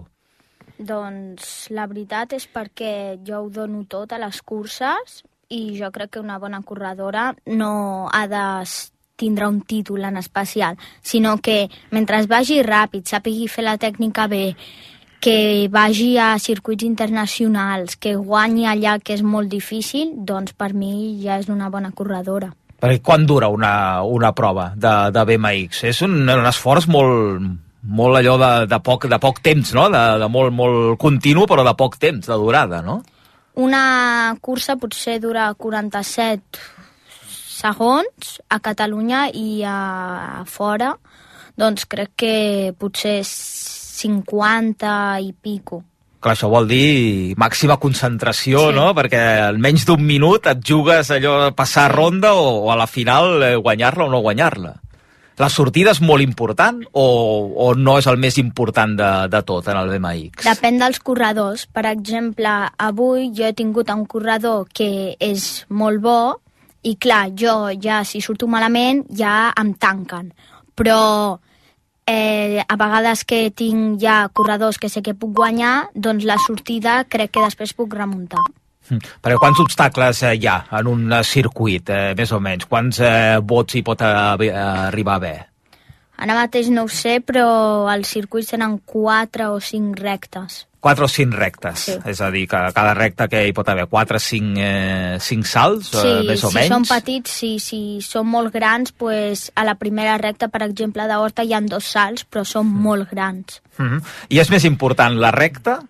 Doncs 0.82 1.68
la 1.70 1.86
veritat 1.86 2.32
és 2.34 2.48
perquè 2.50 3.20
jo 3.22 3.44
ho 3.44 3.50
dono 3.54 3.84
tot 3.86 4.10
a 4.10 4.18
les 4.18 4.42
curses 4.42 5.20
i 5.52 5.76
jo 5.78 5.92
crec 5.94 6.16
que 6.16 6.24
una 6.24 6.40
bona 6.42 6.62
corredora 6.66 7.28
no 7.46 8.08
ha 8.10 8.26
de 8.26 8.42
tindre 9.16 9.46
un 9.46 9.60
títol 9.60 10.04
en 10.04 10.16
especial, 10.16 10.78
sinó 11.02 11.38
que 11.38 11.68
mentre 11.90 12.24
vagi 12.26 12.62
ràpid, 12.62 13.06
sàpigui 13.06 13.48
fer 13.48 13.64
la 13.64 13.78
tècnica 13.78 14.26
bé, 14.26 14.56
que 15.22 15.68
vagi 15.70 16.16
a 16.18 16.34
circuits 16.42 16.82
internacionals, 16.82 17.94
que 17.96 18.16
guanyi 18.18 18.66
allà 18.66 18.98
que 18.98 19.14
és 19.14 19.22
molt 19.22 19.52
difícil, 19.52 20.16
doncs 20.16 20.56
per 20.58 20.72
mi 20.74 21.20
ja 21.22 21.38
és 21.38 21.46
una 21.52 21.70
bona 21.70 21.92
corredora. 21.94 22.50
Perquè 22.82 22.98
quan 23.06 23.26
dura 23.26 23.46
una, 23.46 24.02
una 24.02 24.32
prova 24.34 24.72
de, 24.74 24.94
de 25.14 25.22
BMX? 25.28 25.84
És 25.92 26.02
un, 26.02 26.16
un 26.26 26.48
esforç 26.50 26.88
molt, 26.90 27.46
molt 27.86 28.18
allò 28.18 28.34
de, 28.42 28.50
de, 28.66 28.80
poc, 28.82 29.06
de 29.06 29.20
poc 29.22 29.38
temps, 29.46 29.70
no? 29.78 29.86
De, 29.94 30.02
de 30.18 30.28
molt, 30.28 30.50
molt 30.58 30.98
continu, 30.98 31.46
però 31.46 31.62
de 31.62 31.76
poc 31.78 32.00
temps, 32.02 32.26
de 32.26 32.42
durada, 32.42 32.82
no? 32.82 32.98
Una 33.62 34.34
cursa 34.42 34.74
potser 34.80 35.20
dura 35.22 35.52
47 35.54 36.81
segons 37.62 38.36
a 38.50 38.58
Catalunya 38.60 39.28
i 39.32 39.62
a, 39.64 40.42
fora 40.50 40.92
doncs 41.58 41.84
crec 41.86 42.10
que 42.16 42.34
potser 42.80 43.20
50 43.22 45.20
i 45.22 45.32
pico. 45.36 45.82
Clar, 46.22 46.36
això 46.36 46.48
vol 46.48 46.68
dir 46.70 47.34
màxima 47.36 47.76
concentració, 47.82 48.68
Sí. 48.70 48.76
no? 48.76 48.92
Perquè 48.94 49.50
en 49.50 49.58
menys 49.60 49.84
d'un 49.86 50.02
minut 50.06 50.46
et 50.46 50.60
jugues 50.64 51.10
allò 51.10 51.48
a 51.48 51.50
passar 51.52 51.90
ronda 51.92 52.34
o, 52.34 52.62
o 52.66 52.70
a 52.72 52.76
la 52.78 52.86
final 52.86 53.42
eh, 53.42 53.56
guanyar-la 53.56 54.04
o 54.06 54.10
no 54.10 54.20
guanyar-la. 54.22 54.76
La 55.40 55.48
sortida 55.48 55.90
és 55.90 56.00
molt 56.04 56.22
important 56.22 56.82
o, 56.92 57.04
o 57.56 57.74
no 57.74 57.96
és 57.98 58.06
el 58.06 58.18
més 58.20 58.36
important 58.38 58.94
de, 58.94 59.10
de 59.32 59.40
tot 59.42 59.66
en 59.72 59.76
el 59.80 59.88
BMX? 59.90 60.44
Depèn 60.46 60.78
dels 60.78 61.00
corredors. 61.02 61.66
Per 61.66 61.84
exemple, 61.90 62.52
avui 62.78 63.32
jo 63.34 63.48
he 63.48 63.52
tingut 63.56 63.90
un 63.90 64.04
corredor 64.06 64.68
que 64.72 65.16
és 65.18 65.64
molt 65.70 66.00
bo 66.04 66.18
i 66.82 66.96
clar, 66.98 67.30
jo 67.38 67.70
ja 67.80 68.02
si 68.04 68.20
surto 68.20 68.48
malament 68.50 69.04
ja 69.16 69.52
em 69.58 69.74
tanquen. 69.74 70.32
Però 70.74 71.38
eh, 72.06 72.62
a 72.62 72.76
vegades 72.76 73.24
que 73.24 73.50
tinc 73.54 74.00
ja 74.02 74.26
corredors 74.32 74.78
que 74.78 74.90
sé 74.90 75.02
que 75.02 75.14
puc 75.14 75.34
guanyar, 75.36 75.92
doncs 75.94 76.26
la 76.26 76.40
sortida 76.42 77.02
crec 77.08 77.36
que 77.36 77.46
després 77.46 77.76
puc 77.78 77.94
remuntar. 77.94 78.42
Mm. 78.90 78.98
Perquè 79.22 79.38
quants 79.38 79.62
obstacles 79.62 80.24
eh, 80.26 80.34
hi 80.40 80.48
ha 80.50 80.58
en 80.80 80.90
un 80.90 81.06
eh, 81.12 81.22
circuit, 81.22 81.92
eh, 81.94 82.12
més 82.18 82.32
o 82.34 82.40
menys? 82.42 82.66
Quants 82.66 82.98
eh, 83.06 83.38
vots 83.38 83.78
hi 83.78 83.84
pot 83.86 84.02
arribar 84.02 85.14
a 85.14 85.20
haver? 85.20 85.38
Ara 86.22 86.36
mateix 86.38 86.68
no 86.70 86.84
ho 86.86 86.90
sé, 86.92 87.16
però 87.24 87.88
els 87.90 88.12
circuits 88.14 88.52
tenen 88.54 88.76
4 88.86 89.48
o 89.56 89.58
5 89.60 89.98
rectes. 89.98 90.66
4 90.82 91.06
o 91.06 91.08
5 91.08 91.36
rectes, 91.38 91.78
Sí. 91.78 91.92
és 92.06 92.20
a 92.20 92.30
dir, 92.30 92.48
que 92.48 92.58
cada 92.74 92.92
recta 92.94 93.28
que 93.28 93.46
hi 93.46 93.52
pot 93.52 93.68
haver 93.68 93.86
4 93.86 94.16
o 94.16 94.20
5, 94.20 94.56
eh, 94.58 95.16
5 95.20 95.46
salts, 95.46 95.90
Sí, 95.90 96.08
eh, 96.08 96.22
més 96.26 96.42
o 96.42 96.50
si 96.50 96.54
menys? 96.56 96.68
són 96.68 96.84
petits, 96.84 97.30
sí, 97.30 97.58
si 97.60 98.00
són 98.02 98.26
molt 98.26 98.52
grans, 98.52 98.90
pues, 98.90 99.52
a 99.54 99.64
la 99.64 99.76
primera 99.76 100.18
recta, 100.18 100.48
per 100.48 100.62
exemple, 100.62 101.06
d'Horta 101.06 101.44
hi 101.44 101.54
ha 101.54 101.60
dos 101.60 101.84
salts, 101.84 102.26
però 102.28 102.44
són 102.44 102.66
molt 102.66 103.10
grans. 103.10 103.62
Mm 103.78 103.86
-hmm. 103.86 104.02
I 104.28 104.38
és 104.40 104.50
més 104.50 104.64
important 104.64 105.14
la 105.14 105.30
recta 105.30 105.84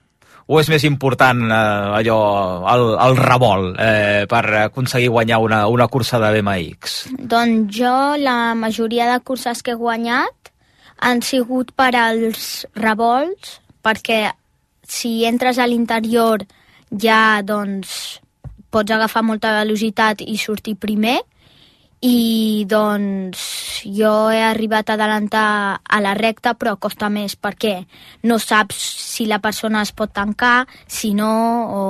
o 0.46 0.58
és 0.60 0.68
més 0.72 0.84
important 0.88 1.42
eh, 1.46 1.98
allò, 2.00 2.18
el, 2.74 2.86
el 3.06 3.18
revolt 3.18 3.80
eh, 3.80 4.24
per 4.30 4.42
aconseguir 4.66 5.12
guanyar 5.14 5.40
una, 5.44 5.64
una 5.70 5.88
cursa 5.88 6.20
de 6.22 6.32
BMX? 6.36 6.96
Doncs 7.18 7.76
jo, 7.78 7.96
la 8.18 8.54
majoria 8.58 9.10
de 9.12 9.20
curses 9.24 9.62
que 9.62 9.76
he 9.76 9.78
guanyat 9.78 10.52
han 11.02 11.22
sigut 11.26 11.72
per 11.74 11.92
als 11.98 12.66
revolts, 12.78 13.58
perquè 13.82 14.28
si 14.86 15.22
entres 15.26 15.58
a 15.58 15.66
l'interior 15.66 16.44
ja, 16.92 17.42
doncs, 17.42 18.20
pots 18.72 18.92
agafar 18.94 19.24
molta 19.26 19.52
velocitat 19.60 20.22
i 20.24 20.36
sortir 20.40 20.76
primer, 20.80 21.20
i 22.02 22.64
doncs 22.66 23.84
jo 23.86 24.10
he 24.34 24.40
arribat 24.42 24.90
a 24.90 24.96
adelantar 24.98 25.46
a 25.82 26.00
la 26.02 26.16
recta 26.18 26.56
però 26.58 26.74
costa 26.76 27.08
més 27.08 27.36
perquè 27.38 27.76
no 28.26 28.40
saps 28.42 28.80
si 29.14 29.28
la 29.30 29.38
persona 29.38 29.84
es 29.86 29.92
pot 29.94 30.10
tancar, 30.10 30.66
si 30.86 31.12
no 31.14 31.30
o 31.70 31.82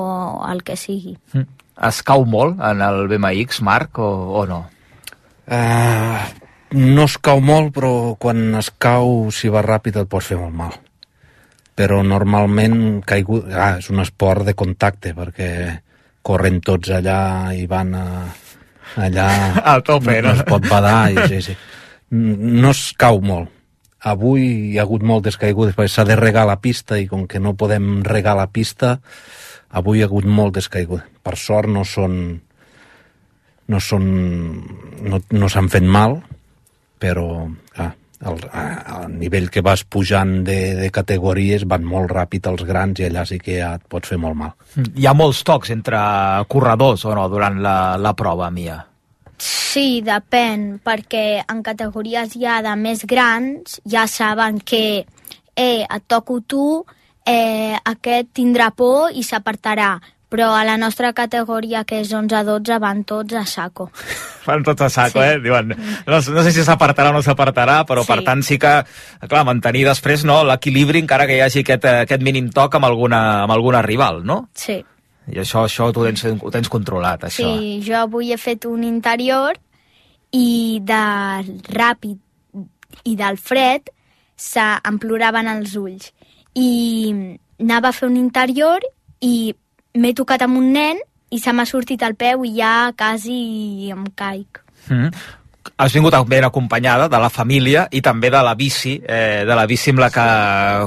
el 0.50 0.62
que 0.62 0.76
sigui. 0.76 1.16
Mm. 1.32 1.48
Es 1.88 2.02
cau 2.04 2.26
molt 2.28 2.60
en 2.60 2.82
el 2.84 3.06
BMX, 3.08 3.62
Marc, 3.64 3.98
o, 3.98 4.10
o 4.38 4.44
no? 4.46 4.60
Uh, 5.48 6.20
no 6.76 7.06
es 7.08 7.16
cau 7.18 7.40
molt, 7.40 7.72
però 7.74 7.92
quan 8.20 8.52
es 8.60 8.68
cau, 8.78 9.30
si 9.32 9.50
va 9.52 9.64
ràpid, 9.64 9.96
et 9.98 10.10
pots 10.12 10.28
fer 10.30 10.38
molt 10.38 10.54
mal. 10.54 10.76
Però 11.74 12.02
normalment 12.04 13.00
caigut... 13.08 13.48
Ah, 13.48 13.78
és 13.80 13.88
un 13.90 14.04
esport 14.04 14.44
de 14.46 14.54
contacte, 14.54 15.14
perquè 15.16 15.48
corren 16.22 16.60
tots 16.62 16.92
allà 16.94 17.50
i 17.56 17.64
van 17.66 17.96
a, 17.98 18.06
allà... 18.96 19.28
Al 19.74 19.84
tope, 19.86 20.20
no? 20.20 20.30
No 20.30 20.34
es 20.40 20.44
pot 20.48 20.68
badar 20.68 21.12
i 21.12 21.28
sí, 21.30 21.42
sí. 21.50 21.56
No 22.12 22.72
es 22.72 22.90
cau 22.98 23.22
molt. 23.24 23.50
Avui 24.12 24.44
hi 24.72 24.78
ha 24.78 24.82
hagut 24.82 25.04
moltes 25.06 25.38
caigudes, 25.38 25.76
perquè 25.76 25.92
s'ha 25.92 26.04
de 26.08 26.16
regar 26.18 26.44
la 26.48 26.58
pista 26.60 26.98
i 26.98 27.06
com 27.06 27.28
que 27.30 27.40
no 27.40 27.54
podem 27.54 28.00
regar 28.02 28.34
la 28.34 28.48
pista, 28.50 28.96
avui 29.70 30.00
hi 30.00 30.02
ha 30.02 30.10
hagut 30.10 30.26
moltes 30.26 30.68
caigudes. 30.68 31.06
Per 31.22 31.36
sort 31.38 31.70
no 31.70 31.86
són 31.86 32.16
no 33.72 33.78
són 33.80 34.06
no, 35.06 35.20
no 35.30 35.48
s'han 35.48 35.70
fet 35.70 35.86
mal 35.86 36.18
però 37.02 37.46
ah, 37.78 37.92
el, 38.22 38.38
el 38.52 39.18
nivell 39.18 39.48
que 39.50 39.62
vas 39.64 39.84
pujant 39.84 40.42
de, 40.46 40.58
de 40.78 40.90
categories 40.94 41.66
van 41.68 41.84
molt 41.86 42.12
ràpid 42.12 42.46
els 42.50 42.64
grans 42.68 43.00
i 43.00 43.08
allà 43.08 43.26
sí 43.28 43.40
que 43.42 43.58
ja 43.58 43.74
et 43.78 43.84
pots 43.90 44.12
fer 44.12 44.18
molt 44.22 44.38
mal. 44.38 44.54
Hi 44.78 45.08
ha 45.08 45.16
molts 45.16 45.42
tocs 45.46 45.72
entre 45.74 45.98
corredors 46.48 47.04
o 47.06 47.14
no 47.18 47.28
durant 47.32 47.60
la, 47.64 47.76
la 47.98 48.14
prova, 48.18 48.50
Mia? 48.50 48.78
Sí, 49.42 50.02
depèn, 50.06 50.78
perquè 50.84 51.42
en 51.50 51.62
categories 51.66 52.36
ja 52.38 52.60
de 52.62 52.74
més 52.78 53.02
grans 53.08 53.80
ja 53.88 54.06
saben 54.06 54.60
que 54.62 55.02
eh, 55.02 55.82
et 55.82 56.04
toco 56.06 56.38
tu, 56.46 56.84
eh, 57.26 57.74
aquest 57.74 58.30
tindrà 58.38 58.70
por 58.76 59.10
i 59.10 59.24
s'apartarà, 59.26 59.96
però 60.32 60.48
a 60.56 60.62
la 60.64 60.78
nostra 60.80 61.10
categoria, 61.12 61.84
que 61.84 61.98
és 62.00 62.10
11-12, 62.16 62.78
van 62.80 63.02
tots 63.04 63.34
a 63.36 63.44
saco. 63.46 63.90
Fan 64.46 64.64
tot 64.66 64.80
a 64.82 64.88
saco, 64.90 65.20
Sí. 65.20 65.26
eh? 65.28 65.38
Diuen, 65.44 65.68
no, 65.76 66.16
no 66.18 66.42
sé 66.42 66.50
si 66.56 66.64
s'apartarà 66.66 67.10
o 67.12 67.16
no 67.18 67.20
s'apartarà, 67.22 67.82
però 67.86 68.02
Sí. 68.02 68.08
per 68.10 68.24
tant 68.26 68.40
sí 68.42 68.56
que, 68.58 68.72
clar, 69.28 69.44
mantenir 69.46 69.84
després 69.86 70.24
no, 70.24 70.40
l'equilibri 70.48 70.98
encara 71.04 71.26
que 71.28 71.36
hi 71.36 71.42
hagi 71.44 71.60
aquest, 71.62 71.84
eh, 71.84 72.00
aquest 72.06 72.22
mínim 72.26 72.48
toc 72.50 72.74
amb 72.80 72.88
alguna, 72.88 73.20
amb 73.44 73.52
alguna 73.54 73.82
rival, 73.84 74.24
no? 74.24 74.48
Sí. 74.54 74.80
I 75.30 75.38
això, 75.38 75.62
això 75.68 75.92
tu 75.94 76.00
ho 76.02 76.08
tens, 76.08 76.24
ho 76.24 76.50
tens 76.50 76.68
controlat, 76.68 77.28
això. 77.28 77.46
Sí, 77.60 77.76
jo 77.86 77.94
avui 78.00 78.32
he 78.32 78.38
fet 78.40 78.64
un 78.66 78.82
interior 78.82 79.54
i 80.32 80.80
del 80.82 81.52
ràpid 81.68 82.18
i 83.04 83.14
del 83.16 83.36
fred 83.38 83.90
se'm 84.36 84.98
ploraven 84.98 85.46
els 85.46 85.76
ulls. 85.78 86.10
I 86.58 87.12
anava 87.60 87.92
a 87.92 87.92
fer 87.94 88.08
un 88.08 88.16
interior 88.18 88.82
i 89.22 89.54
m'he 89.94 90.14
tocat 90.16 90.42
amb 90.46 90.58
un 90.60 90.72
nen 90.72 91.00
i 91.32 91.40
se 91.40 91.52
m'ha 91.52 91.68
sortit 91.68 92.02
el 92.04 92.16
peu 92.18 92.44
i 92.44 92.56
ja 92.58 92.92
quasi 92.96 93.90
em 93.92 94.04
caic. 94.16 94.60
Mm. 94.88 95.12
Has 95.78 95.92
vingut 95.94 96.14
ben 96.28 96.44
acompanyada 96.44 97.08
de 97.08 97.18
la 97.18 97.28
família 97.30 97.86
i 97.90 98.00
també 98.02 98.30
de 98.30 98.40
la 98.42 98.54
bici, 98.54 99.00
eh, 99.02 99.44
de 99.46 99.54
la 99.54 99.64
bici 99.66 99.90
amb 99.90 100.00
la 100.02 100.10
que 100.10 100.24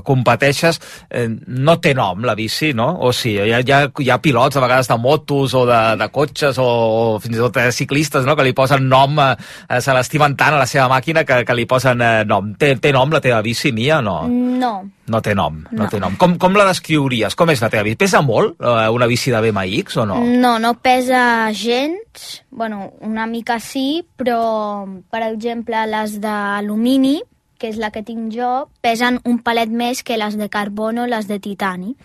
competeixes. 0.04 0.80
Eh, 1.10 1.28
no 1.48 1.78
té 1.80 1.94
nom, 1.94 2.24
la 2.24 2.36
bici, 2.36 2.74
no? 2.74 2.89
O 3.00 3.12
sí, 3.12 3.34
hi 3.36 3.52
ha, 3.52 3.60
hi 3.60 3.72
ha, 3.72 3.80
hi 4.00 4.10
ha 4.10 4.20
pilots, 4.22 4.58
a 4.58 4.62
vegades 4.62 4.88
de 4.88 4.98
motos 4.98 5.54
o 5.54 5.65
de, 5.65 5.80
de 6.00 6.10
cotxes 6.12 6.60
o, 6.60 6.68
o 6.68 7.20
fins 7.24 7.38
i 7.38 7.39
tot 7.39 7.58
eh, 7.58 7.72
ciclistes, 7.72 8.26
no?, 8.28 8.36
que 8.36 8.44
li 8.44 8.54
posen 8.54 8.88
nom, 8.91 9.20
eh, 9.20 9.80
se 9.80 9.96
l'estimen 9.96 10.36
tant 10.36 10.56
a 10.56 10.62
la 10.62 10.68
seva 10.70 10.88
màquina 10.91 11.24
que, 11.24 11.44
que 11.48 11.56
li 11.56 11.65
posen 11.65 12.02
eh, 12.02 12.24
nom. 12.28 12.54
Té, 12.60 12.76
té 12.80 12.91
nom 12.96 13.12
la 13.12 13.24
teva 13.24 13.41
bici, 13.46 13.72
Mia, 13.76 14.00
o 14.00 14.06
no? 14.06 14.18
No, 14.60 14.76
No 15.08 15.22
té 15.22 15.36
nom, 15.36 15.60
no, 15.70 15.84
No. 15.84 15.89
té 15.89 16.00
nom. 16.00 16.15
Com, 16.18 16.38
com 16.41 16.56
la 16.58 16.65
descriuries? 16.65 17.36
Com 17.38 17.52
és 17.54 17.62
la 17.62 17.70
teva 17.70 17.84
bici? 17.84 17.98
Pesa 18.02 18.22
molt 18.26 18.56
eh, 18.60 18.89
una 18.89 19.06
bici 19.06 19.30
de 19.30 19.41
BMX 19.41 19.98
o 20.02 20.06
no? 20.10 20.18
No, 20.26 20.58
no 20.60 20.74
pesa 20.82 21.52
gens, 21.54 22.44
bueno, 22.50 22.94
una 23.02 23.28
mica 23.28 23.60
sí, 23.60 24.04
però, 24.18 24.88
per 25.12 25.22
exemple, 25.28 25.86
les 25.88 26.18
d'alumini, 26.24 27.20
que 27.58 27.70
és 27.70 27.78
la 27.78 27.91
que 27.91 28.02
tinc 28.04 28.34
jo, 28.34 28.68
pesen 28.82 29.22
un 29.24 29.38
palet 29.46 29.70
més 29.70 30.02
que 30.04 30.18
les 30.18 30.36
de 30.38 30.50
carbono 30.50 31.04
o 31.06 31.08
les 31.08 31.28
de 31.30 31.38
titani. 31.39 31.96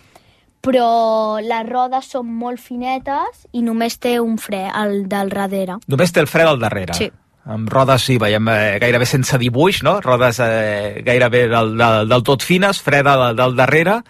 Però 0.60 1.40
les 1.40 1.64
rodes 1.64 2.04
són 2.12 2.28
molt 2.36 2.60
finetes 2.60 3.46
i 3.56 3.62
només 3.64 3.96
té 3.98 4.18
un 4.20 4.36
fre, 4.36 4.66
el 4.68 5.06
del 5.08 5.30
darrere. 5.32 5.78
Només 5.88 6.12
té 6.12 6.20
el 6.20 6.28
fre 6.28 6.44
del 6.44 6.60
darrere. 6.60 6.92
Sí. 6.98 7.08
Amb 7.48 7.70
rodes, 7.72 8.04
sí, 8.04 8.18
veiem 8.20 8.48
eh, 8.52 8.76
gairebé 8.82 9.06
sense 9.08 9.38
dibuix, 9.40 9.80
no? 9.86 9.96
Rodes 10.04 10.42
eh, 10.44 11.00
gairebé 11.06 11.46
del, 11.48 11.72
del, 11.78 12.06
del 12.10 12.22
tot 12.26 12.44
fines, 12.44 12.82
freda 12.84 13.16
del, 13.16 13.36
del 13.38 13.56
darrere, 13.56 14.00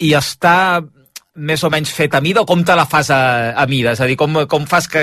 i 0.00 0.14
està 0.14 0.80
més 1.40 1.62
o 1.62 1.70
menys 1.70 1.92
fet 1.94 2.14
a 2.14 2.20
mida 2.22 2.42
o 2.42 2.46
com 2.48 2.62
te 2.66 2.74
la 2.76 2.84
fas 2.90 3.10
a, 3.14 3.20
a 3.58 3.66
mida? 3.70 3.94
És 3.94 4.02
a 4.02 4.08
dir, 4.08 4.16
com, 4.18 4.42
com 4.50 4.66
fas 4.70 4.88
que, 4.90 5.02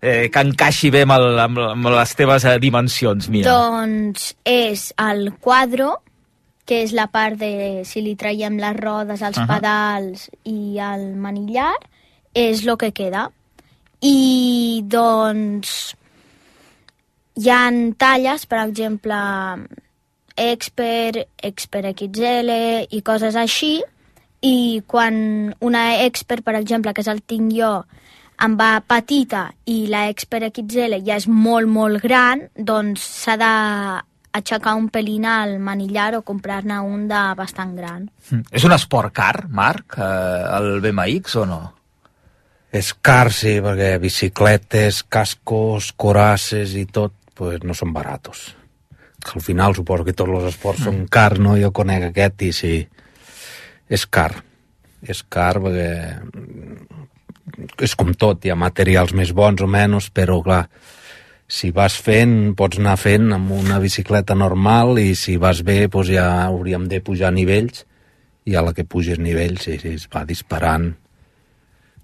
eh, 0.00 0.28
que 0.32 0.44
encaixi 0.44 0.90
bé 0.94 1.04
amb, 1.06 1.16
el, 1.16 1.38
amb, 1.42 1.60
amb 1.72 1.90
les 1.94 2.16
teves 2.18 2.44
eh, 2.44 2.56
dimensions, 2.62 3.28
Mia? 3.32 3.46
Doncs 3.48 4.32
és 4.46 4.90
el 5.00 5.30
quadro, 5.40 5.94
que 6.66 6.82
és 6.84 6.92
la 6.96 7.08
part 7.12 7.38
de 7.40 7.84
si 7.88 8.02
li 8.04 8.16
traiem 8.18 8.58
les 8.60 8.76
rodes, 8.78 9.22
els 9.22 9.38
Ahà. 9.38 9.48
pedals 9.56 10.28
i 10.44 10.78
el 10.82 11.12
manillar, 11.20 11.74
és 12.36 12.66
el 12.66 12.76
que 12.80 12.92
queda. 12.92 13.28
I 14.04 14.82
doncs 14.84 15.96
hi 17.36 17.50
ha 17.52 17.60
talles, 18.00 18.46
per 18.48 18.62
exemple, 18.64 19.18
Expert, 20.36 21.28
Expert 21.42 21.92
XL 22.00 22.50
i 22.90 23.02
coses 23.04 23.36
així, 23.36 23.78
i 24.44 24.82
quan 24.86 25.54
una 25.64 25.84
Expert, 26.04 26.44
per 26.44 26.56
exemple, 26.56 26.92
que 26.92 27.04
és 27.04 27.12
el 27.12 27.22
tinc 27.28 27.52
jo, 27.56 27.72
em 28.44 28.56
va 28.56 28.82
petita 28.84 29.46
i 29.64 29.86
la 29.88 30.06
Expert 30.12 30.60
XL 30.60 31.00
ja 31.04 31.16
és 31.16 31.28
molt, 31.28 31.68
molt 31.68 32.02
gran, 32.04 32.46
doncs 32.56 33.04
s'ha 33.22 33.36
de 33.40 33.52
aixecar 34.36 34.74
un 34.76 34.90
pelín 34.92 35.24
al 35.24 35.56
manillar 35.64 36.10
o 36.18 36.24
comprar-ne 36.24 36.82
un 36.84 37.06
de 37.08 37.22
bastant 37.38 37.72
gran. 37.76 38.10
Mm. 38.28 38.44
És 38.52 38.66
un 38.68 38.76
esport 38.76 39.14
car, 39.16 39.46
Marc, 39.48 39.96
eh, 39.96 40.42
el 40.58 40.82
BMX 40.84 41.40
o 41.40 41.46
no? 41.48 41.62
és 42.76 42.92
car, 43.00 43.30
sí, 43.32 43.56
perquè 43.64 43.94
bicicletes, 44.02 45.02
cascos, 45.08 45.92
corasses 45.96 46.74
i 46.76 46.84
tot, 46.92 47.14
pues 47.36 47.62
no 47.64 47.76
són 47.76 47.92
baratos. 47.94 48.48
Al 49.26 49.42
final 49.42 49.74
suposo 49.76 50.06
que 50.06 50.14
tots 50.16 50.32
els 50.32 50.50
esports 50.54 50.82
mm. 50.82 50.88
són 50.88 51.08
cars, 51.12 51.40
no? 51.42 51.56
Jo 51.60 51.72
conec 51.74 52.10
aquest 52.10 52.46
i 52.46 52.52
sí, 52.56 52.74
és 53.88 54.06
car. 54.06 54.32
És 55.06 55.22
car 55.28 55.54
perquè 55.62 55.90
és 57.86 57.94
com 57.98 58.12
tot, 58.18 58.44
hi 58.44 58.52
ha 58.52 58.58
materials 58.58 59.14
més 59.16 59.32
bons 59.36 59.62
o 59.62 59.68
menys, 59.70 60.10
però 60.14 60.40
clar, 60.44 60.64
si 61.46 61.70
vas 61.74 61.94
fent, 62.02 62.54
pots 62.58 62.80
anar 62.80 62.96
fent 62.98 63.30
amb 63.36 63.52
una 63.54 63.78
bicicleta 63.82 64.34
normal 64.34 64.98
i 64.98 65.14
si 65.14 65.36
vas 65.38 65.62
bé, 65.66 65.86
doncs 65.86 66.10
ja 66.10 66.26
hauríem 66.46 66.88
de 66.90 67.00
pujar 67.00 67.32
nivells 67.34 67.84
i 68.46 68.56
a 68.56 68.62
la 68.66 68.74
que 68.74 68.86
puges 68.86 69.18
nivells 69.22 69.66
sí, 69.66 69.78
sí, 69.82 69.94
es 69.94 70.08
va 70.12 70.24
disparant. 70.26 70.92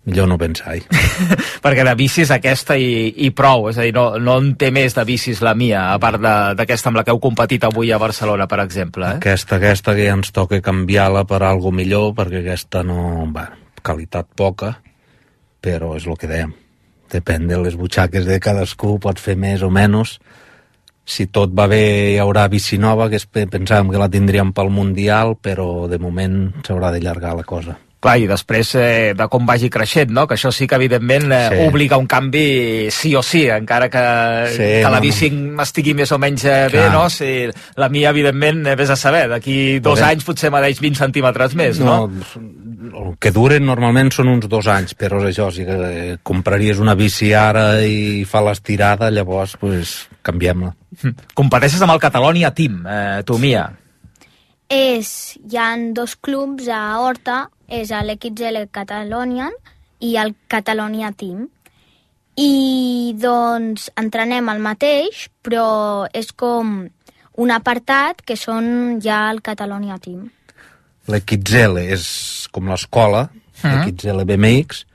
Millor 0.05 0.27
no 0.27 0.35
pensar-hi. 0.35 0.81
Perquè 1.65 1.85
de 1.87 1.93
bicis 1.95 2.31
aquesta 2.35 2.75
i, 2.75 3.13
i 3.23 3.29
prou, 3.31 3.69
és 3.71 3.77
a 3.79 3.85
dir, 3.87 3.93
no, 3.95 4.17
no 4.19 4.35
en 4.43 4.49
té 4.59 4.73
més 4.75 4.97
de 4.97 5.05
bicis 5.07 5.39
la 5.47 5.53
mia, 5.55 5.93
a 5.93 5.99
part 6.03 6.19
de- 6.19 6.55
d'aquesta 6.59 6.91
amb 6.91 6.99
la 6.99 7.05
que 7.07 7.15
heu 7.15 7.21
competit 7.23 7.63
avui 7.69 7.93
a 7.95 8.01
Barcelona, 8.03 8.49
per 8.51 8.59
exemple. 8.65 9.07
Eh? 9.07 9.21
Aquesta, 9.23 9.61
aquesta 9.61 9.95
que 9.95 10.09
ja 10.09 10.17
ens 10.19 10.33
toca 10.35 10.59
canviar-la 10.65 11.23
per 11.31 11.43
algo 11.47 11.71
millor, 11.71 12.11
perquè 12.19 12.43
aquesta 12.43 12.83
no... 12.83 13.29
Va, 13.31 13.47
qualitat 13.83 14.27
poca, 14.35 14.73
però 15.63 15.95
és 15.99 16.07
el 16.11 16.19
que 16.19 16.31
dèiem. 16.31 16.51
Depèn 17.13 17.47
de 17.47 17.61
les 17.63 17.75
butxaques 17.79 18.27
de 18.27 18.41
cadascú, 18.43 18.97
pots 18.99 19.23
fer 19.23 19.37
més 19.39 19.63
o 19.63 19.71
menys. 19.71 20.17
Si 21.07 21.27
tot 21.35 21.51
va 21.55 21.69
bé 21.71 21.83
hi 22.15 22.19
haurà 22.23 22.49
bici 22.51 22.79
nova, 22.79 23.07
que 23.11 23.19
pensàvem 23.47 23.91
que 23.95 24.03
la 24.03 24.11
tindríem 24.11 24.51
pel 24.55 24.71
Mundial, 24.75 25.37
però 25.39 25.87
de 25.91 25.99
moment 26.03 26.49
s'haurà 26.67 26.91
de 26.95 27.03
llargar 27.03 27.35
la 27.39 27.47
cosa. 27.47 27.79
Clar, 28.03 28.17
i 28.19 28.25
després 28.27 28.73
eh, 28.75 29.13
de 29.15 29.27
com 29.31 29.45
vagi 29.47 29.69
creixent, 29.71 30.11
no? 30.11 30.25
que 30.27 30.35
això 30.35 30.51
sí 30.51 30.67
que 30.67 30.75
evidentment 30.75 31.29
eh, 31.31 31.43
Sí. 31.53 31.59
obliga 31.69 31.97
un 32.01 32.09
canvi 32.11 32.89
sí 32.91 33.13
o 33.15 33.23
sí, 33.23 33.45
encara 33.47 33.87
que, 33.89 34.03
Sí, 34.51 34.57
que 34.83 34.89
la 34.91 34.97
no, 34.99 35.01
bici 35.05 35.29
estigui 35.63 35.95
més 35.95 36.11
o 36.11 36.19
menys 36.19 36.45
eh, 36.51 36.67
bé, 36.73 36.89
no? 36.91 37.05
Si 37.15 37.29
la 37.79 37.89
mia, 37.89 38.11
evidentment, 38.11 38.65
eh, 38.67 38.75
vés 38.75 38.91
a 38.91 38.97
saber, 38.99 39.29
d'aquí 39.31 39.79
dos 39.79 40.01
Podem- 40.01 40.09
anys 40.17 40.25
potser 40.27 40.51
m'adeix 40.51 40.81
20 40.83 40.99
centímetres 40.99 41.55
més, 41.55 41.79
no? 41.79 42.11
el 42.93 43.15
que 43.23 43.31
duren 43.31 43.65
normalment 43.65 44.11
són 44.13 44.29
uns 44.35 44.49
dos 44.51 44.67
anys, 44.67 44.97
però 44.99 45.21
és 45.23 45.31
això, 45.31 45.47
si 45.55 45.63
eh, 45.63 46.17
compraries 46.27 46.81
una 46.83 46.97
bici 46.99 47.31
ara 47.39 47.81
i 47.87 48.25
fa 48.27 48.43
l'estirada, 48.43 49.13
llavors 49.15 49.55
pues, 49.63 49.95
canviem-la. 50.27 50.75
Competeixes 51.39 51.81
amb 51.87 51.95
el 51.95 52.03
Catalonia 52.03 52.51
Team, 52.51 52.83
eh, 52.83 53.23
tu, 53.25 53.39
Mia. 53.39 53.69
És, 54.73 55.37
hi 55.51 55.57
ha 55.61 55.71
dos 55.93 56.15
clubs 56.17 56.67
a 56.73 56.83
Horta, 56.99 57.43
és 57.73 57.91
l'XL 57.91 58.67
Catalonian 58.71 59.55
i 60.05 60.17
el 60.21 60.35
Catalonia 60.53 61.13
Team. 61.17 61.49
I 62.37 63.15
doncs 63.21 63.91
entrenem 64.01 64.49
el 64.53 64.61
mateix, 64.65 65.27
però 65.45 66.07
és 66.13 66.33
com 66.33 66.83
un 67.43 67.51
apartat 67.53 68.23
que 68.25 68.37
són 68.37 69.01
ja 69.05 69.25
el 69.33 69.41
Catalonia 69.45 69.99
Team. 70.01 70.29
L'XL 71.09 71.81
és 71.83 72.49
com 72.53 72.69
l'escola, 72.69 73.31
Mhm. 73.63 73.87
l'XL 73.87 74.25
BMX, 74.25 74.87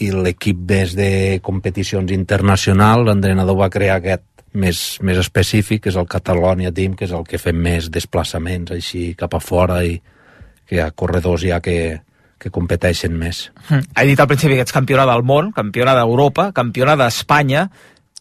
i 0.00 0.10
l'equip 0.12 0.58
més 0.70 0.94
de 0.94 1.40
competicions 1.42 2.10
internacionals, 2.12 3.04
l'entrenador 3.06 3.56
va 3.56 3.70
crear 3.70 3.96
aquest 3.96 4.22
més, 4.52 4.98
més 5.02 5.18
específic, 5.18 5.82
que 5.82 5.90
és 5.90 5.96
el 5.96 6.06
Catalonia 6.06 6.72
Team, 6.72 6.94
que 6.94 7.04
és 7.04 7.12
el 7.12 7.24
que 7.24 7.38
fem 7.38 7.56
més 7.56 7.90
desplaçaments 7.90 8.70
així 8.70 9.14
cap 9.18 9.34
a 9.34 9.40
fora 9.40 9.84
i 9.84 10.00
que 10.68 10.76
hi 10.76 10.82
ha 10.84 10.90
corredors 10.92 11.44
ja 11.48 11.62
que, 11.64 12.00
que 12.38 12.52
competeixen 12.54 13.14
més. 13.18 13.48
Mm. 13.68 13.86
He 13.96 14.08
dit 14.12 14.20
al 14.20 14.28
principi 14.30 14.58
que 14.58 14.66
ets 14.66 14.74
campiona 14.74 15.06
del 15.08 15.24
món, 15.26 15.52
campiona 15.56 15.96
d'Europa, 15.98 16.50
campiona 16.56 16.96
d'Espanya. 17.00 17.68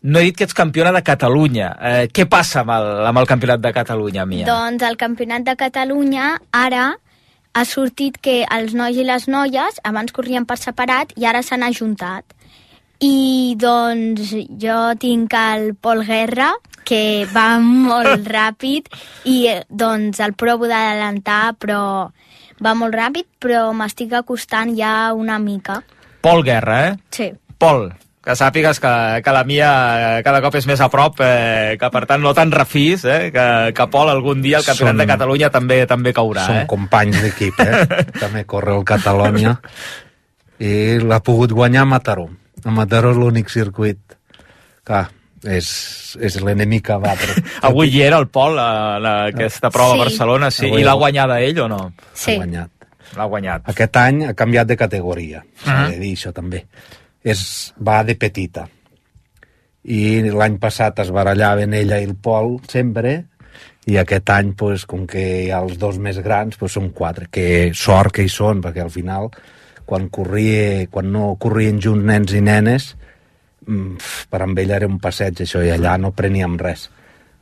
No 0.08 0.22
he 0.22 0.30
dit 0.30 0.38
que 0.38 0.48
ets 0.48 0.56
campiona 0.58 0.94
de 0.96 1.04
Catalunya. 1.04 1.74
Eh, 1.82 2.06
què 2.14 2.28
passa 2.30 2.62
amb 2.64 2.72
el, 2.78 2.88
amb 3.10 3.22
el 3.22 3.28
campionat 3.30 3.62
de 3.64 3.74
Catalunya, 3.76 4.26
Mia? 4.30 4.48
Doncs 4.48 4.86
el 4.88 4.98
Campionat 4.98 5.44
de 5.46 5.58
Catalunya 5.60 6.38
ara 6.56 6.94
ha 7.58 7.66
sortit 7.66 8.20
que 8.22 8.44
els 8.54 8.76
nois 8.78 8.98
i 8.98 9.06
les 9.06 9.28
noies 9.28 9.80
abans 9.90 10.14
corrien 10.14 10.46
per 10.46 10.60
separat 10.62 11.14
i 11.18 11.26
ara 11.26 11.42
s'han 11.44 11.66
ajuntat. 11.66 12.26
I 13.02 13.54
doncs 13.62 14.32
jo 14.62 14.78
tinc 15.02 15.34
el 15.38 15.74
Pol 15.76 16.04
Guerra, 16.06 16.54
que 16.88 17.28
va 17.34 17.58
molt 17.90 18.30
ràpid 18.30 18.88
i 19.26 19.40
eh, 19.52 19.60
doncs 19.70 20.22
el 20.24 20.38
provo 20.38 20.70
d'adelantar, 20.70 21.58
però 21.60 21.82
va 22.64 22.74
molt 22.76 22.96
ràpid, 22.96 23.28
però 23.40 23.72
m'estic 23.74 24.14
acostant 24.14 24.74
ja 24.78 25.14
una 25.14 25.38
mica. 25.40 25.82
Pol 26.22 26.44
Guerra, 26.44 26.78
eh? 26.88 26.96
Sí. 27.14 27.32
Pol, 27.58 27.92
que 28.26 28.36
sàpigues 28.36 28.80
que, 28.84 28.92
que 29.24 29.32
la 29.34 29.44
Mia 29.48 29.70
cada 30.26 30.42
cop 30.44 30.56
és 30.60 30.66
més 30.68 30.82
a 30.84 30.90
prop, 30.92 31.22
eh, 31.24 31.78
que 31.80 31.90
per 31.94 32.04
tant 32.10 32.22
no 32.22 32.34
te'n 32.36 32.52
refis, 32.52 33.06
eh, 33.06 33.30
que, 33.32 33.46
que 33.78 33.88
Pol 33.94 34.10
algun 34.12 34.42
dia 34.44 34.58
al 34.60 34.66
Campionat 34.68 34.94
Són- 34.96 35.04
de 35.04 35.08
Catalunya 35.08 35.50
també 35.54 35.78
també 35.88 36.14
caurà. 36.14 36.46
Som 36.50 36.60
Eh? 36.64 36.66
companys 36.68 37.22
d'equip, 37.24 37.60
eh? 37.64 37.86
També 38.24 38.44
corre 38.46 38.76
el 38.76 38.84
Catalònia. 38.86 39.56
I 40.60 40.98
l'ha 41.06 41.20
pogut 41.22 41.54
guanyar 41.54 41.86
a 41.86 41.90
Mataró. 41.94 42.28
A 42.66 42.72
Mataró 42.74 43.12
és 43.14 43.18
l'únic 43.22 43.50
circuit. 43.54 44.00
Clar, 44.88 45.06
és, 45.48 46.18
és 46.20 46.40
l'enemic 46.44 46.90
a 46.92 46.98
batre. 47.00 47.42
Avui 47.70 47.90
hi 47.94 48.02
era 48.06 48.18
el 48.22 48.28
Pol 48.28 48.58
a, 48.60 48.98
la, 49.00 49.14
aquesta 49.32 49.70
prova 49.74 49.94
Sí. 49.96 50.00
a 50.00 50.04
Barcelona, 50.04 50.52
sí. 50.52 50.66
Avui 50.68 50.82
I 50.82 50.86
l'ha 50.86 50.92
ha- 50.96 51.02
guanyada 51.02 51.40
ell 51.42 51.60
o 51.66 51.68
no? 51.72 51.82
Sí. 52.14 52.34
Ha 52.34 52.42
guanyat. 52.44 52.72
L'ha 53.18 53.26
guanyat. 53.26 53.70
Aquest 53.72 53.96
any 53.98 54.24
ha 54.28 54.34
canviat 54.38 54.68
de 54.68 54.76
categoria, 54.78 55.44
s'ha 55.64 55.78
Mhm. 55.84 55.92
de 55.92 56.00
dir 56.00 56.14
això 56.18 56.34
també. 56.34 56.66
És, 57.24 57.74
va 57.80 58.04
de 58.04 58.16
petita. 58.16 58.68
I 59.88 60.22
l'any 60.34 60.58
passat 60.60 61.00
es 61.00 61.12
barallaven 61.16 61.74
ella 61.74 62.00
i 62.02 62.04
el 62.10 62.16
Pol 62.16 62.58
sempre, 62.68 63.26
i 63.88 63.96
aquest 63.98 64.30
any, 64.36 64.52
pues, 64.60 64.84
com 64.86 65.06
que 65.08 65.46
hi 65.46 65.50
ha 65.52 65.62
els 65.64 65.78
dos 65.80 65.98
més 65.98 66.18
grans, 66.20 66.58
pues, 66.60 66.74
són 66.76 66.90
quatre, 66.92 67.30
que 67.32 67.72
sort 67.74 68.12
que 68.18 68.26
hi 68.28 68.30
són, 68.30 68.60
perquè 68.62 68.82
al 68.84 68.92
final, 68.92 69.30
quan, 69.88 70.10
corria, 70.12 70.86
quan 70.92 71.08
no 71.14 71.38
corrien 71.40 71.80
junts 71.80 72.04
nens 72.04 72.34
i 72.36 72.42
nenes, 72.44 72.90
per 74.30 74.42
amb 74.42 74.60
ella 74.60 74.76
era 74.80 74.88
un 74.88 75.00
passeig, 75.00 75.42
això, 75.44 75.64
i 75.66 75.72
allà 75.74 75.98
no 76.00 76.14
preníem 76.16 76.58
res. 76.58 76.90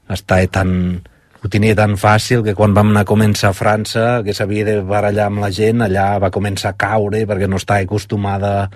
Estava 0.09 0.45
tan, 0.47 1.01
ho 1.43 1.47
tenia 1.49 1.75
tan 1.77 1.95
fàcil 1.97 2.43
que 2.45 2.55
quan 2.57 2.73
vam 2.73 2.89
anar 2.93 3.01
a 3.05 3.09
començar 3.09 3.49
a 3.51 3.57
França, 3.57 4.21
que 4.25 4.33
s'havia 4.33 4.65
de 4.65 4.79
barallar 4.81 5.27
amb 5.31 5.39
la 5.45 5.51
gent, 5.51 5.81
allà 5.85 6.17
va 6.21 6.31
començar 6.33 6.73
a 6.73 6.77
caure 6.77 7.25
perquè 7.25 7.47
no 7.49 7.57
estava 7.61 7.85
acostumada 7.85 8.69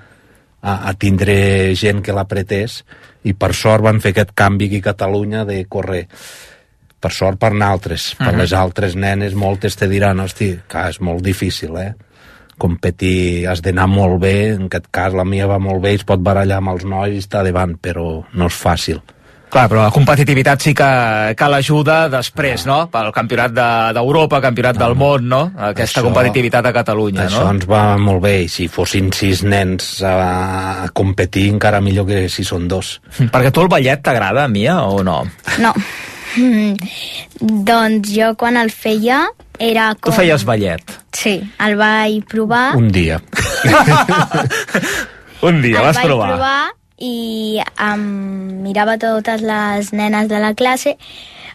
a, 0.62 0.74
a 0.90 0.94
tindre 0.94 1.74
gent 1.76 2.02
que 2.04 2.14
l'apretés 2.14 2.84
i 3.24 3.34
per 3.34 3.54
sort 3.56 3.84
van 3.84 4.00
fer 4.04 4.12
aquest 4.14 4.32
canvi 4.36 4.68
aquí 4.68 4.82
a 4.84 4.88
Catalunya 4.92 5.46
de 5.46 5.64
córrer 5.68 6.06
per 7.00 7.12
sort 7.16 7.40
per 7.40 7.54
naltres, 7.56 8.14
per 8.20 8.34
Mhm. 8.34 8.40
les 8.42 8.54
altres 8.54 8.96
nenes 8.96 9.34
moltes 9.34 9.76
te 9.80 9.88
diran, 9.88 10.20
hosti, 10.20 10.60
clar, 10.68 10.90
és 10.90 11.00
molt 11.00 11.24
difícil, 11.24 11.78
eh? 11.78 11.94
Competir, 12.60 13.48
has 13.50 13.64
d'anar 13.66 13.88
molt 13.90 14.20
bé, 14.22 14.36
en 14.58 14.68
aquest 14.70 14.92
cas 14.94 15.16
la 15.18 15.26
mia 15.26 15.48
va 15.50 15.58
molt 15.64 15.82
bé, 15.84 15.96
i 15.96 16.02
es 16.02 16.06
pot 16.08 16.20
barallar 16.22 16.60
amb 16.62 16.76
els 16.76 16.84
nois 16.86 17.16
i 17.16 17.24
està 17.24 17.42
davant, 17.48 17.78
però 17.82 18.20
no 18.34 18.48
és 18.52 18.60
fàcil. 18.60 19.00
Clar, 19.50 19.64
però 19.66 19.82
la 19.82 19.90
competitivitat 19.90 20.62
sí 20.62 20.76
que, 20.78 20.88
que 21.34 21.48
l'ajuda 21.50 22.04
després, 22.14 22.68
no? 22.70 22.84
Pel 22.94 23.08
campionat 23.16 23.50
de- 23.56 23.94
d'Europa, 23.98 24.38
de, 24.38 24.44
campionat 24.46 24.78
del 24.78 24.94
món, 24.94 25.26
no? 25.32 25.40
Aquesta 25.58 26.04
Això- 26.04 26.06
competitivitat 26.06 26.68
a 26.70 26.74
Catalunya, 26.76 27.26
Això 27.26 27.48
no? 27.48 27.56
ens 27.56 27.66
va 27.66 27.98
molt 27.98 28.22
bé, 28.22 28.36
i 28.44 28.48
si 28.48 28.68
fossin 28.70 29.10
sis 29.12 29.42
nens 29.42 30.04
a, 30.06 30.84
a 30.86 30.90
competir, 30.94 31.48
encara 31.56 31.82
millor 31.82 32.06
que 32.06 32.28
si 32.30 32.46
són 32.46 32.68
dos. 32.70 33.00
Perquè 33.18 33.50
tu 33.52 33.66
el 33.66 33.72
ballet 33.74 34.04
t'agrada, 34.06 34.46
Mia, 34.48 34.84
o 34.86 35.02
no? 35.04 35.24
No. 35.58 35.74
Mm, 36.38 36.76
doncs 37.66 38.12
jo 38.14 38.28
quan 38.38 38.54
el 38.62 38.70
feia 38.70 39.24
era 39.60 39.94
Tu 39.96 40.08
com... 40.08 40.16
feies 40.16 40.46
ballet. 40.48 40.98
Sí, 41.16 41.40
el 41.60 41.76
vaig 41.80 42.26
provar. 42.32 42.76
Un 42.80 42.90
dia. 42.92 43.22
Un 45.48 45.62
dia, 45.62 45.80
el 45.80 45.86
vas 45.86 45.96
vaig 45.96 46.08
provar. 46.08 46.30
provar 46.34 46.72
i 47.00 47.60
em 47.80 48.02
mirava 48.66 48.98
totes 49.00 49.44
les 49.46 49.94
nenes 49.96 50.28
de 50.28 50.40
la 50.44 50.54
classe 50.54 50.98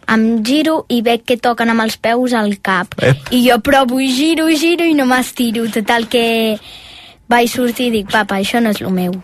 em 0.09 0.45
giro 0.45 0.85
i 0.93 1.01
veig 1.05 1.25
que 1.25 1.37
toquen 1.41 1.73
amb 1.73 1.85
els 1.85 1.97
peus 1.97 2.35
al 2.37 2.57
cap. 2.65 2.95
Ep. 3.01 3.31
I 3.33 3.45
jo 3.49 3.59
provo 3.65 4.01
i 4.01 4.11
giro 4.13 4.49
giro 4.53 4.85
i 4.85 4.95
no 4.97 5.07
m'estiro. 5.09 5.67
Total 5.73 6.09
que 6.13 6.25
vaig 7.29 7.49
sortir 7.49 7.89
i 7.89 7.95
dic, 7.99 8.13
papa, 8.13 8.41
això 8.41 8.61
no 8.61 8.73
és 8.75 8.83
el 8.85 8.93
meu. 8.93 9.17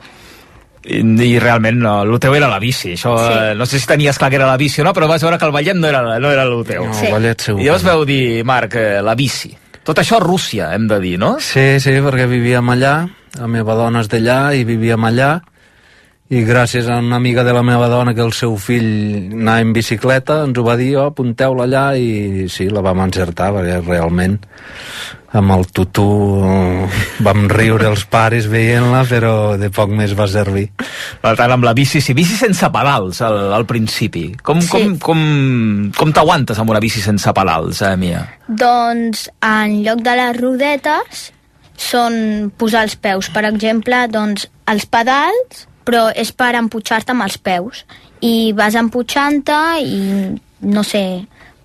I, 0.85 1.01
i 1.27 1.39
realment 1.39 1.77
no, 1.83 2.03
el 2.07 2.19
teu 2.21 2.35
era 2.35 2.49
la 2.49 2.59
bici. 2.59 2.95
Això, 2.95 3.17
Sí. 3.19 3.33
eh, 3.51 3.55
no 3.55 3.67
sé 3.67 3.79
si 3.79 3.87
tenies 3.87 4.17
clar 4.19 4.31
que 4.31 4.37
era 4.37 4.47
la 4.47 4.57
bici 4.57 4.81
o 4.81 4.85
no, 4.85 4.95
però 4.95 5.07
vas 5.09 5.23
veure 5.23 5.37
que 5.39 5.45
el 5.45 5.53
ballet 5.53 5.75
no 5.77 5.87
era, 5.89 6.03
no 6.19 6.31
era 6.31 6.43
el 6.45 6.65
teu. 6.65 6.87
No, 6.87 6.95
Sí. 6.95 7.07
el 7.07 7.13
ballet 7.13 7.41
segur. 7.41 7.61
I 7.61 7.65
llavors 7.67 7.85
veu 7.85 8.05
dir, 8.05 8.45
Marc, 8.45 8.75
eh, 8.77 9.03
la 9.03 9.15
bici. 9.15 9.57
Tot 9.85 9.99
això 9.99 10.17
a 10.17 10.21
Rússia, 10.21 10.75
hem 10.75 10.87
de 10.89 10.99
dir, 11.01 11.19
no? 11.19 11.39
Sí, 11.41 11.81
sí, 11.81 11.91
perquè 11.91 12.27
vivíem 12.29 12.67
allà, 12.71 13.09
la 13.39 13.47
meva 13.47 13.75
dona 13.75 14.01
és 14.01 14.09
d'allà 14.09 14.55
i 14.57 14.65
vivíem 14.65 15.05
allà, 15.05 15.43
i 16.31 16.45
gràcies 16.47 16.87
a 16.87 17.01
una 17.03 17.17
amiga 17.19 17.43
de 17.43 17.53
la 17.53 17.63
meva 17.67 17.89
dona 17.91 18.15
que 18.15 18.23
el 18.23 18.31
seu 18.37 18.53
fill 18.63 19.33
anava 19.35 19.65
en 19.65 19.73
bicicleta, 19.75 20.45
ens 20.47 20.59
ho 20.61 20.63
va 20.63 20.77
dir, 20.79 20.93
oh, 21.01 21.09
apunteu-la 21.11 21.65
allà, 21.67 21.87
i 21.99 22.47
sí, 22.47 22.69
la 22.71 22.85
vam 22.87 23.01
encertar, 23.03 23.49
perquè 23.57 23.81
realment 23.83 24.37
amb 25.35 25.55
el 25.55 25.67
tutú 25.75 26.05
eh, 26.43 26.87
vam 27.27 27.45
riure 27.51 27.89
els 27.91 28.05
pares 28.11 28.47
veient-la, 28.51 29.03
però 29.11 29.33
de 29.59 29.71
poc 29.75 29.91
més 29.95 30.15
va 30.19 30.27
servir. 30.31 30.69
Per 31.23 31.33
tant, 31.39 31.55
amb 31.55 31.67
la 31.67 31.75
bici, 31.75 31.99
sí, 32.03 32.15
bici 32.15 32.39
sense 32.39 32.71
pedals 32.75 33.21
al, 33.27 33.39
al 33.59 33.67
principi. 33.67 34.29
Com, 34.43 34.63
Sí. 34.63 34.71
com, 34.71 34.95
com, 35.03 35.25
com 35.97 36.13
t'aguantes 36.15 36.59
amb 36.59 36.71
una 36.71 36.83
bici 36.83 37.03
sense 37.03 37.35
pedals, 37.35 37.83
eh, 37.87 37.97
Mia? 37.99 38.23
Doncs 38.47 39.27
en 39.43 39.81
lloc 39.83 40.03
de 40.07 40.15
les 40.19 40.39
rodetes 40.39 41.27
són 41.81 42.53
posar 42.59 42.85
els 42.87 42.95
peus. 42.95 43.31
Per 43.35 43.45
exemple, 43.51 44.05
doncs 44.11 44.47
els 44.71 44.87
pedals 44.87 45.67
però 45.87 46.09
és 46.15 46.33
per 46.33 46.53
emputxar-te 46.59 47.15
amb 47.15 47.27
els 47.27 47.39
peus. 47.39 47.85
I 48.21 48.53
vas 48.57 48.77
emputxant-te 48.77 49.61
i, 49.85 50.01
no 50.69 50.85
sé, 50.85 51.05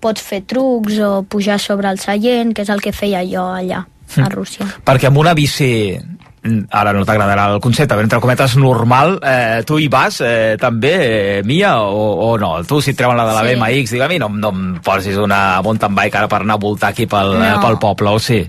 pots 0.00 0.22
fer 0.22 0.42
trucs 0.48 1.00
o 1.02 1.22
pujar 1.28 1.58
sobre 1.62 1.90
el 1.90 2.00
seient, 2.02 2.54
que 2.54 2.64
és 2.64 2.72
el 2.72 2.82
que 2.84 2.94
feia 2.96 3.24
jo 3.26 3.44
allà, 3.58 3.84
a 4.22 4.28
Rússia. 4.32 4.68
Perquè 4.86 5.10
amb 5.10 5.20
una 5.22 5.34
bici 5.36 5.70
mm, 5.96 6.25
ara 6.70 6.92
no 6.92 7.04
t'agradarà 7.04 7.48
el 7.54 7.60
concepte, 7.60 7.94
però 7.94 8.02
entre 8.06 8.20
cometes 8.20 8.56
normal, 8.56 9.18
eh, 9.22 9.62
tu 9.66 9.78
hi 9.78 9.88
vas 9.92 10.20
eh, 10.24 10.56
també, 10.60 10.92
eh, 11.38 11.42
Mia, 11.44 11.76
o, 11.82 12.32
o 12.32 12.38
no? 12.38 12.52
Tu 12.64 12.80
si 12.82 12.90
et 12.92 12.96
treuen 12.98 13.16
la 13.16 13.26
de 13.28 13.34
la 13.34 13.42
Sí. 13.46 13.54
BMX, 13.54 13.90
digue 13.92 14.04
a 14.04 14.08
mi 14.08 14.18
no, 14.18 14.28
no 14.28 14.50
em 14.54 14.80
posis 14.84 15.16
una 15.16 15.60
mountain 15.62 15.94
bike 15.94 16.16
ara 16.18 16.28
per 16.28 16.40
anar 16.42 16.54
a 16.54 16.62
voltar 16.62 16.90
aquí 16.90 17.06
pel, 17.06 17.34
No. 17.38 17.44
eh, 17.44 17.56
pel 17.62 17.78
poble, 17.78 18.10
o 18.10 18.18
sí? 18.18 18.40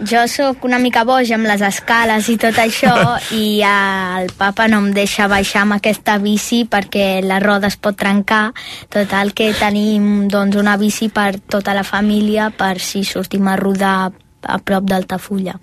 Jo 0.00 0.26
sóc 0.28 0.64
una 0.64 0.78
mica 0.78 1.04
boja 1.04 1.34
amb 1.36 1.46
les 1.48 1.60
escales 1.64 2.28
i 2.28 2.36
tot 2.36 2.56
això 2.60 2.94
i 3.32 3.62
el 3.64 4.30
papa 4.36 4.68
no 4.68 4.78
em 4.84 4.92
deixa 4.96 5.28
baixar 5.28 5.62
amb 5.64 5.78
aquesta 5.78 6.18
bici 6.18 6.64
perquè 6.68 7.22
la 7.24 7.38
roda 7.40 7.66
es 7.68 7.76
pot 7.76 7.96
trencar. 7.96 8.52
Total 8.92 9.32
que 9.32 9.52
tenim 9.58 10.28
doncs, 10.28 10.56
una 10.56 10.76
bici 10.76 11.08
per 11.08 11.38
tota 11.48 11.74
la 11.74 11.84
família 11.84 12.50
per 12.56 12.78
si 12.80 13.04
sortim 13.04 13.48
a 13.48 13.56
rodar 13.56 14.12
a 14.46 14.58
prop 14.62 14.86
d'Altafulla. 14.88 15.56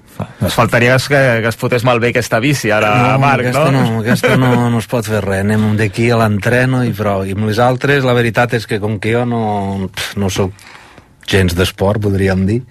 Ens 0.44 0.54
faltaria 0.56 0.98
que, 1.00 1.22
que 1.44 1.50
es 1.50 1.60
fotés 1.60 1.86
malbé 1.88 2.12
aquesta 2.12 2.40
bici 2.44 2.72
ara, 2.72 3.18
Marc, 3.22 3.48
aquesta 3.48 3.72
no? 3.72 3.82
no, 3.82 4.02
aquesta 4.04 4.38
no, 4.38 4.54
no 4.70 4.82
es 4.84 4.90
pot 4.92 5.08
fer 5.08 5.24
res. 5.26 5.44
Anem 5.46 5.74
d'aquí 5.80 6.10
a 6.12 6.20
l'entreno 6.22 6.84
i 6.86 6.94
prou. 6.96 7.26
I 7.28 7.38
amb 7.38 7.50
les 7.50 7.62
altres, 7.64 8.06
la 8.08 8.16
veritat 8.18 8.58
és 8.60 8.68
que 8.70 8.82
com 8.84 9.00
que 9.00 9.16
jo 9.16 9.26
no, 9.30 9.44
no 10.20 10.34
sóc 10.34 10.54
gens 11.30 11.56
d'esport, 11.56 12.04
podríem 12.04 12.46
dir, 12.50 12.62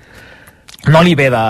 No 0.90 0.98
li 1.06 1.14
ve 1.14 1.28
de, 1.30 1.42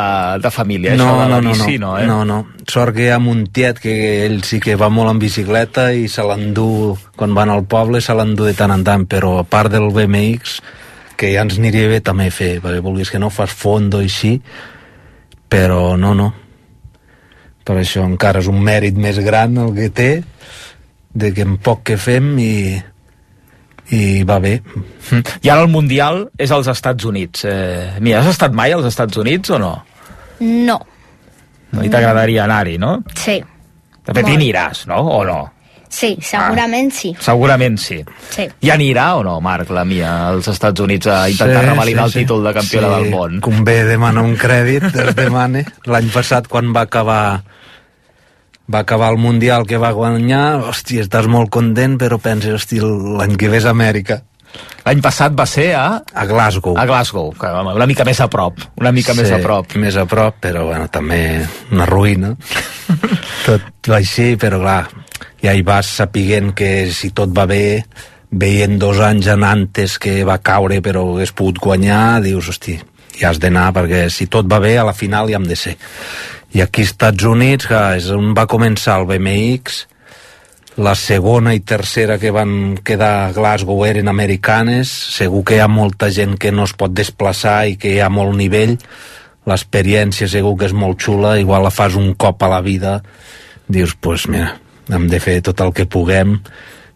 de 0.45 0.51
família, 0.53 0.93
això 0.93 1.13
de 1.17 1.29
la 1.31 1.39
bici, 1.41 1.79
no, 1.81 1.95
eh? 1.97 2.05
no, 2.05 2.19
no. 2.29 2.43
Sort 2.69 2.93
que 2.93 3.07
hi 3.07 3.13
ha 3.15 3.17
un 3.17 3.47
tiet 3.49 3.81
que 3.81 3.95
ell 4.27 4.43
sí 4.45 4.59
que 4.61 4.77
va 4.77 4.91
molt 4.93 5.09
en 5.15 5.23
bicicleta 5.23 5.87
i 5.97 6.05
se 6.13 6.25
l'endú, 6.27 6.99
quan 7.17 7.33
van 7.33 7.49
al 7.49 7.65
poble, 7.65 8.03
se 8.05 8.13
l'endú 8.13 8.45
de 8.45 8.53
tant 8.59 8.75
en 8.75 8.85
tant, 8.85 9.07
però 9.09 9.39
a 9.41 9.47
part 9.49 9.73
del 9.73 9.89
BMX, 9.89 10.59
que 11.23 11.31
ja 11.31 11.45
ens 11.47 11.55
aniria 11.61 11.87
bé 11.87 12.01
també 12.03 12.27
fer, 12.35 12.57
perquè 12.59 12.83
vulguis 12.83 13.11
que 13.13 13.21
no 13.23 13.31
fas 13.31 13.53
fondo 13.55 14.01
i 14.03 14.09
així, 14.11 14.33
però 15.53 15.95
no, 16.01 16.17
no. 16.19 16.33
Per 17.63 17.77
això 17.79 18.03
encara 18.03 18.43
és 18.43 18.49
un 18.51 18.59
mèrit 18.67 18.99
més 18.99 19.21
gran 19.23 19.55
el 19.63 19.71
que 19.77 19.91
té, 19.95 20.09
de 21.15 21.31
que 21.37 21.45
en 21.47 21.59
poc 21.63 21.85
que 21.87 21.99
fem 22.01 22.33
i, 22.43 22.75
i 23.95 24.03
va 24.27 24.41
bé. 24.43 24.57
I 25.45 25.53
ara 25.53 25.63
el 25.63 25.71
Mundial 25.71 26.25
és 26.43 26.51
als 26.51 26.67
Estats 26.73 27.07
Units. 27.07 27.45
Eh, 27.47 28.01
Mira, 28.03 28.25
has 28.25 28.33
estat 28.33 28.57
mai 28.57 28.75
als 28.75 28.89
Estats 28.91 29.21
Units 29.23 29.55
o 29.55 29.63
no? 29.63 29.77
No, 30.43 30.81
No, 31.73 31.81
I 31.81 31.89
t'agradaria 31.89 32.43
anar-hi, 32.45 32.77
no? 32.83 32.99
sí. 33.17 33.39
De 34.03 34.13
fet, 34.13 34.27
hi 34.27 34.35
aniràs, 34.35 34.83
no? 34.91 34.99
O 35.15 35.21
no? 35.25 35.39
Sí, 35.93 36.15
segurament 36.25 36.89
sí. 36.97 37.13
Segurament 37.21 37.77
sí. 37.81 37.99
Sí. 38.33 38.47
Ja 38.65 38.77
anirà 38.79 39.11
o 39.19 39.23
no, 39.27 39.37
Marc, 39.45 39.71
la 39.77 39.85
Mia, 39.85 40.13
als 40.31 40.49
Estats 40.49 40.81
Units 40.81 41.11
a 41.13 41.19
intentar 41.29 41.67
revalidar 41.67 42.07
el 42.09 42.15
títol 42.17 42.47
de 42.49 42.55
campiona 42.57 42.89
sí. 42.89 42.95
del 42.97 43.13
món? 43.13 43.41
Convé 43.45 43.83
demanar 43.85 44.25
un 44.25 44.39
crèdit, 44.41 44.89
es 44.89 45.13
demana. 45.19 45.67
L'any 45.93 46.09
passat, 46.15 46.49
quan 46.49 46.73
va 46.73 46.87
acabar 46.89 47.23
va 48.73 48.81
acabar 48.87 49.11
el 49.13 49.19
Mundial 49.21 49.67
que 49.69 49.77
va 49.77 49.93
guanyar, 49.93 50.63
hòstia, 50.71 51.05
estàs 51.05 51.29
molt 51.29 51.51
content, 51.53 51.99
però 52.01 52.17
penses, 52.23 52.55
hòstia, 52.57 52.89
l'any 53.21 53.37
que 53.37 53.51
ve 53.53 53.61
és 53.61 53.69
Amèrica. 53.69 54.23
L'any 54.83 55.03
passat 55.03 55.35
va 55.39 55.47
ser 55.47 55.69
a... 55.79 55.87
A 56.03 56.25
Glasgow. 56.27 56.75
A 56.79 56.85
Glasgow, 56.89 57.31
que, 57.39 57.51
una 57.73 57.87
mica 57.87 58.05
més 58.05 58.21
a 58.21 58.27
prop. 58.31 58.59
Una 58.81 58.91
mica 58.95 59.15
més 59.15 59.31
a 59.31 59.39
prop. 59.43 59.77
Més 59.79 59.97
a 59.97 60.07
prop, 60.11 60.41
però 60.43 60.67
bueno, 60.73 60.89
també 60.91 61.21
una 61.71 61.87
ruïna. 61.87 62.33
tot 63.47 63.93
així, 63.95 64.33
però 64.41 64.59
clar, 64.63 64.81
ja 65.43 65.55
hi 65.55 65.63
vas 65.67 65.93
sapiguent 66.03 66.51
que 66.59 66.73
si 66.95 67.13
tot 67.15 67.31
va 67.37 67.47
bé, 67.51 67.83
veient 68.33 68.79
dos 68.81 68.99
anys 69.05 69.29
en 69.31 69.45
antes 69.45 69.99
que 70.01 70.23
va 70.25 70.41
caure 70.41 70.81
però 70.83 71.05
hagués 71.13 71.35
pogut 71.37 71.61
guanyar, 71.61 72.23
dius, 72.25 72.49
hosti, 72.49 72.79
ja 73.19 73.31
has 73.31 73.41
d'anar 73.43 73.69
perquè 73.77 74.07
si 74.11 74.27
tot 74.33 74.49
va 74.49 74.59
bé 74.63 74.77
a 74.81 74.87
la 74.89 74.97
final 74.97 75.31
hi 75.31 75.37
hem 75.37 75.47
de 75.49 75.59
ser. 75.59 75.77
I 76.53 76.65
aquí 76.65 76.83
als 76.85 76.93
Estats 76.93 77.25
Units, 77.25 77.69
que 77.69 77.81
és 77.97 78.11
on 78.13 78.33
va 78.37 78.49
començar 78.51 78.99
el 79.01 79.09
BMX, 79.09 79.87
la 80.77 80.95
segona 80.97 81.53
i 81.53 81.61
tercera 81.61 82.19
que 82.19 82.31
van 82.33 82.79
quedar 82.85 83.13
a 83.27 83.33
Glasgow 83.37 83.85
eren 83.85 84.09
americanes, 84.09 84.89
segur 84.89 85.43
que 85.45 85.59
hi 85.59 85.61
ha 85.65 85.69
molta 85.69 86.09
gent 86.11 86.39
que 86.41 86.53
no 86.53 86.65
es 86.65 86.73
pot 86.73 86.95
desplaçar 86.97 87.67
i 87.69 87.77
que 87.77 87.93
hi 87.93 88.01
ha 88.01 88.09
molt 88.09 88.37
nivell, 88.39 88.79
l'experiència 89.49 90.31
segur 90.31 90.55
que 90.57 90.71
és 90.71 90.77
molt 90.77 91.03
xula, 91.03 91.37
igual 91.43 91.67
la 91.67 91.75
fas 91.75 91.97
un 91.99 92.15
cop 92.15 92.43
a 92.43 92.51
la 92.53 92.63
vida, 92.65 93.01
dius, 93.69 93.93
doncs 93.93 94.01
pues 94.01 94.29
mira, 94.33 94.55
hem 94.89 95.09
de 95.11 95.21
fer 95.21 95.41
tot 95.45 95.61
el 95.61 95.75
que 95.77 95.87
puguem 95.87 96.39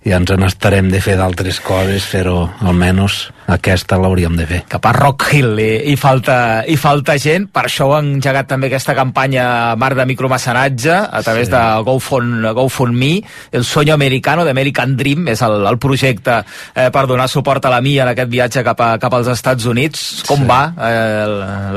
i 0.06 0.14
ens 0.14 0.30
n'estarem 0.30 0.88
de 0.90 1.00
fer 1.02 1.16
d'altres 1.18 1.60
coses, 1.60 2.06
però 2.12 2.46
almenys 2.62 3.26
aquesta 3.46 3.96
l'hauríem 4.00 4.34
de 4.36 4.46
fer. 4.46 4.60
Cap 4.68 4.84
a 4.88 4.92
Rock 4.96 5.28
Hill 5.32 5.58
hi, 5.62 5.68
hi, 5.92 5.96
falta, 5.96 6.64
hi 6.66 6.76
falta 6.80 7.14
gent, 7.22 7.46
per 7.54 7.66
això 7.68 7.86
han 7.96 8.16
engegat 8.16 8.48
també 8.50 8.66
aquesta 8.70 8.94
campanya 8.98 9.76
Mar 9.78 9.92
de 9.94 10.06
micromecenatge 10.06 10.90
a 10.92 11.22
través 11.22 11.46
Sí. 11.46 11.52
de 11.52 11.60
GoFund, 11.86 12.46
GoFundMe, 12.56 13.22
el 13.52 13.64
sueño 13.64 13.94
americano 13.94 14.44
d'American 14.44 14.96
Dream, 14.96 15.28
és 15.28 15.42
el, 15.42 15.64
el 15.66 15.78
projecte 15.78 16.40
eh, 16.74 16.90
per 16.90 17.06
donar 17.06 17.28
suport 17.28 17.64
a 17.64 17.70
la 17.70 17.80
Mia 17.80 18.02
en 18.02 18.08
aquest 18.14 18.30
viatge 18.30 18.64
cap, 18.66 18.80
a, 18.80 18.98
cap 18.98 19.14
als 19.14 19.28
Estats 19.28 19.64
Units. 19.66 20.24
Com 20.26 20.42
Sí. 20.42 20.48
va 20.50 20.62
eh, 20.76 21.26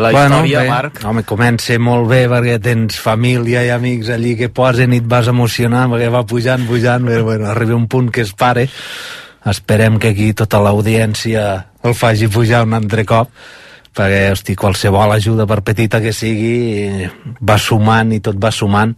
la 0.01 0.11
història, 0.11 0.61
bé, 0.63 0.69
Marc? 0.69 1.03
Home, 1.05 1.23
comença 1.23 1.77
molt 1.79 2.09
bé 2.09 2.23
perquè 2.29 2.57
tens 2.61 2.97
família 2.99 3.63
i 3.65 3.69
amics 3.69 4.09
allí 4.09 4.35
que 4.39 4.49
posen 4.49 4.93
i 4.93 4.97
et 5.03 5.07
vas 5.07 5.27
emocionar 5.27 5.87
perquè 5.89 6.09
va 6.11 6.25
pujant, 6.25 6.65
pujant, 6.67 7.05
però 7.05 7.23
bueno, 7.23 7.45
arriba 7.49 7.75
un 7.75 7.87
punt 7.87 8.09
que 8.11 8.21
es 8.21 8.33
pare. 8.33 8.67
Esperem 9.47 9.99
que 9.99 10.11
aquí 10.11 10.33
tota 10.33 10.59
l'audiència 10.59 11.65
el 11.83 11.95
faci 11.95 12.27
pujar 12.27 12.65
un 12.67 12.73
altre 12.75 13.05
cop 13.07 13.29
perquè, 13.95 14.29
hosti, 14.33 14.55
qualsevol 14.55 15.11
ajuda 15.15 15.47
per 15.49 15.61
petita 15.65 16.01
que 16.03 16.11
sigui 16.13 17.07
va 17.41 17.57
sumant 17.57 18.11
i 18.15 18.19
tot 18.23 18.37
va 18.39 18.51
sumant 18.51 18.93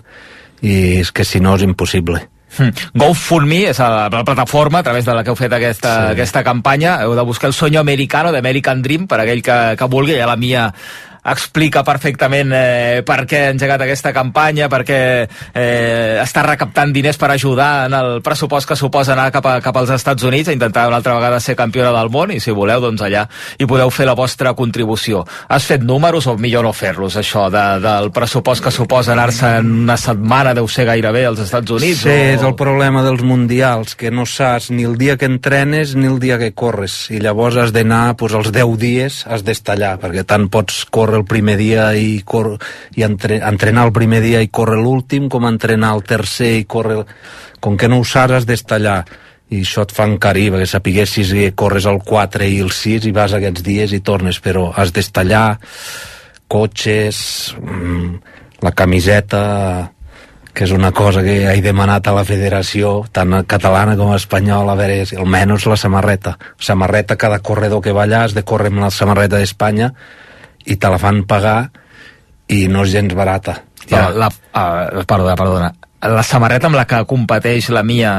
i 0.61 0.99
és 1.01 1.11
que 1.11 1.23
si 1.25 1.39
no 1.41 1.55
és 1.57 1.63
impossible. 1.65 2.19
Hmm. 2.57 2.73
GoFundMe 2.93 3.61
és 3.69 3.79
la, 3.79 4.09
la 4.11 4.25
plataforma 4.27 4.81
a 4.81 4.83
través 4.83 5.05
de 5.07 5.13
la 5.15 5.23
que 5.23 5.31
heu 5.31 5.37
fet 5.39 5.53
aquesta, 5.55 5.93
Sí. 5.95 6.11
aquesta 6.17 6.43
campanya. 6.43 6.97
Heu 7.05 7.15
de 7.15 7.23
buscar 7.23 7.47
el 7.47 7.53
sueño 7.55 7.79
americano 7.79 8.31
d'American 8.33 8.81
Dream 8.83 9.07
per 9.07 9.21
aquell 9.21 9.41
que, 9.41 9.57
que 9.79 9.87
vulgui. 9.87 10.17
Ja 10.19 10.27
la 10.27 10.35
Mia 10.35 10.67
explica 11.21 11.83
perfectament 11.85 12.53
eh, 12.55 13.01
per 13.05 13.21
què 13.29 13.45
ha 13.45 13.51
engegat 13.53 13.83
aquesta 13.85 14.13
campanya, 14.13 14.69
perquè 14.71 15.01
eh, 15.53 16.17
està 16.21 16.43
recaptant 16.47 16.93
diners 16.93 17.19
per 17.21 17.29
ajudar 17.33 17.85
en 17.87 17.95
el 17.97 18.21
pressupost 18.25 18.67
que 18.69 18.77
suposa 18.79 19.13
anar 19.13 19.29
cap, 19.33 19.45
a, 19.45 19.59
cap 19.61 19.77
als 19.77 19.93
Estats 19.93 20.25
Units 20.25 20.49
a 20.49 20.55
intentar 20.55 20.87
una 20.89 20.97
altra 20.97 21.15
vegada 21.19 21.39
ser 21.39 21.55
campiona 21.59 21.91
del 21.93 22.09
món 22.13 22.33
i 22.33 22.39
si 22.41 22.53
voleu, 22.55 22.81
doncs 22.81 23.05
allà 23.05 23.27
hi 23.57 23.67
podeu 23.69 23.91
fer 23.93 24.07
la 24.09 24.17
vostra 24.17 24.55
contribució. 24.57 25.23
Has 25.47 25.67
fet 25.69 25.85
números 25.85 26.27
o 26.27 26.35
millor 26.41 26.65
no 26.65 26.73
fer-los, 26.73 27.19
això, 27.21 27.47
de, 27.53 27.65
del 27.83 28.09
pressupost 28.15 28.65
que 28.65 28.73
suposa 28.73 29.13
anar-se 29.13 29.53
en 29.61 29.71
una 29.83 29.99
setmana, 30.01 30.55
deu 30.57 30.67
ser 30.71 30.87
gairebé 30.89 31.25
als 31.29 31.43
Estats 31.45 31.77
Units? 31.77 32.01
Sí, 32.01 32.09
o... 32.09 32.33
és 32.37 32.45
el 32.47 32.57
problema 32.57 33.05
dels 33.05 33.21
mundials, 33.21 33.93
que 33.99 34.09
no 34.09 34.25
saps 34.25 34.71
ni 34.73 34.87
el 34.89 34.97
dia 34.97 35.17
que 35.21 35.29
entrenes 35.29 35.93
ni 35.95 36.09
el 36.09 36.17
dia 36.23 36.39
que 36.41 36.53
corres. 36.57 37.05
I 37.13 37.21
llavors 37.21 37.59
has 37.61 37.75
d'anar, 37.75 38.15
doncs, 38.17 38.37
els 38.41 38.51
10 38.55 38.75
dies 38.81 39.21
has 39.29 39.45
d'estallar, 39.45 39.97
perquè 40.01 40.25
tant 40.25 40.49
pots 40.51 40.83
córrer 40.89 41.10
el 41.19 41.25
primer 41.25 41.57
dia 41.59 41.91
i, 41.97 42.21
cor 42.25 42.53
i 42.95 43.05
entre 43.07 43.41
entrenar 43.47 43.87
el 43.89 43.93
primer 43.95 44.21
dia 44.23 44.41
i 44.41 44.51
córrer 44.53 44.79
l'últim, 44.81 45.27
com 45.29 45.47
entrenar 45.49 45.95
el 45.97 46.05
tercer 46.07 46.55
i 46.61 46.65
córrer... 46.65 47.03
Com 47.61 47.75
que 47.77 47.85
no 47.85 47.99
ho 48.01 48.05
saps, 48.07 48.39
has 48.39 48.45
d'estallar. 48.49 49.03
I 49.53 49.59
això 49.61 49.83
et 49.85 49.91
fa 49.93 50.07
encarir, 50.09 50.47
perquè 50.49 50.65
sapiguessis 50.65 51.33
que 51.37 51.51
corres 51.53 51.85
el 51.85 51.99
4 52.07 52.47
i 52.47 52.57
el 52.63 52.71
6 52.73 53.05
i 53.05 53.11
vas 53.13 53.35
aquests 53.37 53.61
dies 53.61 53.93
i 53.93 53.99
tornes, 54.01 54.39
però 54.41 54.71
has 54.73 54.93
d'estallar 54.95 55.59
cotxes, 56.49 57.53
mm, 57.61 58.15
la 58.65 58.71
camiseta, 58.71 59.91
que 60.53 60.65
és 60.65 60.71
una 60.71 60.91
cosa 60.91 61.23
que 61.23 61.35
he 61.53 61.61
demanat 61.63 62.07
a 62.07 62.15
la 62.15 62.25
federació, 62.27 63.05
tant 63.15 63.37
catalana 63.47 63.95
com 63.99 64.11
espanyola, 64.15 64.73
a 64.73 64.79
veure, 64.79 65.05
almenys 65.17 65.67
la 65.69 65.77
samarreta. 65.79 66.37
Samarreta, 66.59 67.15
cada 67.15 67.39
corredor 67.39 67.81
que 67.81 67.95
va 67.95 68.03
allà 68.03 68.25
has 68.25 68.35
de 68.35 68.43
córrer 68.43 68.71
amb 68.73 68.83
la 68.83 68.91
samarreta 68.91 69.39
d'Espanya 69.39 69.93
i 70.65 70.75
te 70.77 70.89
la 70.89 70.97
fan 71.01 71.23
pagar 71.29 71.71
i 72.51 72.67
no 72.67 72.83
és 72.83 72.91
gens 72.91 73.13
barata. 73.15 73.61
Ja. 73.89 74.09
La, 74.11 74.27
la, 74.27 74.27
uh, 74.29 75.03
perdona, 75.07 75.35
perdona. 75.39 75.71
La 76.01 76.23
samarreta 76.23 76.67
amb 76.67 76.75
la 76.79 76.85
que 76.89 77.03
competeix 77.05 77.69
la 77.69 77.83
Mia 77.83 78.13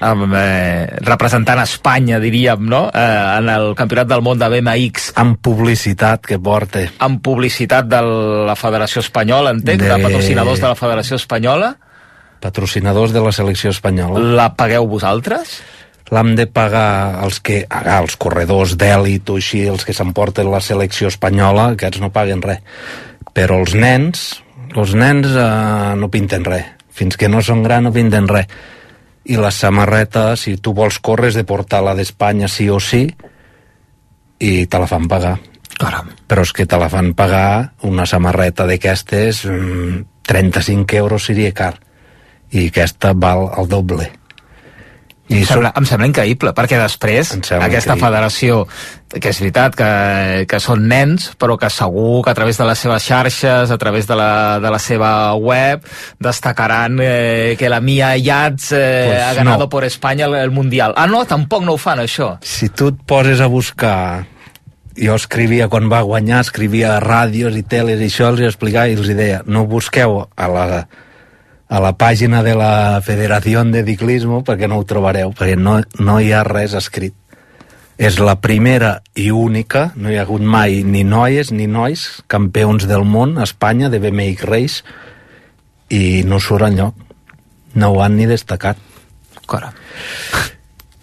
amb, 0.00 0.30
eh, 0.38 0.86
representant 1.02 1.58
Espanya, 1.58 2.20
diríem, 2.22 2.60
no? 2.70 2.84
Eh, 2.94 3.38
en 3.38 3.48
el 3.50 3.72
Campionat 3.74 4.06
del 4.06 4.22
Món 4.22 4.38
de 4.38 4.46
BMX 4.48 5.12
Amb 5.18 5.40
publicitat 5.42 6.22
que 6.26 6.38
porta. 6.38 6.84
amb 7.02 7.18
publicitat 7.22 7.86
de 7.90 8.00
la 8.46 8.54
Federació 8.54 9.00
Espanyola, 9.02 9.50
entenc, 9.50 9.80
de, 9.82 9.88
De- 9.88 9.94
de 9.96 10.02
patrocinadors 10.04 10.60
de 10.60 10.68
la 10.68 10.76
Federació 10.78 11.16
Espanyola. 11.16 11.76
Patrocinadors 12.38 13.10
de 13.12 13.20
la 13.20 13.32
selecció 13.32 13.70
espanyola. 13.70 14.20
La 14.20 14.54
pagueu 14.54 14.86
vosaltres? 14.86 15.56
L'hem 16.14 16.34
de 16.38 16.46
pagar 16.46 17.22
els 17.24 17.40
que 17.44 17.62
ah, 17.68 17.98
els 18.00 18.16
corredors 18.20 18.76
d'èlit 18.80 19.30
o 19.30 19.38
així, 19.40 19.64
els 19.68 19.84
que 19.84 19.94
s'emporten 19.96 20.50
la 20.50 20.62
selecció 20.64 21.10
espanyola, 21.12 21.72
aquests 21.74 22.02
no 22.02 22.12
paguen 22.14 22.42
res. 22.44 22.62
Però 23.34 23.60
els 23.62 23.74
nens, 23.78 24.28
els 24.74 24.94
nens 24.98 25.30
eh, 25.32 25.94
no 26.00 26.10
pinten 26.12 26.46
res. 26.46 26.74
Fins 26.98 27.16
que 27.16 27.28
no 27.30 27.42
són 27.44 27.62
grans 27.62 27.86
no 27.86 27.94
pinten 27.94 28.28
res. 28.28 28.46
i 29.28 29.36
la 29.36 29.50
samarreta, 29.52 30.36
si 30.40 30.56
tu 30.56 30.72
vols 30.72 30.96
córrer, 31.04 31.34
de 31.36 31.44
portar 31.44 31.82
la 31.84 31.92
d'Espanya 31.94 32.48
sí 32.48 32.70
o 32.72 32.78
sí, 32.80 33.02
i 34.40 34.66
te 34.66 34.78
la 34.80 34.86
fan 34.88 35.04
pagar. 35.08 35.34
Caram. 35.78 36.08
Però 36.26 36.42
és 36.46 36.52
que 36.56 36.64
te 36.66 36.78
la 36.80 36.88
fan 36.88 37.12
pagar 37.14 37.74
una 37.84 38.06
samarreta 38.06 38.66
d'aquestes, 38.66 39.44
mm, 39.44 40.04
35 40.26 40.96
euros 40.96 41.26
seria 41.26 41.52
car. 41.52 41.74
I 42.50 42.68
aquesta 42.68 43.12
val 43.12 43.50
el 43.58 43.68
doble. 43.68 44.17
I 45.28 45.42
em, 45.42 45.44
sembla, 45.44 45.72
em 45.76 45.84
sembla 45.84 46.06
increïble, 46.08 46.54
perquè 46.56 46.78
després 46.80 47.34
aquesta 47.34 47.58
increïble. 47.60 47.96
federació, 48.00 48.62
que 49.12 49.28
és 49.28 49.40
veritat 49.42 49.74
que, 49.76 49.88
que 50.48 50.60
són 50.60 50.86
nens, 50.88 51.26
però 51.36 51.58
que 51.60 51.68
segur 51.68 52.22
que 52.24 52.32
a 52.32 52.36
través 52.38 52.56
de 52.56 52.64
les 52.64 52.78
seves 52.80 53.04
xarxes, 53.04 53.70
a 53.70 53.78
través 53.78 54.08
de 54.08 54.16
la, 54.16 54.58
de 54.60 54.70
la 54.72 54.78
seva 54.80 55.34
web, 55.36 55.84
destacaran 56.18 56.96
eh, 57.02 57.56
que 57.58 57.68
la 57.68 57.80
Mia 57.84 58.14
Yats 58.16 58.72
eh, 58.72 59.04
Pues 59.10 59.22
ha 59.22 59.34
ganado 59.34 59.66
no. 59.66 59.68
por 59.68 59.84
Espanya 59.84 60.24
el, 60.26 60.34
el 60.34 60.50
Mundial. 60.50 60.94
Ah, 60.96 61.06
no? 61.06 61.26
Tampoc 61.28 61.62
no 61.64 61.76
ho 61.76 61.78
fan, 61.78 62.00
això. 62.00 62.38
si 62.40 62.70
tu 62.70 62.88
et 62.88 63.02
poses 63.04 63.40
a 63.40 63.46
buscar 63.52 64.24
jo 64.98 65.14
escrivia 65.14 65.68
quan 65.68 65.86
va 65.92 66.00
guanyar 66.02 66.40
escrivia 66.42 66.96
a 66.96 67.02
ràdios 67.04 67.54
i 67.54 67.62
teles 67.62 68.00
i 68.00 68.08
això 68.08 68.32
els 68.32 68.40
hi 68.40 68.48
explicava 68.48 68.88
i 68.88 68.96
els 68.96 69.06
hi 69.08 69.14
deia 69.14 69.42
no 69.46 69.66
busqueu 69.70 70.24
a 70.34 70.48
la, 70.50 70.64
a 71.68 71.80
la 71.84 71.92
pàgina 72.00 72.42
de 72.42 72.54
la 72.56 73.00
Federació 73.04 73.62
de 73.68 73.84
Ciclismo 73.84 74.42
perquè 74.44 74.68
no 74.68 74.80
ho 74.80 74.86
trobareu, 74.88 75.34
perquè 75.36 75.56
no, 75.56 75.78
no 76.00 76.18
hi 76.20 76.32
ha 76.32 76.44
res 76.46 76.74
escrit. 76.74 77.14
És 77.98 78.20
la 78.22 78.36
primera 78.40 79.00
i 79.18 79.30
única, 79.34 79.92
no 79.96 80.10
hi 80.10 80.16
ha 80.16 80.22
hagut 80.22 80.40
mai 80.40 80.84
ni 80.86 81.02
noies 81.04 81.50
ni 81.50 81.66
nois 81.66 82.22
campions 82.30 82.86
del 82.86 83.04
món 83.04 83.36
a 83.38 83.46
Espanya 83.48 83.90
de 83.90 83.98
BMX 83.98 84.46
Race 84.46 84.84
i 85.90 86.22
no 86.24 86.38
surt 86.38 86.68
enlloc. 86.70 86.94
No 87.74 87.90
ho 87.92 88.02
han 88.02 88.16
ni 88.16 88.30
destacat. 88.30 88.78
Caram. 89.48 89.74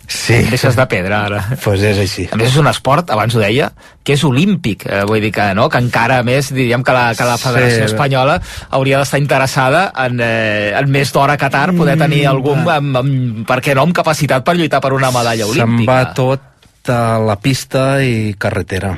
Sí, 0.07 0.37
Deixes 0.49 0.75
de 0.75 0.85
pedra, 0.87 1.25
ara. 1.25 1.39
pues 1.63 1.81
és 1.81 1.97
així 1.99 2.27
A 2.31 2.35
més, 2.37 2.49
és 2.51 2.57
un 2.61 2.67
esport, 2.67 3.09
abans 3.11 3.35
ho 3.35 3.39
deia, 3.39 3.71
que 4.03 4.13
és 4.13 4.23
olímpic. 4.23 4.85
Eh, 4.85 5.03
vull 5.07 5.21
dir 5.21 5.31
que, 5.33 5.47
no? 5.57 5.67
que 5.69 5.77
encara 5.81 6.21
més, 6.23 6.51
diríem 6.53 6.83
que 6.83 6.93
la, 6.93 7.13
que 7.15 7.23
la 7.27 7.37
Federació 7.37 7.85
Sí. 7.87 7.93
Espanyola 7.93 8.39
hauria 8.69 8.99
d'estar 8.99 9.19
interessada 9.19 9.91
en, 10.05 10.19
eh, 10.21 10.73
en 10.77 10.89
més 10.91 11.11
d'hora 11.13 11.33
a 11.33 11.37
Qatar, 11.41 11.73
poder 11.75 11.97
tenir 11.97 12.25
algú 12.27 12.53
amb, 12.53 12.97
amb, 13.01 13.47
per 13.47 13.59
què 13.61 13.73
no, 13.75 13.83
amb 13.87 13.95
capacitat 13.95 14.43
per 14.45 14.55
lluitar 14.55 14.81
per 14.81 14.93
una 14.93 15.11
medalla 15.11 15.45
Se'n 15.45 15.63
olímpica. 15.63 15.91
va 15.91 16.13
tot 16.13 16.89
a 16.89 17.17
la 17.19 17.35
pista 17.41 18.01
i 18.05 18.35
carretera. 18.37 18.93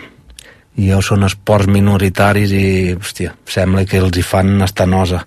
I 0.77 0.91
jo 0.91 0.99
són 1.01 1.23
esports 1.25 1.65
minoritaris 1.71 2.51
i, 2.51 2.93
hòstia, 2.93 3.31
sembla 3.49 3.85
que 3.89 3.97
els 3.97 4.17
hi 4.19 4.21
fan 4.21 4.61
estanosa. 4.61 5.23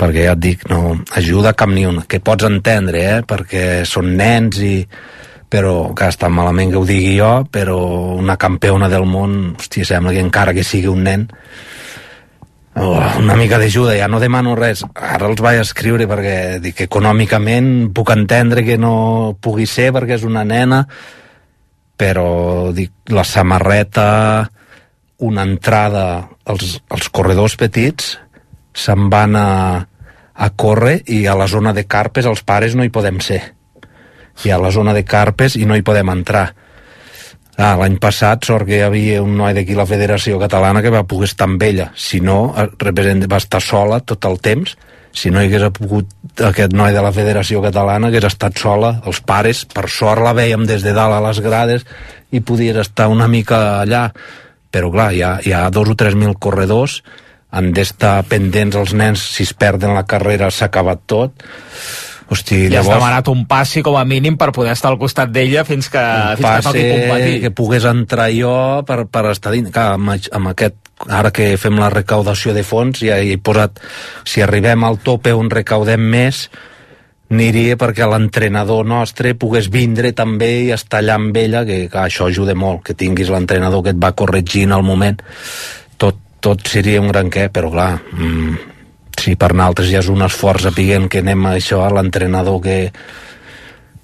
Perquè 0.00 0.26
ja 0.28 0.34
et 0.36 0.40
dic, 0.40 0.62
no 0.72 0.96
ajuda 1.18 1.52
cap 1.52 1.68
ni 1.68 1.84
una. 1.84 2.06
Que 2.08 2.22
pots 2.24 2.46
entendre, 2.48 3.02
eh? 3.04 3.18
Perquè 3.28 3.82
són 3.88 4.14
nens 4.16 4.60
i 4.64 4.76
però 5.50 5.90
que 5.98 6.06
està 6.06 6.28
malament 6.30 6.70
que 6.70 6.78
ho 6.78 6.86
digui 6.86 7.16
jo, 7.18 7.42
però 7.50 7.76
una 8.14 8.36
campiona 8.38 8.86
del 8.88 9.02
món, 9.10 9.56
hòstia, 9.58 9.88
sembla 9.88 10.14
que 10.14 10.22
encara 10.22 10.54
que 10.54 10.62
sigui 10.62 10.86
un 10.86 11.02
nen, 11.02 11.24
oh, 12.78 13.00
una 13.18 13.34
mica 13.34 13.58
d'ajuda, 13.58 13.96
ja 13.98 14.06
no 14.06 14.20
demano 14.22 14.54
res. 14.54 14.84
Ara 14.94 15.26
els 15.26 15.42
vaig 15.42 15.58
escriure 15.64 16.06
perquè 16.10 16.60
dic 16.62 16.78
que 16.78 16.86
econòmicament 16.86 17.90
puc 17.96 18.14
entendre 18.14 18.62
que 18.62 18.78
no 18.78 19.34
pugui 19.42 19.66
ser 19.66 19.90
perquè 19.96 20.20
és 20.20 20.26
una 20.28 20.46
nena, 20.46 20.84
però 21.98 22.70
dic, 22.72 22.94
la 23.10 23.26
samarreta, 23.26 24.48
una 25.26 25.44
entrada, 25.44 26.04
els, 26.46 26.78
els 26.94 27.10
corredors 27.12 27.58
petits 27.60 28.14
se'n 28.72 29.10
van 29.12 29.34
a, 29.36 29.48
a 30.40 30.48
córrer 30.56 31.02
i 31.12 31.26
a 31.28 31.36
la 31.36 31.46
zona 31.48 31.74
de 31.76 31.84
carpes 31.84 32.26
els 32.26 32.40
pares 32.46 32.74
no 32.74 32.84
hi 32.84 32.92
podem 32.92 33.20
ser. 33.20 33.42
I 34.46 34.52
a 34.54 34.58
la 34.58 34.70
zona 34.72 34.94
de 34.96 35.04
carpes 35.04 35.56
i 35.60 35.66
no 35.68 35.76
hi 35.76 35.84
podem 35.84 36.08
entrar. 36.08 36.46
Ah, 37.60 37.74
L'any 37.76 37.98
passat, 38.00 38.46
sort 38.48 38.64
que 38.64 38.78
hi 38.78 38.84
havia 38.86 39.20
un 39.20 39.34
noi 39.36 39.52
d'aquí 39.52 39.76
la 39.76 39.84
Federació 39.84 40.38
Catalana 40.40 40.80
que 40.80 40.92
va 40.94 41.04
poder 41.04 41.28
estar 41.28 41.44
amb 41.50 41.60
ella. 41.62 41.90
Si 41.92 42.22
no, 42.24 42.54
eh, 42.56 43.26
va 43.28 43.36
estar 43.36 43.60
sola 43.60 44.00
tot 44.00 44.24
el 44.24 44.40
temps. 44.40 44.78
Si 45.12 45.28
no 45.30 45.42
hi 45.42 45.50
hagués 45.50 45.68
pogut 45.76 46.40
aquest 46.46 46.72
noi 46.72 46.94
de 46.94 47.02
la 47.04 47.12
Federació 47.12 47.60
Catalana, 47.60 48.08
hagués 48.08 48.24
estat 48.30 48.56
sola. 48.56 49.02
Els 49.04 49.20
pares, 49.20 49.66
per 49.66 49.90
sort, 49.90 50.22
la 50.24 50.32
veiem 50.32 50.64
des 50.64 50.86
de 50.86 50.94
dalt 50.96 51.18
a 51.18 51.20
les 51.20 51.42
grades 51.44 51.84
i 52.30 52.40
podies 52.40 52.78
estar 52.80 53.10
una 53.12 53.28
mica 53.28 53.82
allà. 53.82 54.08
Però, 54.70 54.88
clar, 54.94 55.10
hi 55.12 55.20
ha, 55.20 55.34
hi 55.44 55.52
ha 55.52 55.66
dos 55.68 55.90
o 55.90 55.98
tres 55.98 56.14
mil 56.14 56.38
corredors, 56.38 57.02
han 57.50 57.72
d'estar 57.74 58.20
pendents 58.30 58.78
els 58.78 58.94
nens, 58.94 59.22
si 59.34 59.46
es 59.48 59.52
perden 59.54 59.94
la 59.96 60.06
carrera 60.06 60.50
s'ha 60.54 60.70
acabat 60.70 61.02
tot. 61.10 61.44
Hosti, 62.30 62.68
I 62.70 62.76
has 62.78 62.86
demanat 62.86 63.26
un 63.32 63.42
passi 63.50 63.82
com 63.82 63.96
a 63.98 64.04
mínim 64.06 64.36
per 64.38 64.52
poder 64.54 64.76
estar 64.76 64.92
al 64.92 65.00
costat 65.00 65.32
d'ella 65.34 65.64
fins 65.66 65.88
que, 65.90 65.98
fins 65.98 66.38
que 66.38 66.44
passe 66.46 66.70
toqui 66.70 66.84
competir. 66.86 67.40
que 67.42 67.50
pogués 67.50 67.86
entrar 67.90 68.28
jo 68.30 68.52
per, 68.86 69.02
per 69.10 69.24
estar 69.32 69.50
dins. 69.50 69.72
Clar, 69.74 69.96
amb, 69.98 70.14
amb 70.14 70.52
aquest, 70.52 70.78
ara 71.10 71.32
que 71.34 71.56
fem 71.58 71.80
la 71.82 71.90
recaudació 71.90 72.54
de 72.54 72.62
fons, 72.62 73.02
ja 73.02 73.18
he 73.18 73.34
posat, 73.42 73.82
si 74.22 74.46
arribem 74.46 74.86
al 74.86 75.00
tope 75.02 75.34
on 75.34 75.50
recaudem 75.50 76.06
més, 76.12 76.44
aniria 77.30 77.74
perquè 77.78 78.06
l'entrenador 78.10 78.86
nostre 78.86 79.34
pogués 79.38 79.66
vindre 79.70 80.10
també 80.14 80.52
i 80.68 80.72
estar 80.74 81.02
allà 81.02 81.18
amb 81.18 81.34
ella, 81.34 81.64
que, 81.66 81.84
que 81.90 82.00
això 82.04 82.30
ajuda 82.30 82.54
molt, 82.54 82.84
que 82.86 82.94
tinguis 82.94 83.30
l'entrenador 83.30 83.82
que 83.86 83.94
et 83.94 83.98
va 84.02 84.14
corregint 84.18 84.70
al 84.74 84.86
moment. 84.86 85.18
Tot, 86.40 86.66
seria 86.68 87.00
un 87.02 87.10
gran 87.12 87.28
què, 87.32 87.48
però 87.52 87.70
clar, 87.72 87.90
mm, 88.12 88.54
si 89.20 89.36
per 89.36 89.52
nosaltres 89.52 89.90
ja 89.90 90.00
és 90.00 90.08
un 90.08 90.22
esforç 90.24 90.70
apiguent 90.70 91.08
que 91.12 91.20
anem 91.20 91.44
a 91.46 91.56
això, 91.58 91.82
a 91.84 91.90
l'entrenador 91.92 92.60
que, 92.64 92.78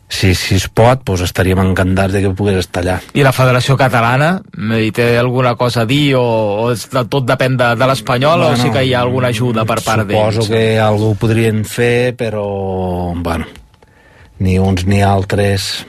si, 0.09 0.35
si 0.39 0.55
es 0.55 0.67
pot, 0.71 1.03
doncs 1.07 1.25
estaríem 1.27 1.59
encantats 1.63 2.15
de 2.15 2.23
que 2.23 2.33
pogués 2.37 2.61
estar 2.63 2.83
allà. 2.85 2.97
I 3.19 3.25
la 3.27 3.33
Federació 3.35 3.77
Catalana 3.79 4.37
hi 4.79 4.93
té 4.95 5.09
alguna 5.19 5.57
cosa 5.59 5.83
a 5.83 5.89
dir 5.89 6.15
o, 6.19 6.23
o 6.67 6.69
de, 6.75 7.03
tot 7.11 7.27
depèn 7.27 7.59
de, 7.59 7.73
de 7.79 7.91
l'Espanyol 7.91 8.47
o 8.47 8.53
sí 8.61 8.71
que 8.75 8.85
hi 8.87 8.95
ha 8.95 9.03
alguna 9.03 9.33
ajuda 9.35 9.67
per 9.67 9.81
part 9.83 10.07
d'ells? 10.07 10.39
Suposo 10.39 10.53
que 10.53 10.79
algú 10.83 11.11
ho 11.13 11.19
podrien 11.19 11.65
fer, 11.67 12.15
però, 12.19 12.47
bueno, 13.17 13.51
ni 14.39 14.59
uns 14.63 14.87
ni 14.87 15.03
altres... 15.03 15.87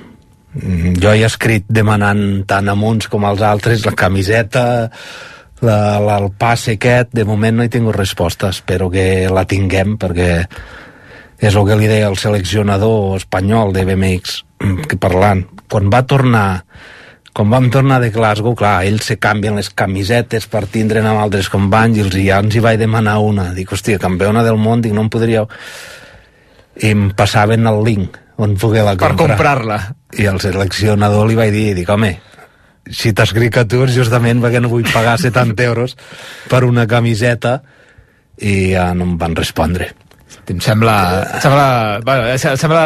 Mm, 0.58 0.98
Jo 1.04 1.12
he 1.14 1.26
escrit 1.28 1.68
demanant 1.70 2.46
tant 2.50 2.72
a 2.72 2.74
uns 2.74 3.06
com 3.12 3.26
als 3.28 3.44
altres 3.46 3.84
la 3.86 3.94
camiseta, 3.94 4.64
la, 5.62 5.98
la, 6.00 6.18
el 6.18 6.32
passe 6.38 6.78
aquest, 6.78 7.14
de 7.16 7.26
moment 7.26 7.58
no 7.58 7.66
hi 7.66 7.72
tinc 7.74 7.90
resposta, 7.96 8.52
espero 8.54 8.92
que 8.94 9.28
la 9.34 9.46
tinguem 9.50 9.98
perquè 10.02 10.32
és 11.38 11.54
el 11.54 11.66
que 11.68 11.78
li 11.78 11.90
deia 11.90 12.10
el 12.10 12.18
seleccionador 12.18 13.18
espanyol 13.20 13.74
de 13.74 13.86
BMX 13.86 14.40
mm, 14.64 14.88
que 14.90 14.98
parlant, 15.02 15.46
quan 15.70 15.92
va 15.94 16.06
tornar 16.10 16.48
quan 17.38 17.52
vam 17.54 17.68
tornar 17.70 18.00
de 18.02 18.10
Glasgow, 18.10 18.56
clar, 18.58 18.80
ells 18.90 19.12
se 19.12 19.20
canvien 19.22 19.60
les 19.60 19.68
camisetes 19.70 20.48
per 20.50 20.64
tindre'n 20.74 21.06
amb 21.06 21.22
altres 21.22 21.52
companys 21.54 22.00
i 22.00 22.02
els, 22.02 22.16
ja 22.26 22.40
ens 22.42 22.56
hi 22.58 22.64
vaig 22.66 22.80
demanar 22.82 23.20
una. 23.22 23.52
Dic, 23.54 23.70
hòstia, 23.76 24.00
campiona 24.02 24.42
del 24.42 24.58
món, 24.58 24.82
dic, 24.82 24.96
no 24.98 25.06
em 25.06 25.12
podríeu... 25.14 25.46
I 26.78 26.92
em 26.94 27.08
passaven 27.18 27.70
el 27.70 27.80
link 27.86 28.18
on 28.42 28.52
poder 28.58 28.84
la 28.86 28.96
Per 28.98 29.12
comprar. 29.12 29.38
comprar-la. 29.38 29.78
I 30.18 30.26
al 30.30 30.42
seleccionador 30.42 31.30
li 31.30 31.38
vaig 31.38 31.54
dir, 31.54 31.76
dic, 31.78 31.90
home, 31.90 32.12
si 32.92 33.14
t'escric 33.14 33.58
a 33.58 33.66
tu 33.70 33.86
justament 33.92 34.42
perquè 34.44 34.62
no 34.64 34.72
vull 34.72 34.88
pagar 34.94 35.18
70 35.20 35.64
euros 35.68 35.98
per 36.50 36.64
una 36.68 36.88
camiseta 36.88 37.62
i 38.38 38.74
ja 38.74 38.92
no 38.94 39.08
em 39.10 39.16
van 39.18 39.36
respondre. 39.36 39.92
Em 40.48 40.62
sembla, 40.64 41.28
em 41.36 41.42
sembla, 41.44 42.00
bueno, 42.06 42.28
em 42.32 42.38
sembla 42.40 42.84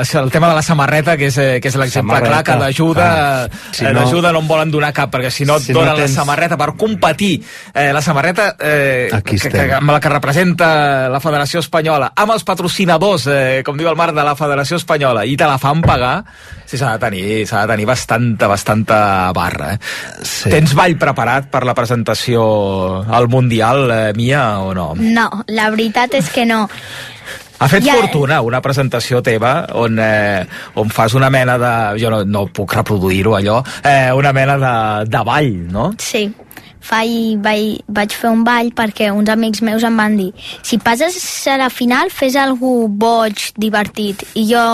la- 0.00 0.20
el 0.20 0.30
tema 0.32 0.48
de 0.48 0.54
la 0.56 0.62
samarreta, 0.62 1.16
que 1.16 1.26
és, 1.28 1.36
eh, 1.38 1.60
que 1.62 1.68
és 1.68 1.76
l'exemple 1.76 2.20
clar, 2.20 2.42
que 2.42 2.56
d'ajuda 2.58 3.04
ah, 3.44 3.48
si 3.70 3.84
eh, 3.84 3.92
no- 3.92 4.00
d'ajuda 4.00 4.32
no 4.32 4.40
en 4.40 4.48
volen 4.48 4.70
donar 4.72 4.92
cap, 4.92 5.12
perquè 5.14 5.30
si 5.30 5.44
no 5.44 5.56
et 5.56 5.62
Si 5.62 5.72
no 5.72 5.78
donen 5.80 5.94
la 5.94 6.02
tens- 6.06 6.14
samarreta 6.16 6.56
per 6.58 6.74
competir, 6.74 7.40
eh, 7.72 7.92
la 7.92 8.02
samarreta 8.02 8.56
eh, 8.58 9.10
Aquí 9.12 9.38
que, 9.38 9.48
que, 9.48 9.72
amb 9.74 9.90
la 9.90 10.00
que 10.00 10.08
representa 10.08 11.08
la 11.08 11.20
Federació 11.20 11.60
Espanyola, 11.60 12.12
amb 12.16 12.32
els 12.32 12.42
patrocinadors, 12.42 13.28
eh, 13.28 13.62
com 13.64 13.76
diu 13.78 13.88
el 13.88 13.96
Marc, 13.96 14.12
de 14.14 14.24
la 14.24 14.34
Federació 14.34 14.76
Espanyola, 14.76 15.24
i 15.24 15.36
te 15.36 15.44
la 15.46 15.56
fan 15.58 15.82
pagar, 15.82 16.24
sí, 16.66 16.76
s'ha 16.76 16.96
de 16.96 16.98
tenir, 16.98 17.46
s'ha 17.46 17.60
de 17.62 17.72
tenir 17.74 17.86
bastanta, 17.86 18.48
bastanta 18.48 19.30
barra. 19.32 19.74
Eh? 19.74 19.78
Sí. 20.24 20.50
Tens 20.50 20.74
ball 20.74 20.96
preparat 20.98 21.46
per 21.48 21.64
la 21.64 21.74
presentació 21.74 23.04
al 23.08 23.28
Mundial, 23.28 23.88
eh, 23.90 24.12
Mia, 24.16 24.58
o 24.58 24.74
no? 24.74 24.94
No, 24.98 25.30
la 25.46 25.70
veritat 25.70 26.14
és 26.14 26.28
que 26.30 26.44
no. 26.44 26.68
Ha 27.58 27.68
fet 27.70 27.84
Ja- 27.86 27.94
fortuna 28.00 28.40
una 28.42 28.60
presentació 28.60 29.22
teva 29.22 29.66
on, 29.78 29.98
eh, 29.98 30.44
on 30.74 30.90
fas 30.90 31.14
una 31.14 31.30
mena 31.30 31.56
de... 31.58 31.74
Jo 32.02 32.10
no, 32.10 32.24
no 32.24 32.46
puc 32.52 32.74
reproduir-ho, 32.74 33.36
allò. 33.38 33.60
Eh, 33.82 34.10
una 34.12 34.32
mena 34.32 34.58
de, 34.58 34.74
de 35.08 35.22
ball, 35.24 35.52
no? 35.72 35.92
Sí, 36.02 36.26
Fai, 36.84 37.38
vaig, 37.40 37.78
vaig 37.88 38.12
fer 38.12 38.28
un 38.28 38.42
ball 38.44 38.68
perquè 38.76 39.06
uns 39.08 39.30
amics 39.32 39.62
meus 39.64 39.86
em 39.88 39.94
van 39.96 40.18
dir 40.18 40.26
si 40.60 40.76
passes 40.76 41.16
a 41.48 41.54
la 41.56 41.70
final 41.72 42.10
fes 42.12 42.36
algú 42.36 42.88
boig, 42.88 43.40
divertit. 43.56 44.20
I 44.36 44.44
jo, 44.50 44.64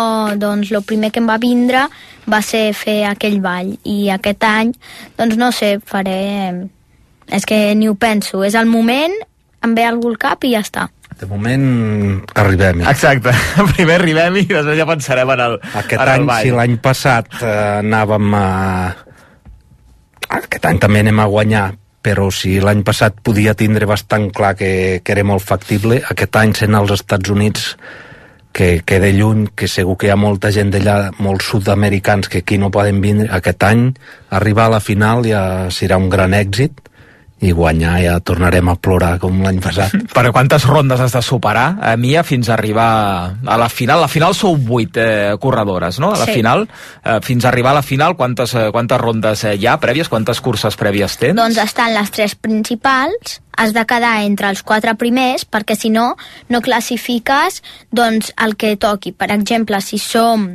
doncs, 0.41 0.73
el 0.75 0.83
primer 0.83 1.13
que 1.15 1.23
em 1.23 1.29
va 1.31 1.39
vindre 1.39 1.85
va 2.27 2.43
ser 2.43 2.73
fer 2.75 3.05
aquell 3.07 3.39
ball. 3.45 3.77
I 3.87 4.11
aquest 4.11 4.43
any, 4.49 4.75
doncs 5.21 5.39
no 5.39 5.53
sé 5.55 5.77
faré... 5.87 6.19
és 7.31 7.47
que 7.47 7.77
ni 7.79 7.87
ho 7.87 7.95
penso. 7.95 8.43
És 8.43 8.59
el 8.59 8.67
moment, 8.67 9.15
em 9.63 9.75
ve 9.79 9.87
algú 9.87 10.11
al 10.11 10.19
cap 10.19 10.43
i 10.43 10.57
ja 10.57 10.65
està 10.67 10.89
De 11.21 11.29
moment 11.29 11.65
arribem-hi. 12.41 12.87
Exacte. 12.89 13.35
Primer 13.75 13.99
arribem 14.01 14.41
i 14.41 14.47
després 14.49 14.79
ja 14.79 14.87
pensarem 14.89 15.35
en 15.37 15.45
el, 15.47 15.59
Aquest 15.83 15.99
en 15.99 16.07
el 16.07 16.15
any, 16.15 16.27
ball. 16.31 16.47
si 16.47 16.55
l'any 16.57 16.79
passat 16.81 17.41
eh, 17.43 17.55
anàvem 17.83 18.35
a... 18.39 18.47
Aquest 20.41 20.69
any 20.71 20.79
també 20.81 21.03
anem 21.03 21.21
a 21.21 21.27
guanyar, 21.29 21.65
però 22.01 22.31
si 22.33 22.55
l'any 22.63 22.85
passat 22.87 23.19
podia 23.27 23.53
tindre 23.59 23.89
bastant 23.91 24.31
clar 24.33 24.55
que, 24.57 24.71
que 25.05 25.13
era 25.13 25.25
molt 25.27 25.45
factible, 25.45 25.99
aquest 26.15 26.39
any 26.41 26.55
sent 26.57 26.79
als 26.79 26.95
Estats 26.97 27.33
Units 27.35 27.75
que 28.57 28.81
queda 28.87 29.11
lluny, 29.15 29.51
que 29.55 29.69
segur 29.71 29.97
que 29.99 30.09
hi 30.09 30.15
ha 30.15 30.19
molta 30.19 30.51
gent 30.55 30.73
d'allà, 30.73 31.11
molts 31.23 31.51
sud-americans 31.53 32.31
que 32.31 32.41
aquí 32.43 32.59
no 32.59 32.71
poden 32.75 33.03
vindre, 33.05 33.29
aquest 33.37 33.63
any 33.69 33.91
arribar 34.39 34.71
a 34.71 34.77
la 34.79 34.81
final 34.81 35.27
ja 35.27 35.43
serà 35.75 36.01
un 36.01 36.09
gran 36.11 36.35
èxit 36.35 36.81
i 37.41 37.53
guanyar 37.57 37.95
ja 38.03 38.15
tornarem 38.21 38.69
a 38.69 38.75
plorar 38.77 39.15
com 39.19 39.39
l'any 39.41 39.61
passat. 39.65 39.95
Però 40.17 40.33
quantes 40.33 40.67
rondes 40.69 41.01
has 41.01 41.15
de 41.17 41.23
superar, 41.25 41.79
a 41.81 41.95
Mia, 41.97 42.21
fins 42.23 42.51
a 42.51 42.55
arribar 42.59 42.89
a 43.41 43.57
la 43.57 43.69
final? 43.73 44.03
La 44.05 44.11
final 44.13 44.35
sou 44.37 44.59
vuit 44.61 44.97
eh, 45.01 45.37
corredores, 45.41 45.99
no? 46.03 46.11
A 46.13 46.19
la 46.21 46.27
Sí. 46.29 46.35
final, 46.37 46.67
eh, 47.03 47.19
fins 47.25 47.45
a 47.45 47.49
arribar 47.49 47.73
a 47.73 47.79
la 47.81 47.83
final, 47.83 48.15
quantes, 48.17 48.53
eh, 48.55 48.69
quantes 48.71 49.01
rondes 49.01 49.45
eh, 49.45 49.55
hi 49.57 49.67
ha 49.67 49.79
prèvies? 49.81 50.09
Quantes 50.13 50.41
curses 50.45 50.77
prèvies 50.77 51.17
tens? 51.17 51.37
Doncs 51.41 51.57
estan 51.65 51.95
les 51.97 52.11
tres 52.13 52.35
principals, 52.37 53.41
has 53.57 53.73
de 53.73 53.87
quedar 53.89 54.23
entre 54.25 54.51
els 54.53 54.63
quatre 54.63 54.95
primers, 55.01 55.47
perquè 55.49 55.77
si 55.77 55.89
no, 55.91 56.17
no 56.49 56.61
classifiques 56.61 57.63
doncs, 57.91 58.35
el 58.37 58.57
que 58.57 58.77
toqui. 58.77 59.13
Per 59.13 59.31
exemple, 59.33 59.81
si 59.81 59.99
som, 59.99 60.47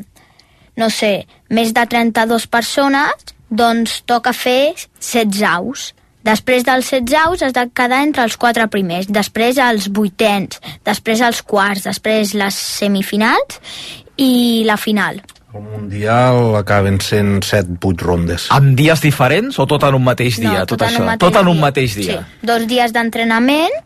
no 0.78 0.90
sé, 0.90 1.26
més 1.50 1.74
de 1.74 1.86
32 1.90 2.46
persones, 2.48 3.34
doncs 3.50 4.04
toca 4.06 4.34
fer 4.34 4.74
16 5.00 5.44
aus. 5.50 5.94
Després 6.26 6.66
dels 6.66 6.88
16 6.90 7.14
aus 7.22 7.44
has 7.46 7.54
de 7.54 7.68
quedar 7.78 8.02
entre 8.02 8.24
els 8.26 8.36
quatre 8.42 8.66
primers, 8.74 9.06
després 9.14 9.60
els 9.62 9.92
vuitens, 9.94 10.58
després 10.88 11.22
els 11.22 11.44
quarts, 11.46 11.86
després 11.86 12.34
les 12.34 12.58
semifinals 12.80 13.60
i 14.18 14.64
la 14.66 14.78
final. 14.82 15.22
El 15.56 15.64
Mundial 15.64 16.58
acaben 16.60 16.98
sent 17.00 17.46
7-8 17.46 18.02
rondes. 18.04 18.48
Amb 18.52 18.74
dies 18.76 19.00
diferents 19.06 19.60
o 19.62 19.68
tot 19.70 19.86
en 19.88 19.96
un 19.96 20.04
mateix 20.04 20.42
dia, 20.42 20.64
no, 20.64 20.66
tot, 20.68 20.82
en 20.82 20.90
això? 20.90 21.04
un 21.04 21.12
mateix 21.14 21.24
tot 21.24 21.38
en 21.40 21.48
un 21.48 21.56
dia. 21.56 21.64
mateix 21.64 21.96
dia. 21.96 22.18
Sí, 22.18 22.40
dos 22.50 22.66
dies 22.68 22.96
d'entrenament 22.96 23.78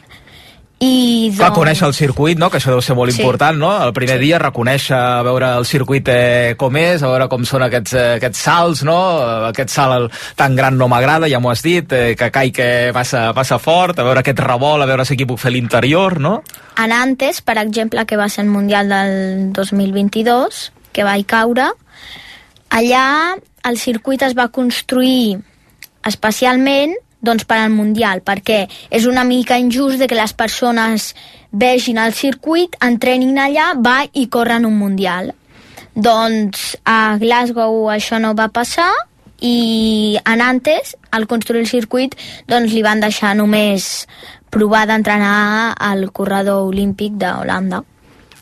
i... 0.79 1.31
Clar, 1.35 1.49
conèixer 1.51 1.87
el 1.89 1.93
circuit, 1.93 2.37
no? 2.39 2.47
que 2.49 2.57
això 2.61 2.71
deu 2.71 2.81
ser 2.81 2.95
molt 2.95 3.11
Sí. 3.11 3.19
important, 3.21 3.57
no? 3.59 3.71
El 3.83 3.91
primer 3.93 4.17
dia 4.19 4.39
reconèixer, 4.39 4.95
veure 5.27 5.49
el 5.57 5.65
circuit 5.67 6.07
eh, 6.07 6.55
com 6.57 6.75
és, 6.79 7.03
a 7.03 7.07
veure 7.11 7.27
com 7.27 7.43
són 7.43 7.63
aquests, 7.65 7.93
eh, 7.93 8.13
aquests 8.15 8.39
salts, 8.47 8.83
no? 8.87 8.95
Aquest 9.49 9.69
salt 9.75 9.95
el, 9.97 10.07
tan 10.39 10.55
gran 10.55 10.77
no 10.79 10.87
m'agrada, 10.87 11.27
ja 11.27 11.41
m'ho 11.43 11.51
has 11.51 11.61
dit, 11.65 11.91
eh, 11.91 12.15
que 12.15 12.31
cai 12.31 12.51
que 12.55 12.91
passa, 12.95 13.33
passa 13.35 13.59
fort, 13.59 13.99
a 13.99 14.03
veure 14.07 14.23
aquest 14.23 14.39
revolt, 14.39 14.81
a 14.83 14.87
veure 14.87 15.03
si 15.05 15.15
aquí 15.17 15.27
puc 15.27 15.39
fer 15.43 15.51
l'interior, 15.51 16.19
no? 16.19 16.43
A 16.79 16.87
Nantes, 16.87 17.41
per 17.41 17.57
exemple, 17.59 18.05
que 18.05 18.15
va 18.15 18.29
ser 18.29 18.45
el 18.45 18.49
Mundial 18.49 18.87
del 18.87 19.51
2022, 19.53 20.71
que 20.93 21.03
vaig 21.03 21.25
caure, 21.27 21.73
allà 22.69 23.35
el 23.67 23.77
circuit 23.77 24.21
es 24.23 24.37
va 24.37 24.47
construir 24.47 25.41
especialment 26.07 26.95
doncs, 27.21 27.45
per 27.45 27.59
al 27.59 27.73
Mundial, 27.73 28.23
perquè 28.25 28.63
és 28.89 29.05
una 29.09 29.25
mica 29.27 29.57
injust 29.59 29.99
de 29.99 30.07
que 30.07 30.17
les 30.17 30.33
persones 30.33 31.13
vegin 31.51 31.99
el 31.99 32.13
circuit, 32.13 32.77
entrenin 32.85 33.37
allà, 33.37 33.73
va 33.75 34.03
i 34.13 34.27
corren 34.31 34.67
un 34.69 34.77
Mundial. 34.79 35.33
Doncs 35.95 36.75
a 36.87 37.17
Glasgow 37.19 37.89
això 37.91 38.19
no 38.21 38.35
va 38.37 38.47
passar 38.53 38.91
i 39.41 40.17
a 40.23 40.35
Nantes, 40.35 40.95
al 41.11 41.27
construir 41.27 41.63
el 41.63 41.71
circuit, 41.71 42.15
doncs 42.47 42.73
li 42.75 42.83
van 42.83 42.99
deixar 43.03 43.35
només 43.35 44.07
provar 44.49 44.85
d'entrenar 44.89 45.75
al 45.77 46.09
corredor 46.11 46.67
olímpic 46.71 47.15
d'Holanda. 47.19 47.83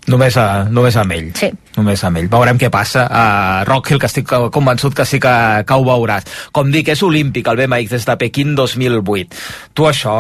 Només, 0.08 0.38
a, 0.40 0.64
només 0.72 0.96
amb 0.96 1.12
ell. 1.12 1.26
Sí. 1.36 1.50
Només 1.76 2.02
amb 2.08 2.18
ell. 2.22 2.30
Veurem 2.32 2.58
què 2.62 2.70
passa 2.72 3.08
a 3.12 3.64
Rockhill, 3.68 4.00
que 4.00 4.08
estic 4.08 4.30
convençut 4.56 4.96
que 4.96 5.04
sí 5.06 5.20
que, 5.20 5.34
que 5.68 5.76
ho 5.76 5.84
veuràs. 5.84 6.24
Com 6.56 6.72
dic, 6.72 6.88
és 6.94 7.04
olímpic 7.04 7.48
el 7.52 7.60
BMX 7.60 7.92
des 7.92 8.06
de 8.08 8.16
Pequín 8.22 8.56
2008. 8.56 9.36
Tu 9.76 9.88
això, 9.90 10.16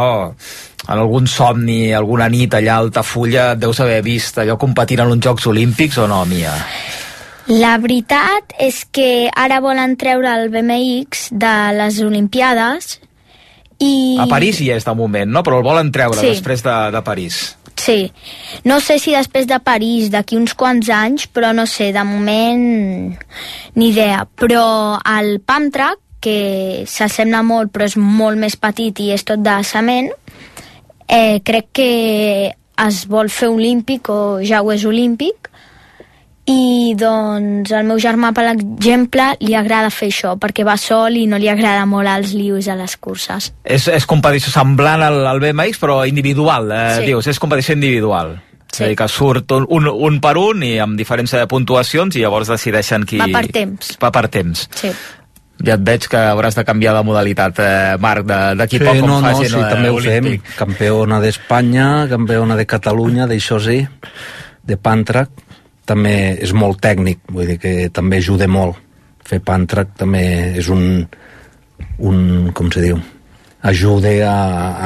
en 0.88 0.94
algun 0.98 1.28
somni, 1.32 1.94
alguna 1.96 2.28
nit 2.28 2.54
allà 2.60 2.76
a 2.76 2.84
Altafulla, 2.84 3.54
et 3.56 3.64
deus 3.64 3.80
haver 3.80 4.02
vist 4.04 4.38
allò 4.44 4.58
competint 4.60 5.06
en 5.06 5.16
uns 5.16 5.24
Jocs 5.24 5.48
Olímpics 5.48 5.98
o 6.04 6.08
no, 6.12 6.26
Mia? 6.28 6.52
La 7.48 7.78
veritat 7.80 8.58
és 8.60 8.82
que 8.92 9.30
ara 9.32 9.62
volen 9.64 9.96
treure 9.96 10.34
el 10.36 10.50
BMX 10.52 11.30
de 11.32 11.56
les 11.80 12.02
Olimpiades 12.04 12.98
i... 13.80 14.18
A 14.20 14.26
París 14.28 14.60
hi 14.60 14.72
és 14.74 14.84
de 14.84 14.94
moment, 14.98 15.30
no? 15.32 15.44
Però 15.48 15.62
el 15.62 15.64
volen 15.64 15.92
treure 15.96 16.20
Sí. 16.20 16.34
després 16.34 16.64
de, 16.66 16.76
de 16.92 17.02
París. 17.06 17.38
Sí. 17.88 18.12
No 18.68 18.82
sé 18.84 18.98
si 19.00 19.14
després 19.16 19.46
de 19.48 19.62
París, 19.64 20.10
d'aquí 20.12 20.36
uns 20.36 20.52
quants 20.60 20.90
anys, 20.92 21.30
però 21.32 21.54
no 21.56 21.64
sé, 21.72 21.94
de 21.96 22.04
moment 22.04 22.66
ni 23.80 23.88
idea. 23.94 24.26
Però 24.28 25.00
el 25.08 25.38
pump 25.40 25.72
track, 25.72 26.04
que 26.20 26.84
s'assembla 26.90 27.46
molt 27.48 27.72
però 27.72 27.86
és 27.88 27.96
molt 27.96 28.42
més 28.42 28.58
petit 28.60 29.00
i 29.00 29.12
és 29.16 29.24
tot 29.24 29.40
de 29.40 29.56
cement, 29.64 30.10
eh, 31.08 31.40
crec 31.48 31.70
que 31.80 31.92
es 32.88 33.04
vol 33.08 33.32
fer 33.32 33.54
olímpic 33.54 34.10
o 34.12 34.42
ja 34.44 34.60
ho 34.62 34.74
és 34.74 34.84
olímpic 34.84 35.48
i 36.48 36.93
doncs 36.98 37.72
el 37.76 37.84
meu 37.89 37.98
germà, 38.00 38.30
per 38.36 38.45
exemple, 38.54 39.34
li 39.43 39.56
agrada 39.60 39.89
fer 39.91 40.08
això 40.14 40.36
perquè 40.39 40.64
va 40.68 40.78
sol 40.80 41.18
i 41.20 41.26
no 41.28 41.36
li 41.41 41.50
agrada 41.52 41.84
molt 41.89 42.08
els 42.08 42.32
lius 42.38 42.70
a 42.72 42.76
les 42.80 42.95
curses. 42.98 43.50
És, 43.68 43.88
és 43.91 44.06
competició 44.08 44.54
semblant 44.54 45.04
al, 45.04 45.20
al 45.28 45.41
BMX, 45.43 45.80
però 45.82 46.02
individual, 46.08 46.72
eh, 46.72 46.95
Sí. 47.02 47.06
dius, 47.12 47.28
és 47.28 47.39
competició 47.43 47.76
individual. 47.76 48.38
Sí. 48.72 48.82
És 48.84 48.86
a 48.86 48.88
dir, 48.91 48.95
que 49.00 49.08
surt 49.12 49.52
un, 49.56 49.66
un, 49.70 49.88
un 49.88 50.20
per 50.24 50.36
un 50.38 50.64
i 50.64 50.78
amb 50.84 50.98
diferents 51.00 51.34
eh, 51.34 51.45
puntuacions 51.48 52.16
i 52.16 52.24
llavors 52.24 52.48
decideixen 52.52 53.04
qui... 53.08 53.20
Va 53.20 53.28
per 53.32 53.45
temps. 53.52 53.93
Va 54.02 54.12
per 54.12 54.28
temps. 54.32 54.68
Sí. 54.76 54.91
Ja 55.66 55.74
et 55.74 55.82
veig 55.84 56.04
que 56.12 56.20
hauràs 56.32 56.54
de 56.56 56.64
canviar 56.68 56.93
de 56.93 57.02
modalitat, 57.08 57.60
eh, 57.60 57.95
Marc, 58.00 58.24
de- 58.30 58.56
d'aquí 58.60 58.78
poc 58.80 59.00
com 59.00 59.08
no, 59.10 59.20
no, 59.20 59.28
facin 59.32 59.50
sí, 59.56 59.60
eh, 59.60 59.70
també 59.72 59.89
ho 59.89 60.00
fem. 60.04 60.28
Campiona 60.60 61.20
d'Espanya, 61.24 61.88
campiona 62.12 62.56
de 62.60 62.66
Catalunya, 62.70 63.26
d'això 63.28 63.58
sí, 63.64 63.80
de 64.68 64.78
Pantrac, 64.78 65.30
també 65.88 66.16
és 66.44 66.54
molt 66.54 66.82
tècnic, 66.84 67.24
vull 67.32 67.54
dir 67.54 67.58
que 67.62 67.74
també 67.94 68.20
ajuda 68.22 68.50
molt. 68.52 68.78
Fer 69.28 69.42
Pantrac 69.44 69.96
també 70.00 70.24
és 70.60 70.70
un, 70.72 71.02
un 72.00 72.52
com 72.56 72.72
se 72.72 72.84
diu, 72.84 73.00
ajuda 73.68 74.14
a, 74.28 74.38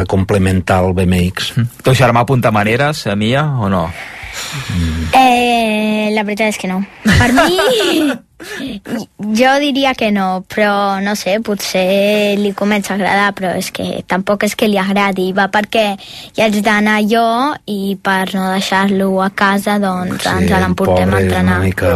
a 0.01 0.05
complementar 0.09 0.81
el 0.85 0.95
BMX. 0.97 1.53
Teu 1.85 1.97
germà 1.97 2.25
apunta 2.25 2.53
maneres, 2.53 3.05
a 3.07 3.15
Mia, 3.15 3.45
o 3.61 3.69
no? 3.69 3.85
Eh, 5.17 6.09
la 6.15 6.23
veritat 6.23 6.53
és 6.53 6.59
que 6.61 6.69
no. 6.71 6.81
Per 7.05 7.29
mi, 7.35 8.11
jo 8.41 9.51
diria 9.61 9.93
que 9.97 10.11
no, 10.11 10.43
però 10.49 10.99
no 11.03 11.15
sé, 11.15 11.37
potser 11.43 12.37
li 12.39 12.53
comença 12.57 12.93
a 12.93 12.97
agradar, 12.97 13.31
però 13.37 13.53
és 13.57 13.71
que 13.73 14.03
tampoc 14.09 14.45
és 14.47 14.55
que 14.57 14.69
li 14.69 14.79
agradi, 14.81 15.29
va 15.37 15.47
perquè 15.53 15.85
hi 16.35 16.43
haig 16.43 16.59
d'anar 16.65 16.99
jo 17.09 17.25
i 17.69 17.95
per 18.01 18.33
no 18.35 18.49
deixar-lo 18.51 19.09
a 19.23 19.29
casa, 19.35 19.77
doncs 19.81 20.25
ens 20.25 20.51
l'emportem 20.51 21.09
a 21.09 21.11
pobre, 21.11 21.23
entrenar. 21.25 21.57
una 21.59 21.65
mica 21.65 21.93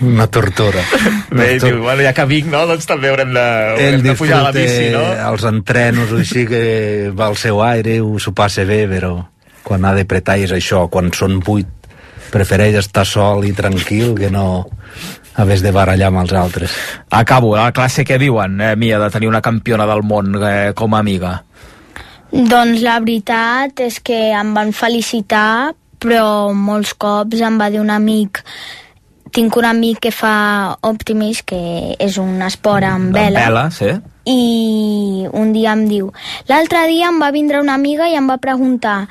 una 0.00 0.26
tortura. 0.30 0.84
Bé, 1.30 1.56
diu, 1.62 1.82
bueno, 1.82 2.02
ja 2.06 2.14
que 2.16 2.26
vinc, 2.30 2.50
no? 2.52 2.64
Doncs 2.70 2.88
també 2.88 3.10
haurem 3.12 3.32
de, 3.36 3.46
Ell 3.76 3.96
haurem 3.96 4.04
de 4.06 4.18
pujar 4.18 4.40
a 4.40 4.48
la 4.48 4.56
bici, 4.56 4.90
no? 4.94 5.04
els 5.30 5.46
entrenos 5.48 6.12
o 6.12 6.20
així 6.22 6.46
que 6.48 6.66
va 7.16 7.30
al 7.30 7.38
seu 7.40 7.62
aire, 7.64 8.00
ho 8.04 8.20
s'ho 8.22 8.34
passa 8.36 8.66
bé, 8.68 8.84
però 8.90 9.16
quan 9.66 9.84
ha 9.84 9.96
de 9.96 10.06
pretar 10.06 10.38
és 10.38 10.52
això, 10.54 10.86
quan 10.92 11.10
són 11.14 11.40
vuit 11.42 11.72
prefereix 12.30 12.78
estar 12.80 13.06
sol 13.06 13.46
i 13.46 13.52
tranquil 13.56 14.14
que 14.18 14.30
no 14.30 14.66
haver 15.36 15.60
de 15.62 15.72
barallar 15.72 16.08
amb 16.10 16.22
els 16.24 16.32
altres. 16.32 16.76
Acabo, 17.10 17.54
la 17.56 17.72
classe 17.76 18.04
què 18.04 18.18
diuen, 18.18 18.60
eh, 18.60 18.74
Mia, 18.76 18.98
de 18.98 19.10
tenir 19.10 19.28
una 19.28 19.42
campiona 19.44 19.86
del 19.86 20.02
món 20.02 20.34
eh, 20.42 20.72
com 20.74 20.94
a 20.94 21.02
amiga? 21.04 21.36
Doncs 22.32 22.82
la 22.82 22.98
veritat 23.00 23.80
és 23.84 24.00
que 24.02 24.32
em 24.34 24.50
van 24.56 24.72
felicitar, 24.74 25.74
però 26.02 26.52
molts 26.52 26.96
cops 26.98 27.40
em 27.40 27.60
va 27.60 27.70
dir 27.70 27.80
un 27.80 27.92
amic 27.94 28.42
tinc 29.36 29.56
un 29.58 29.66
amic 29.68 30.00
que 30.06 30.12
fa 30.14 30.76
Optimis, 30.86 31.42
que 31.44 31.58
és 32.00 32.16
un 32.22 32.40
esport 32.46 32.86
amb 32.88 33.12
vela, 33.12 33.42
Vela, 33.44 33.64
sí. 33.74 33.90
i 34.32 35.26
un 35.28 35.52
dia 35.52 35.74
em 35.76 35.84
diu 35.90 36.08
l'altre 36.48 36.86
dia 36.88 37.10
em 37.12 37.20
va 37.20 37.32
vindre 37.34 37.60
una 37.60 37.74
amiga 37.76 38.08
i 38.08 38.16
em 38.16 38.30
va 38.30 38.38
preguntar 38.40 39.02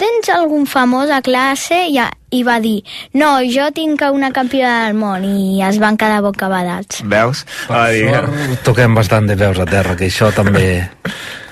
tens 0.00 0.28
algun 0.32 0.66
famós 0.66 1.10
a 1.10 1.20
classe? 1.24 1.76
I, 1.90 2.00
i 2.34 2.42
va 2.46 2.58
dir, 2.62 2.80
no, 3.14 3.36
jo 3.46 3.68
tinc 3.74 4.02
una 4.10 4.32
campiona 4.34 4.86
del 4.86 4.98
món 4.98 5.24
i 5.28 5.62
es 5.66 5.78
van 5.82 5.98
quedar 6.00 6.22
bocabadats. 6.24 7.04
Veus? 7.06 7.44
Va 7.70 7.86
dir, 7.94 8.08
Sort, 8.10 8.60
toquem 8.66 8.98
bastant 8.98 9.30
de 9.30 9.38
veus 9.38 9.60
a 9.62 9.68
terra, 9.70 9.96
que 9.98 10.10
això 10.10 10.32
també 10.34 10.66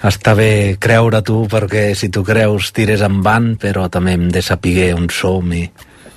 està 0.03 0.35
bé 0.39 0.77
creure 0.83 1.23
tu, 1.23 1.45
perquè 1.51 1.93
si 1.99 2.11
tu 2.11 2.25
creus 2.27 2.73
tires 2.75 3.05
en 3.07 3.23
van, 3.23 3.55
però 3.63 3.89
també 3.93 4.17
hem 4.19 4.29
de 4.35 4.43
saber 4.43 4.93
on 4.97 5.11
som 5.13 5.53
i 5.55 5.67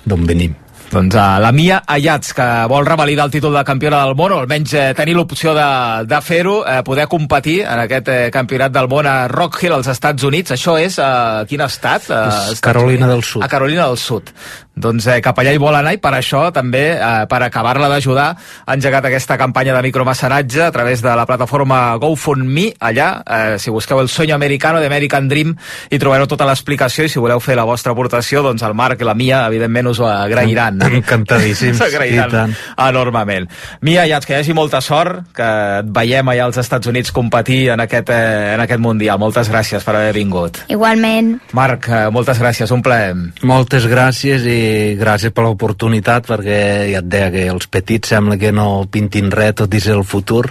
d'on 0.06 0.26
venim. 0.26 0.65
Doncs 0.86 1.16
uh, 1.18 1.38
la 1.42 1.50
Mia 1.52 1.80
Ayats, 1.86 2.30
que 2.36 2.44
vol 2.70 2.86
revalidar 2.86 3.26
el 3.26 3.32
títol 3.34 3.56
de 3.58 3.64
campiona 3.66 4.04
del 4.04 4.14
món, 4.16 4.32
o 4.32 4.38
almenys 4.44 4.72
eh, 4.78 4.84
tenir 4.96 5.16
l'opció 5.18 5.52
de, 5.56 5.66
de 6.08 6.20
fer-ho, 6.22 6.60
eh, 6.62 6.78
poder 6.86 7.08
competir 7.10 7.58
en 7.66 7.82
aquest 7.82 8.08
eh, 8.12 8.18
campionat 8.32 8.72
del 8.72 8.88
món 8.88 9.08
a 9.10 9.16
Rock 9.32 9.58
Hill, 9.64 9.74
als 9.76 9.90
Estats 9.92 10.24
Units. 10.24 10.54
Això 10.54 10.76
és 10.80 11.00
a 11.02 11.44
quin 11.50 11.64
estat? 11.66 12.06
A 12.14 12.22
És 12.54 12.62
Carolina 12.64 13.10
Units? 13.10 13.14
del 13.16 13.26
Sud. 13.32 13.42
A 13.44 13.50
Carolina 13.50 13.88
del 13.90 13.98
Sud. 13.98 14.30
Doncs 14.76 15.06
eh, 15.08 15.22
cap 15.24 15.38
allà 15.40 15.54
hi 15.56 15.60
vol 15.60 15.72
anar 15.72 15.94
i 15.96 15.98
per 16.04 16.10
això 16.12 16.50
també, 16.52 16.90
eh, 16.92 17.24
per 17.30 17.38
acabar-la 17.46 17.88
d'ajudar, 17.88 18.26
ha 18.36 18.74
engegat 18.76 19.06
aquesta 19.08 19.38
campanya 19.40 19.72
de 19.72 19.80
micromecenatge 19.86 20.66
a 20.66 20.72
través 20.74 21.00
de 21.00 21.14
la 21.16 21.24
plataforma 21.24 21.96
GoFundMe. 21.96 22.74
Allà, 22.84 23.06
eh, 23.24 23.58
si 23.58 23.72
busqueu 23.72 24.02
el 24.02 24.10
Sueño 24.12 24.34
Americano 24.34 24.78
de 24.78 24.90
American 24.90 25.30
Dream, 25.30 25.54
hi 25.88 25.98
trobareu 25.98 26.28
tota 26.28 26.44
l'explicació 26.44 27.06
i 27.06 27.08
si 27.08 27.22
voleu 27.22 27.40
fer 27.40 27.56
la 27.56 27.64
vostra 27.64 27.94
aportació, 27.96 28.42
doncs 28.44 28.66
el 28.68 28.74
Marc 28.76 29.00
i 29.00 29.08
la 29.08 29.14
Mia, 29.16 29.46
evidentment, 29.46 29.88
us 29.94 30.02
ho 30.04 30.10
agrairan. 30.10 30.82
Encantadíssims, 31.00 31.80
tant. 32.36 32.52
enormement. 32.76 33.48
Mia, 33.80 34.04
ja 34.04 34.20
que 34.20 34.34
hi 34.34 34.42
hagi 34.42 34.52
molta 34.52 34.82
sort, 34.84 35.32
que 35.32 35.48
et 35.80 35.88
veiem 35.88 36.28
allà 36.34 36.50
als 36.50 36.60
Estats 36.60 36.92
Units 36.92 37.16
competir 37.16 37.70
en 37.72 37.80
aquest, 37.80 38.12
eh, 38.12 38.52
en 38.52 38.66
aquest 38.66 38.84
Mundial. 38.84 39.16
Moltes 39.18 39.48
gràcies 39.48 39.88
per 39.88 39.96
haver 39.96 40.12
vingut. 40.12 40.60
Igualment. 40.68 41.38
Marc, 41.56 41.88
eh, 41.88 42.10
moltes 42.12 42.44
gràcies, 42.44 42.70
un 42.76 42.84
plaer. 42.84 43.16
Moltes 43.40 43.88
gràcies 43.88 44.44
i 44.44 44.65
gràcies 44.98 45.32
per 45.34 45.44
l'oportunitat 45.46 46.26
perquè 46.28 46.58
ja 46.92 47.02
et 47.02 47.08
deia 47.10 47.30
que 47.34 47.46
els 47.52 47.68
petits 47.70 48.14
sembla 48.14 48.38
que 48.40 48.52
no 48.54 48.86
pintin 48.90 49.30
res, 49.34 49.56
tot 49.62 49.74
i 49.74 49.80
ser 49.82 49.96
el 49.98 50.04
futur. 50.04 50.44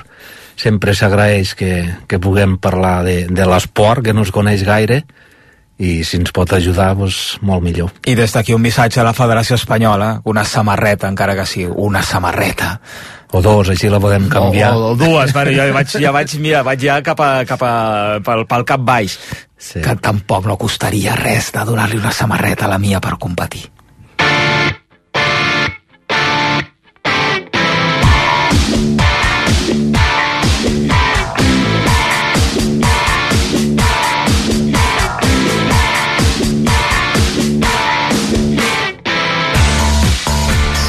Sempre 0.56 0.96
s'agraeix 0.96 1.54
que, 1.60 1.72
que 2.08 2.20
puguem 2.24 2.58
parlar 2.64 3.02
de, 3.04 3.18
de 3.28 3.48
l'esport, 3.50 4.06
que 4.06 4.14
no 4.16 4.24
es 4.24 4.32
coneix 4.32 4.64
gaire, 4.64 5.02
i 5.76 6.06
si 6.08 6.16
ens 6.22 6.32
pot 6.32 6.54
ajudar, 6.56 6.94
doncs, 6.96 7.36
molt 7.44 7.64
millor. 7.64 7.92
I 8.08 8.16
des 8.16 8.32
d'aquí 8.32 8.56
un 8.56 8.64
missatge 8.64 9.02
a 9.02 9.08
la 9.08 9.14
Federació 9.16 9.58
Espanyola, 9.60 10.22
una 10.32 10.46
samarreta, 10.48 11.10
encara 11.12 11.36
que 11.36 11.46
sigui, 11.50 11.68
una 11.68 12.04
samarreta. 12.04 12.78
O 13.36 13.42
dos, 13.44 13.74
així 13.74 13.90
la 13.92 14.00
podem 14.00 14.30
canviar. 14.32 14.72
O, 14.78 14.94
o 14.94 14.96
dues, 14.96 15.34
bueno, 15.36 15.52
jo 15.52 15.66
ja 15.68 15.76
vaig, 15.76 15.96
ja 16.06 16.16
vaig, 16.16 16.38
mira, 16.40 16.64
vaig 16.64 16.88
ja 16.88 17.02
cap, 17.04 17.20
a, 17.20 17.32
cap 17.48 17.68
a, 17.68 17.76
pel, 18.24 18.46
pel 18.48 18.68
cap 18.68 18.88
baix. 18.88 19.18
Sí. 19.60 19.82
Que 19.84 19.98
tampoc 20.00 20.48
no 20.48 20.56
costaria 20.62 21.16
res 21.20 21.52
de 21.56 21.68
donar-li 21.68 22.00
una 22.00 22.14
samarreta 22.16 22.70
a 22.70 22.76
la 22.76 22.80
Mia 22.80 23.04
per 23.04 23.18
competir. 23.20 23.66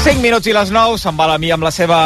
Cinc 0.07 0.21
minuts 0.23 0.47
i 0.47 0.53
les 0.55 0.69
9, 0.71 0.95
se'n 1.01 1.17
va 1.19 1.25
la 1.27 1.35
Mia 1.35 1.57
amb 1.57 1.65
la 1.65 1.71
seva 1.73 1.97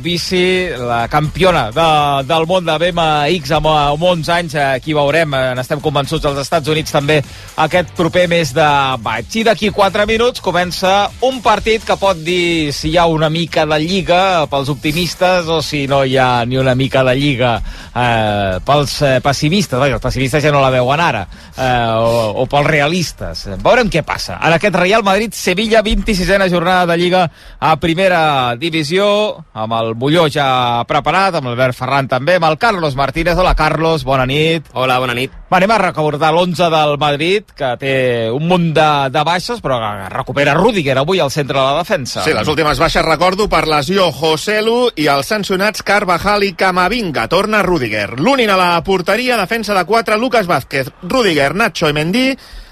bici, 0.00 0.70
la 0.80 1.02
campiona 1.12 1.66
de, 1.76 1.88
del 2.24 2.46
món 2.48 2.64
de 2.64 2.72
BMX 2.80 3.50
amb, 3.58 3.66
amb 3.68 4.06
11 4.14 4.32
anys, 4.32 4.54
aquí 4.62 4.94
veurem, 4.96 5.34
eh, 5.36 5.50
n'estem 5.58 5.82
convençuts 5.84 6.24
als 6.24 6.40
Estats 6.40 6.72
Units 6.72 6.94
també 6.96 7.18
aquest 7.60 7.92
proper 7.98 8.22
mes 8.32 8.54
de 8.56 8.68
maig. 9.04 9.28
I 9.36 9.42
d'aquí 9.44 9.68
4 9.76 10.06
minuts 10.08 10.40
comença 10.40 11.10
un 11.28 11.42
partit 11.44 11.84
que 11.84 11.98
pot 12.00 12.22
dir 12.24 12.72
si 12.72 12.94
hi 12.94 12.96
ha 12.96 13.04
una 13.12 13.28
mica 13.28 13.66
de 13.68 13.76
lliga 13.84 14.22
pels 14.48 14.72
optimistes 14.72 15.52
o 15.52 15.60
si 15.60 15.82
no 15.84 16.00
hi 16.00 16.16
ha 16.16 16.46
ni 16.48 16.56
una 16.56 16.72
mica 16.72 17.04
de 17.04 17.14
lliga 17.20 17.52
eh, 17.60 18.56
pels 18.64 18.96
eh, 19.04 19.12
pessimistes, 19.20 19.76
Vaja, 19.76 20.00
els 20.00 20.06
pessimistes 20.08 20.48
ja 20.48 20.54
no 20.56 20.64
la 20.64 20.72
veuen 20.72 21.04
ara, 21.10 21.26
eh, 21.52 21.92
o, 21.92 22.40
o 22.40 22.48
pels 22.48 22.72
realistes. 22.72 23.44
Veurem 23.60 23.92
què 23.92 24.00
passa. 24.00 24.40
En 24.40 24.56
aquest 24.56 24.80
Real 24.80 25.04
Madrid-Sevilla, 25.04 25.84
26a 25.84 26.48
jornada 26.48 26.94
de 26.94 27.00
Lliga 27.04 27.28
a 27.58 27.74
primera 27.80 28.54
divisió, 28.60 29.08
amb 29.52 29.78
el 29.80 29.94
Bulló 29.94 30.28
ja 30.30 30.84
preparat, 30.88 31.40
amb 31.40 31.50
l'Albert 31.50 31.78
Ferran 31.78 32.08
també, 32.08 32.38
amb 32.38 32.50
el 32.52 32.58
Carlos 32.62 32.96
Martínez. 32.96 33.38
Hola, 33.38 33.56
Carlos, 33.58 34.04
bona 34.04 34.28
nit. 34.28 34.70
Hola, 34.72 35.00
bona 35.02 35.16
nit. 35.16 35.39
Va, 35.50 35.58
anem 35.58 35.72
a 35.74 35.80
recordar 35.82 36.28
l'11 36.30 36.68
del 36.70 36.92
Madrid, 37.02 37.48
que 37.58 37.72
té 37.80 37.94
un 38.30 38.44
munt 38.46 38.68
de, 38.76 38.90
de 39.10 39.24
baixes, 39.26 39.58
però 39.64 39.80
recupera 40.12 40.54
Rudiger 40.54 40.94
avui 41.00 41.18
al 41.18 41.32
centre 41.34 41.58
de 41.58 41.64
la 41.64 41.80
defensa. 41.80 42.22
Sí, 42.22 42.36
les 42.36 42.46
últimes 42.46 42.78
baixes 42.78 43.02
recordo 43.02 43.48
per 43.50 43.64
lesió 43.66 44.12
Joselu 44.14 44.92
i 44.94 45.08
els 45.10 45.34
sancionats 45.34 45.82
Carvajal 45.82 46.46
i 46.46 46.52
Camavinga. 46.54 47.26
Torna 47.26 47.64
Rudiger. 47.66 48.14
L'únic 48.22 48.54
a 48.54 48.60
la 48.62 48.70
porteria, 48.86 49.40
defensa 49.42 49.74
de 49.74 49.82
4, 49.90 50.22
Lucas 50.22 50.46
Vázquez, 50.46 50.94
Rudiger, 51.02 51.56
Nacho 51.58 51.90
i 51.90 51.98
Mendy. 51.98 52.28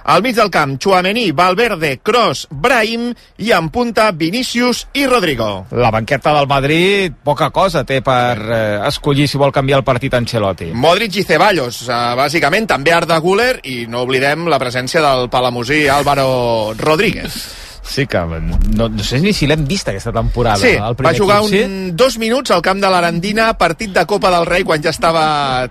Al 0.09 0.23
mig 0.23 0.35
del 0.35 0.49
camp, 0.49 0.79
Chouameni, 0.81 1.33
Valverde, 1.37 1.99
Kroos, 2.01 2.47
Brahim 2.49 3.11
i 3.45 3.51
en 3.53 3.67
punta 3.69 4.07
Vinícius 4.17 4.87
i 4.97 5.05
Rodrigo. 5.07 5.67
La 5.77 5.91
banqueta 5.93 6.33
del 6.33 6.49
Madrid 6.49 7.13
poca 7.23 7.51
cosa 7.53 7.83
té 7.85 7.99
per 8.01 8.39
eh, 8.41 8.61
escollir 8.89 9.27
si 9.29 9.37
vol 9.37 9.53
canviar 9.53 9.83
el 9.83 9.85
partit 9.85 10.17
Ancelotti. 10.17 10.71
Modric 10.73 11.19
i 11.21 11.27
Ceballos, 11.29 11.83
eh, 11.91 11.99
bàsicament, 12.17 12.68
també 12.69 12.93
Arda 12.95 13.19
Güler 13.25 13.55
i 13.65 13.81
no 13.91 14.05
oblidem 14.07 14.47
la 14.53 14.61
presència 14.61 15.03
del 15.05 15.31
palamosí 15.33 15.87
Álvaro 15.89 16.75
Rodríguez. 16.79 17.41
Sí 17.89 18.07
que 18.07 18.19
no, 18.21 18.89
no 18.89 19.03
sé 19.03 19.17
ni 19.25 19.33
si 19.33 19.47
l'hem 19.49 19.63
vist 19.67 19.89
aquesta 19.89 20.13
temporada. 20.13 20.61
Sí, 20.61 20.75
el 20.77 20.97
va 21.01 21.13
jugar 21.17 21.39
un, 21.41 21.97
dos 21.97 22.19
minuts 22.21 22.53
al 22.53 22.61
camp 22.61 22.83
de 22.83 22.91
l'Arandina, 22.93 23.47
partit 23.57 23.95
de 23.95 24.05
Copa 24.07 24.29
del 24.35 24.45
Rei, 24.45 24.65
quan 24.69 24.83
ja 24.85 24.93
estava 24.93 25.23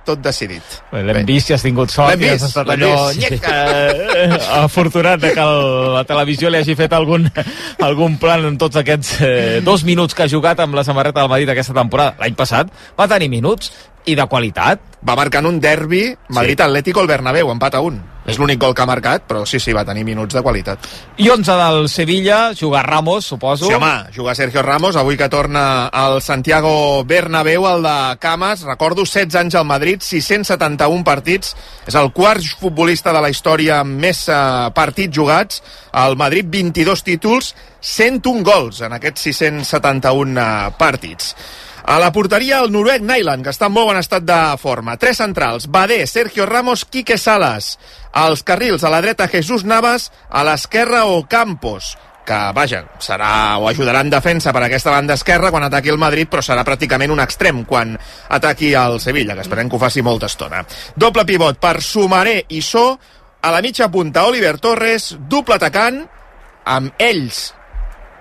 tot 0.03 0.23
decidit. 0.25 0.63
Sí? 0.65 1.03
L'hem 1.05 1.27
vist 1.27 1.51
i 1.51 1.55
has 1.55 1.65
tingut 1.67 1.93
sort 1.93 2.15
L'hem 2.15 2.23
vist, 2.23 2.47
estat 2.49 2.71
l'hem 2.71 2.81
allò 2.87 3.11
vist. 3.11 3.21
nyec, 3.21 3.45
eh, 3.45 4.39
afortunat 4.63 5.27
que 5.27 5.45
el, 5.45 5.61
la 5.93 6.01
televisió 6.09 6.49
li 6.49 6.57
hagi 6.63 6.73
fet 6.79 6.95
algun, 6.97 7.29
algun 7.85 8.17
plan 8.17 8.49
en 8.49 8.57
tots 8.57 8.81
aquests 8.81 9.13
eh, 9.21 9.59
dos 9.61 9.85
minuts 9.85 10.17
que 10.17 10.25
ha 10.25 10.31
jugat 10.31 10.65
amb 10.65 10.73
la 10.73 10.85
samarreta 10.87 11.21
del 11.21 11.29
Madrid 11.35 11.53
aquesta 11.53 11.77
temporada. 11.77 12.17
L'any 12.23 12.39
passat 12.39 12.73
va 12.97 13.07
tenir 13.13 13.29
minuts 13.29 13.69
i 14.07 14.15
de 14.15 14.25
qualitat. 14.31 14.83
Va 15.07 15.15
marcar 15.15 15.43
en 15.43 15.51
un 15.51 15.59
derbi 15.61 16.09
Madrid-Atlético 16.33 17.03
al 17.03 17.09
Bernabéu, 17.11 17.51
empat 17.53 17.75
a 17.77 17.81
un. 17.85 17.99
És 18.27 18.35
l'únic 18.41 18.59
gol 18.59 18.73
que 18.75 18.83
ha 18.83 18.87
marcat, 18.89 19.23
però 19.23 19.45
sí, 19.47 19.59
sí, 19.63 19.71
va 19.71 19.85
tenir 19.87 20.03
minuts 20.03 20.35
de 20.35 20.41
qualitat. 20.43 20.83
I 21.23 21.29
11 21.31 21.53
del 21.61 21.85
Sevilla, 21.87 22.39
jugar 22.59 22.83
Ramos, 22.83 23.23
suposo. 23.25 23.69
Sí, 23.69 23.73
home, 23.73 24.11
juga 24.15 24.33
Sergio 24.35 24.63
Ramos, 24.65 24.97
avui 24.99 25.15
que 25.15 25.29
torna 25.31 25.87
al 25.87 26.19
Santiago 26.21 27.05
Bernabéu, 27.07 27.69
el 27.69 27.87
de 27.87 28.17
Camas, 28.19 28.65
recordo 28.67 29.05
16 29.05 29.37
anys 29.39 29.55
al 29.55 29.63
Madrid, 29.69 30.03
671 30.03 31.05
partits, 31.07 31.53
és 31.87 31.95
el 31.95 32.11
quart 32.11 32.43
futbolista 32.59 33.13
de 33.15 33.21
la 33.23 33.31
història 33.31 33.79
amb 33.85 33.95
més 34.03 34.25
eh, 34.27 34.41
partits 34.75 35.15
jugats, 35.15 35.63
al 35.95 36.19
Madrid 36.19 36.51
22 36.51 37.05
títols, 37.07 37.53
101 37.79 38.43
gols 38.43 38.83
en 38.83 38.97
aquests 38.99 39.29
671 39.29 40.35
eh, 40.35 40.75
partits. 40.75 41.31
A 41.87 42.01
la 42.03 42.11
porteria, 42.11 42.57
el 42.59 42.73
noruec 42.75 42.99
Nyland, 42.99 43.45
que 43.45 43.53
està 43.53 43.69
en 43.69 43.73
molt 43.77 43.87
bon 43.87 43.97
estat 43.97 44.25
de 44.27 44.37
forma. 44.59 44.97
Tres 44.99 45.21
centrals, 45.21 45.69
Badé, 45.71 46.01
Sergio 46.03 46.45
Ramos, 46.45 46.83
Quique 46.83 47.15
Salas. 47.17 47.77
Als 48.11 48.43
carrils, 48.43 48.83
a 48.83 48.91
la 48.91 48.99
dreta, 48.99 49.29
Jesús 49.31 49.63
Navas, 49.63 50.11
a 50.27 50.43
l'esquerra, 50.43 51.05
Ocampos 51.07 51.95
que, 52.27 52.37
vaja, 52.51 52.81
serà 52.99 53.55
o 53.55 53.69
ajudarà 53.69 54.01
en 54.03 54.11
defensa 54.11 54.51
per 54.51 54.65
aquesta 54.65 54.91
banda 54.91 55.15
esquerra 55.15 55.47
quan 55.53 55.63
ataqui 55.63 55.93
el 55.93 55.99
Madrid, 56.01 56.27
però 56.27 56.43
serà 56.43 56.65
pràcticament 56.67 57.13
un 57.13 57.23
extrem 57.23 57.63
quan 57.63 57.95
ataqui 58.35 58.73
el 58.75 58.99
Sevilla, 58.99 59.37
que 59.37 59.45
esperem 59.47 59.69
que 59.71 59.79
ho 59.79 59.79
faci 59.79 60.03
molta 60.03 60.27
estona. 60.27 60.65
Doble 60.99 61.23
pivot 61.23 61.61
per 61.63 61.77
Sumaré 61.79 62.41
i 62.51 62.59
So, 62.59 62.89
a 63.39 63.53
la 63.53 63.63
mitja 63.63 63.87
punta 63.93 64.25
Oliver 64.27 64.57
Torres, 64.59 65.13
doble 65.31 65.55
atacant, 65.55 66.03
amb 66.67 66.99
ells 66.99 67.53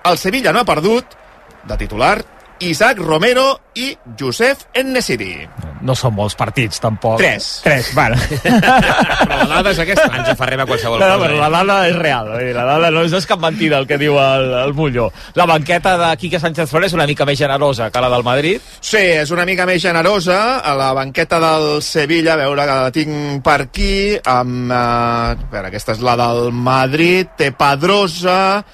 el 0.06 0.22
Sevilla 0.22 0.54
no 0.54 0.62
ha 0.62 0.68
perdut, 0.68 1.18
de 1.66 1.76
titular, 1.80 2.20
Isaac 2.60 2.98
Romero 2.98 3.60
i 3.76 3.90
Josef 4.18 4.64
Ennesiri. 4.72 5.46
No 5.84 5.92
són 5.94 6.14
molts 6.16 6.34
partits, 6.38 6.78
tampoc. 6.80 7.18
Tres. 7.20 7.60
Tres, 7.62 7.90
bueno. 7.94 8.16
Però 8.42 9.36
la 9.42 9.48
dada 9.58 9.72
és 9.74 9.80
aquesta. 9.82 10.06
Ens 10.16 10.30
aferrem 10.32 10.62
a 10.64 10.66
qualsevol 10.68 10.98
No, 11.00 11.08
no, 11.10 11.18
cosa. 11.18 11.28
però 11.28 11.40
la 11.42 11.50
dada 11.52 11.76
és 11.90 11.96
real, 11.98 12.30
la 12.56 12.64
dada 12.64 12.90
no 12.94 13.02
és, 13.04 13.12
és 13.16 13.26
cap 13.28 13.40
mentida 13.42 13.76
el 13.82 13.86
que 13.86 13.98
diu 14.00 14.16
el, 14.20 14.46
el 14.62 14.72
Mulló. 14.74 15.10
La 15.36 15.44
banqueta 15.46 15.96
de 16.00 16.08
Quique 16.16 16.40
Sánchez 16.40 16.70
Flores 16.70 16.90
és 16.92 16.96
una 16.96 17.06
mica 17.06 17.26
més 17.28 17.38
generosa 17.38 17.90
que 17.92 18.00
la 18.02 18.08
del 18.12 18.24
Madrid. 18.26 18.64
Sí, 18.80 19.02
és 19.20 19.30
una 19.34 19.44
mica 19.48 19.66
més 19.68 19.82
generosa. 19.84 20.38
A 20.64 20.72
la 20.78 20.92
banqueta 20.96 21.38
del 21.42 21.82
Sevilla, 21.84 22.34
a 22.34 22.40
veure 22.40 22.64
que 22.66 22.78
la 22.86 22.94
tinc 22.94 23.42
per 23.44 23.58
aquí, 23.68 23.92
amb... 24.24 24.72
Eh, 24.72 24.76
a 24.76 25.52
veure, 25.52 25.68
aquesta 25.68 25.92
és 25.96 26.00
la 26.04 26.16
del 26.18 26.50
Madrid, 26.56 27.28
té 27.36 27.52
Pedrosa, 27.52 28.64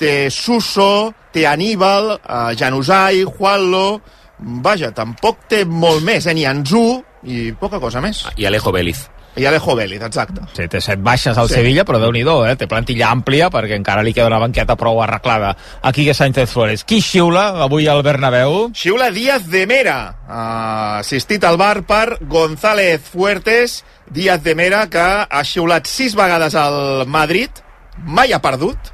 té 0.00 0.14
Suso, 0.32 1.12
té 1.32 1.44
Aníbal, 1.46 2.16
eh, 2.16 2.56
Janusai, 2.56 3.22
Juanlo... 3.28 4.00
Vaja, 4.40 4.88
tampoc 4.96 5.42
té 5.52 5.66
molt 5.68 6.00
més, 6.00 6.24
eh? 6.24 6.32
Ni 6.32 6.46
Anzú 6.48 7.02
i 7.28 7.50
poca 7.60 7.76
cosa 7.76 8.00
més. 8.00 8.22
I 8.40 8.46
Alejo 8.48 8.72
Vélez. 8.72 9.02
I 9.36 9.44
Alejo 9.46 9.74
Vélez, 9.76 10.00
exacte. 10.02 10.42
Sí, 10.56 10.66
té 10.68 10.80
set 10.82 10.98
baixes 11.04 11.38
al 11.38 11.48
Sí. 11.48 11.54
Sevilla, 11.54 11.84
però 11.84 12.00
déu 12.00 12.10
nhi 12.10 12.22
eh? 12.24 12.56
té 12.56 12.66
plantilla 12.66 13.10
àmplia 13.12 13.50
perquè 13.50 13.76
encara 13.76 14.02
li 14.02 14.12
queda 14.12 14.26
una 14.26 14.40
banqueta 14.40 14.76
prou 14.76 15.00
arreglada 15.02 15.54
a 15.82 15.92
Quique 15.92 16.14
Sánchez 16.14 16.50
Flores. 16.50 16.84
Qui 16.84 17.00
xiula 17.00 17.62
avui 17.62 17.86
al 17.86 18.02
Bernabéu? 18.02 18.70
Xiula 18.74 19.10
Díaz 19.10 19.46
de 19.46 19.66
Mera, 19.66 20.16
uh, 20.26 20.98
assistit 20.98 21.44
al 21.44 21.56
bar 21.56 21.82
per 21.86 22.18
González 22.22 23.00
Fuertes, 23.00 23.84
Díaz 24.10 24.42
de 24.42 24.54
Mera, 24.54 24.88
que 24.90 25.06
ha 25.30 25.44
xiulat 25.44 25.86
sis 25.86 26.16
vegades 26.16 26.54
al 26.54 27.06
Madrid, 27.06 27.50
mai 28.04 28.32
ha 28.32 28.40
perdut, 28.42 28.89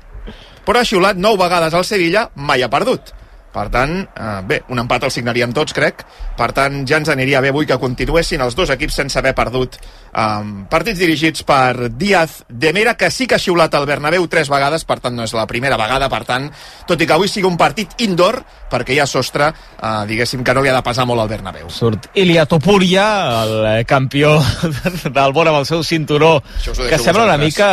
però 0.67 0.83
ha 0.83 0.89
xiulat 0.89 1.17
9 1.23 1.39
vegades 1.45 1.75
al 1.79 1.87
Sevilla, 1.87 2.27
mai 2.35 2.67
ha 2.67 2.73
perdut. 2.73 3.15
Per 3.57 3.71
tant, 3.73 3.93
eh, 4.05 4.41
bé, 4.45 4.59
un 4.69 4.83
empat 4.83 5.07
el 5.09 5.13
signaríem 5.15 5.53
tots, 5.57 5.73
crec. 5.73 6.03
Per 6.37 6.51
tant, 6.53 6.83
ja 6.89 6.99
ens 7.01 7.09
aniria 7.09 7.41
bé 7.41 7.49
avui 7.55 7.65
que 7.65 7.79
continuessin 7.81 8.43
els 8.45 8.55
dos 8.59 8.69
equips 8.75 8.99
sense 9.01 9.17
haver 9.19 9.33
perdut 9.39 9.79
eh, 9.81 10.67
partits 10.69 11.01
dirigits 11.01 11.43
per 11.49 11.89
Díaz 11.97 12.43
de 12.49 12.73
Mera, 12.77 12.97
que 13.01 13.09
sí 13.11 13.25
que 13.27 13.39
ha 13.39 13.41
xiulat 13.41 13.73
el 13.79 13.87
Bernabéu 13.89 14.27
tres 14.29 14.51
vegades, 14.53 14.85
per 14.85 14.99
tant 15.01 15.17
no 15.17 15.25
és 15.25 15.33
la 15.33 15.47
primera 15.49 15.79
vegada, 15.81 16.11
per 16.13 16.25
tant, 16.29 16.51
tot 16.87 17.01
i 17.01 17.07
que 17.09 17.17
avui 17.17 17.29
sigui 17.33 17.49
un 17.49 17.57
partit 17.57 17.97
indoor, 18.05 18.43
perquè 18.69 18.93
hi 18.93 19.01
ha 19.01 19.07
sostre, 19.09 19.49
eh, 19.81 19.95
diguéssim 20.11 20.45
que 20.45 20.53
no 20.55 20.61
li 20.61 20.69
ha 20.69 20.77
de 20.77 20.85
pesar 20.85 21.07
molt 21.09 21.25
al 21.25 21.33
Bernabéu. 21.33 21.71
Surt 21.73 22.11
Ilia 22.13 22.45
Topuria, 22.45 23.07
el 23.45 23.57
eh, 23.73 23.85
campió 23.89 24.35
del 25.17 25.33
món 25.33 25.49
amb 25.49 25.63
el 25.63 25.67
seu 25.69 25.81
cinturó, 25.87 26.43
que 26.67 26.99
sembla 27.01 27.25
una 27.25 27.39
mica... 27.41 27.71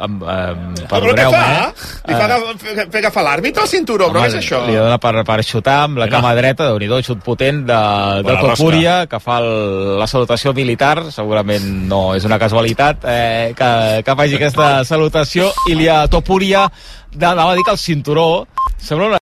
Amb, 0.00 0.24
amb, 0.24 0.80
Però 0.88 1.12
què 1.12 1.26
perdoneu-me, 1.26 1.36
fa? 1.36 1.68
eh? 1.68 1.90
Li 2.08 2.14
fa, 2.16 2.24
agaf- 2.24 2.64
fer, 2.64 2.74
fer 2.88 3.00
agafar 3.04 3.24
l'àrbitre 3.26 3.66
al 3.66 3.68
cinturó, 3.68 4.08
però 4.08 4.24
què 4.24 4.32
és 4.32 4.38
això? 4.40 4.62
Li 4.68 4.76
dona 4.78 4.96
per, 5.02 5.09
per 5.26 5.40
xutar 5.42 5.76
amb 5.86 5.98
la 5.98 6.06
Mira. 6.06 6.16
cama 6.16 6.34
dreta, 6.38 6.68
déu 6.70 6.78
nhi 6.78 7.02
xut 7.02 7.24
potent 7.24 7.64
de, 7.66 7.80
de 8.26 8.36
Topuria, 8.44 9.06
que 9.10 9.18
fa 9.18 9.40
el, 9.42 9.98
la 9.98 10.06
salutació 10.06 10.54
militar, 10.54 11.10
segurament 11.10 11.66
no 11.90 12.14
és 12.14 12.24
una 12.28 12.38
casualitat 12.38 13.04
eh, 13.10 13.52
que, 13.58 13.70
que 14.06 14.16
faci 14.22 14.38
aquesta 14.38 14.70
salutació. 14.86 15.50
Ilia 15.68 16.04
Topuria, 16.12 16.68
de, 17.10 17.26
anava 17.26 17.52
a 17.52 17.58
dir 17.58 17.66
que 17.66 17.74
el 17.74 17.82
cinturó 17.82 18.46
sembla 18.78 19.08
una 19.08 19.18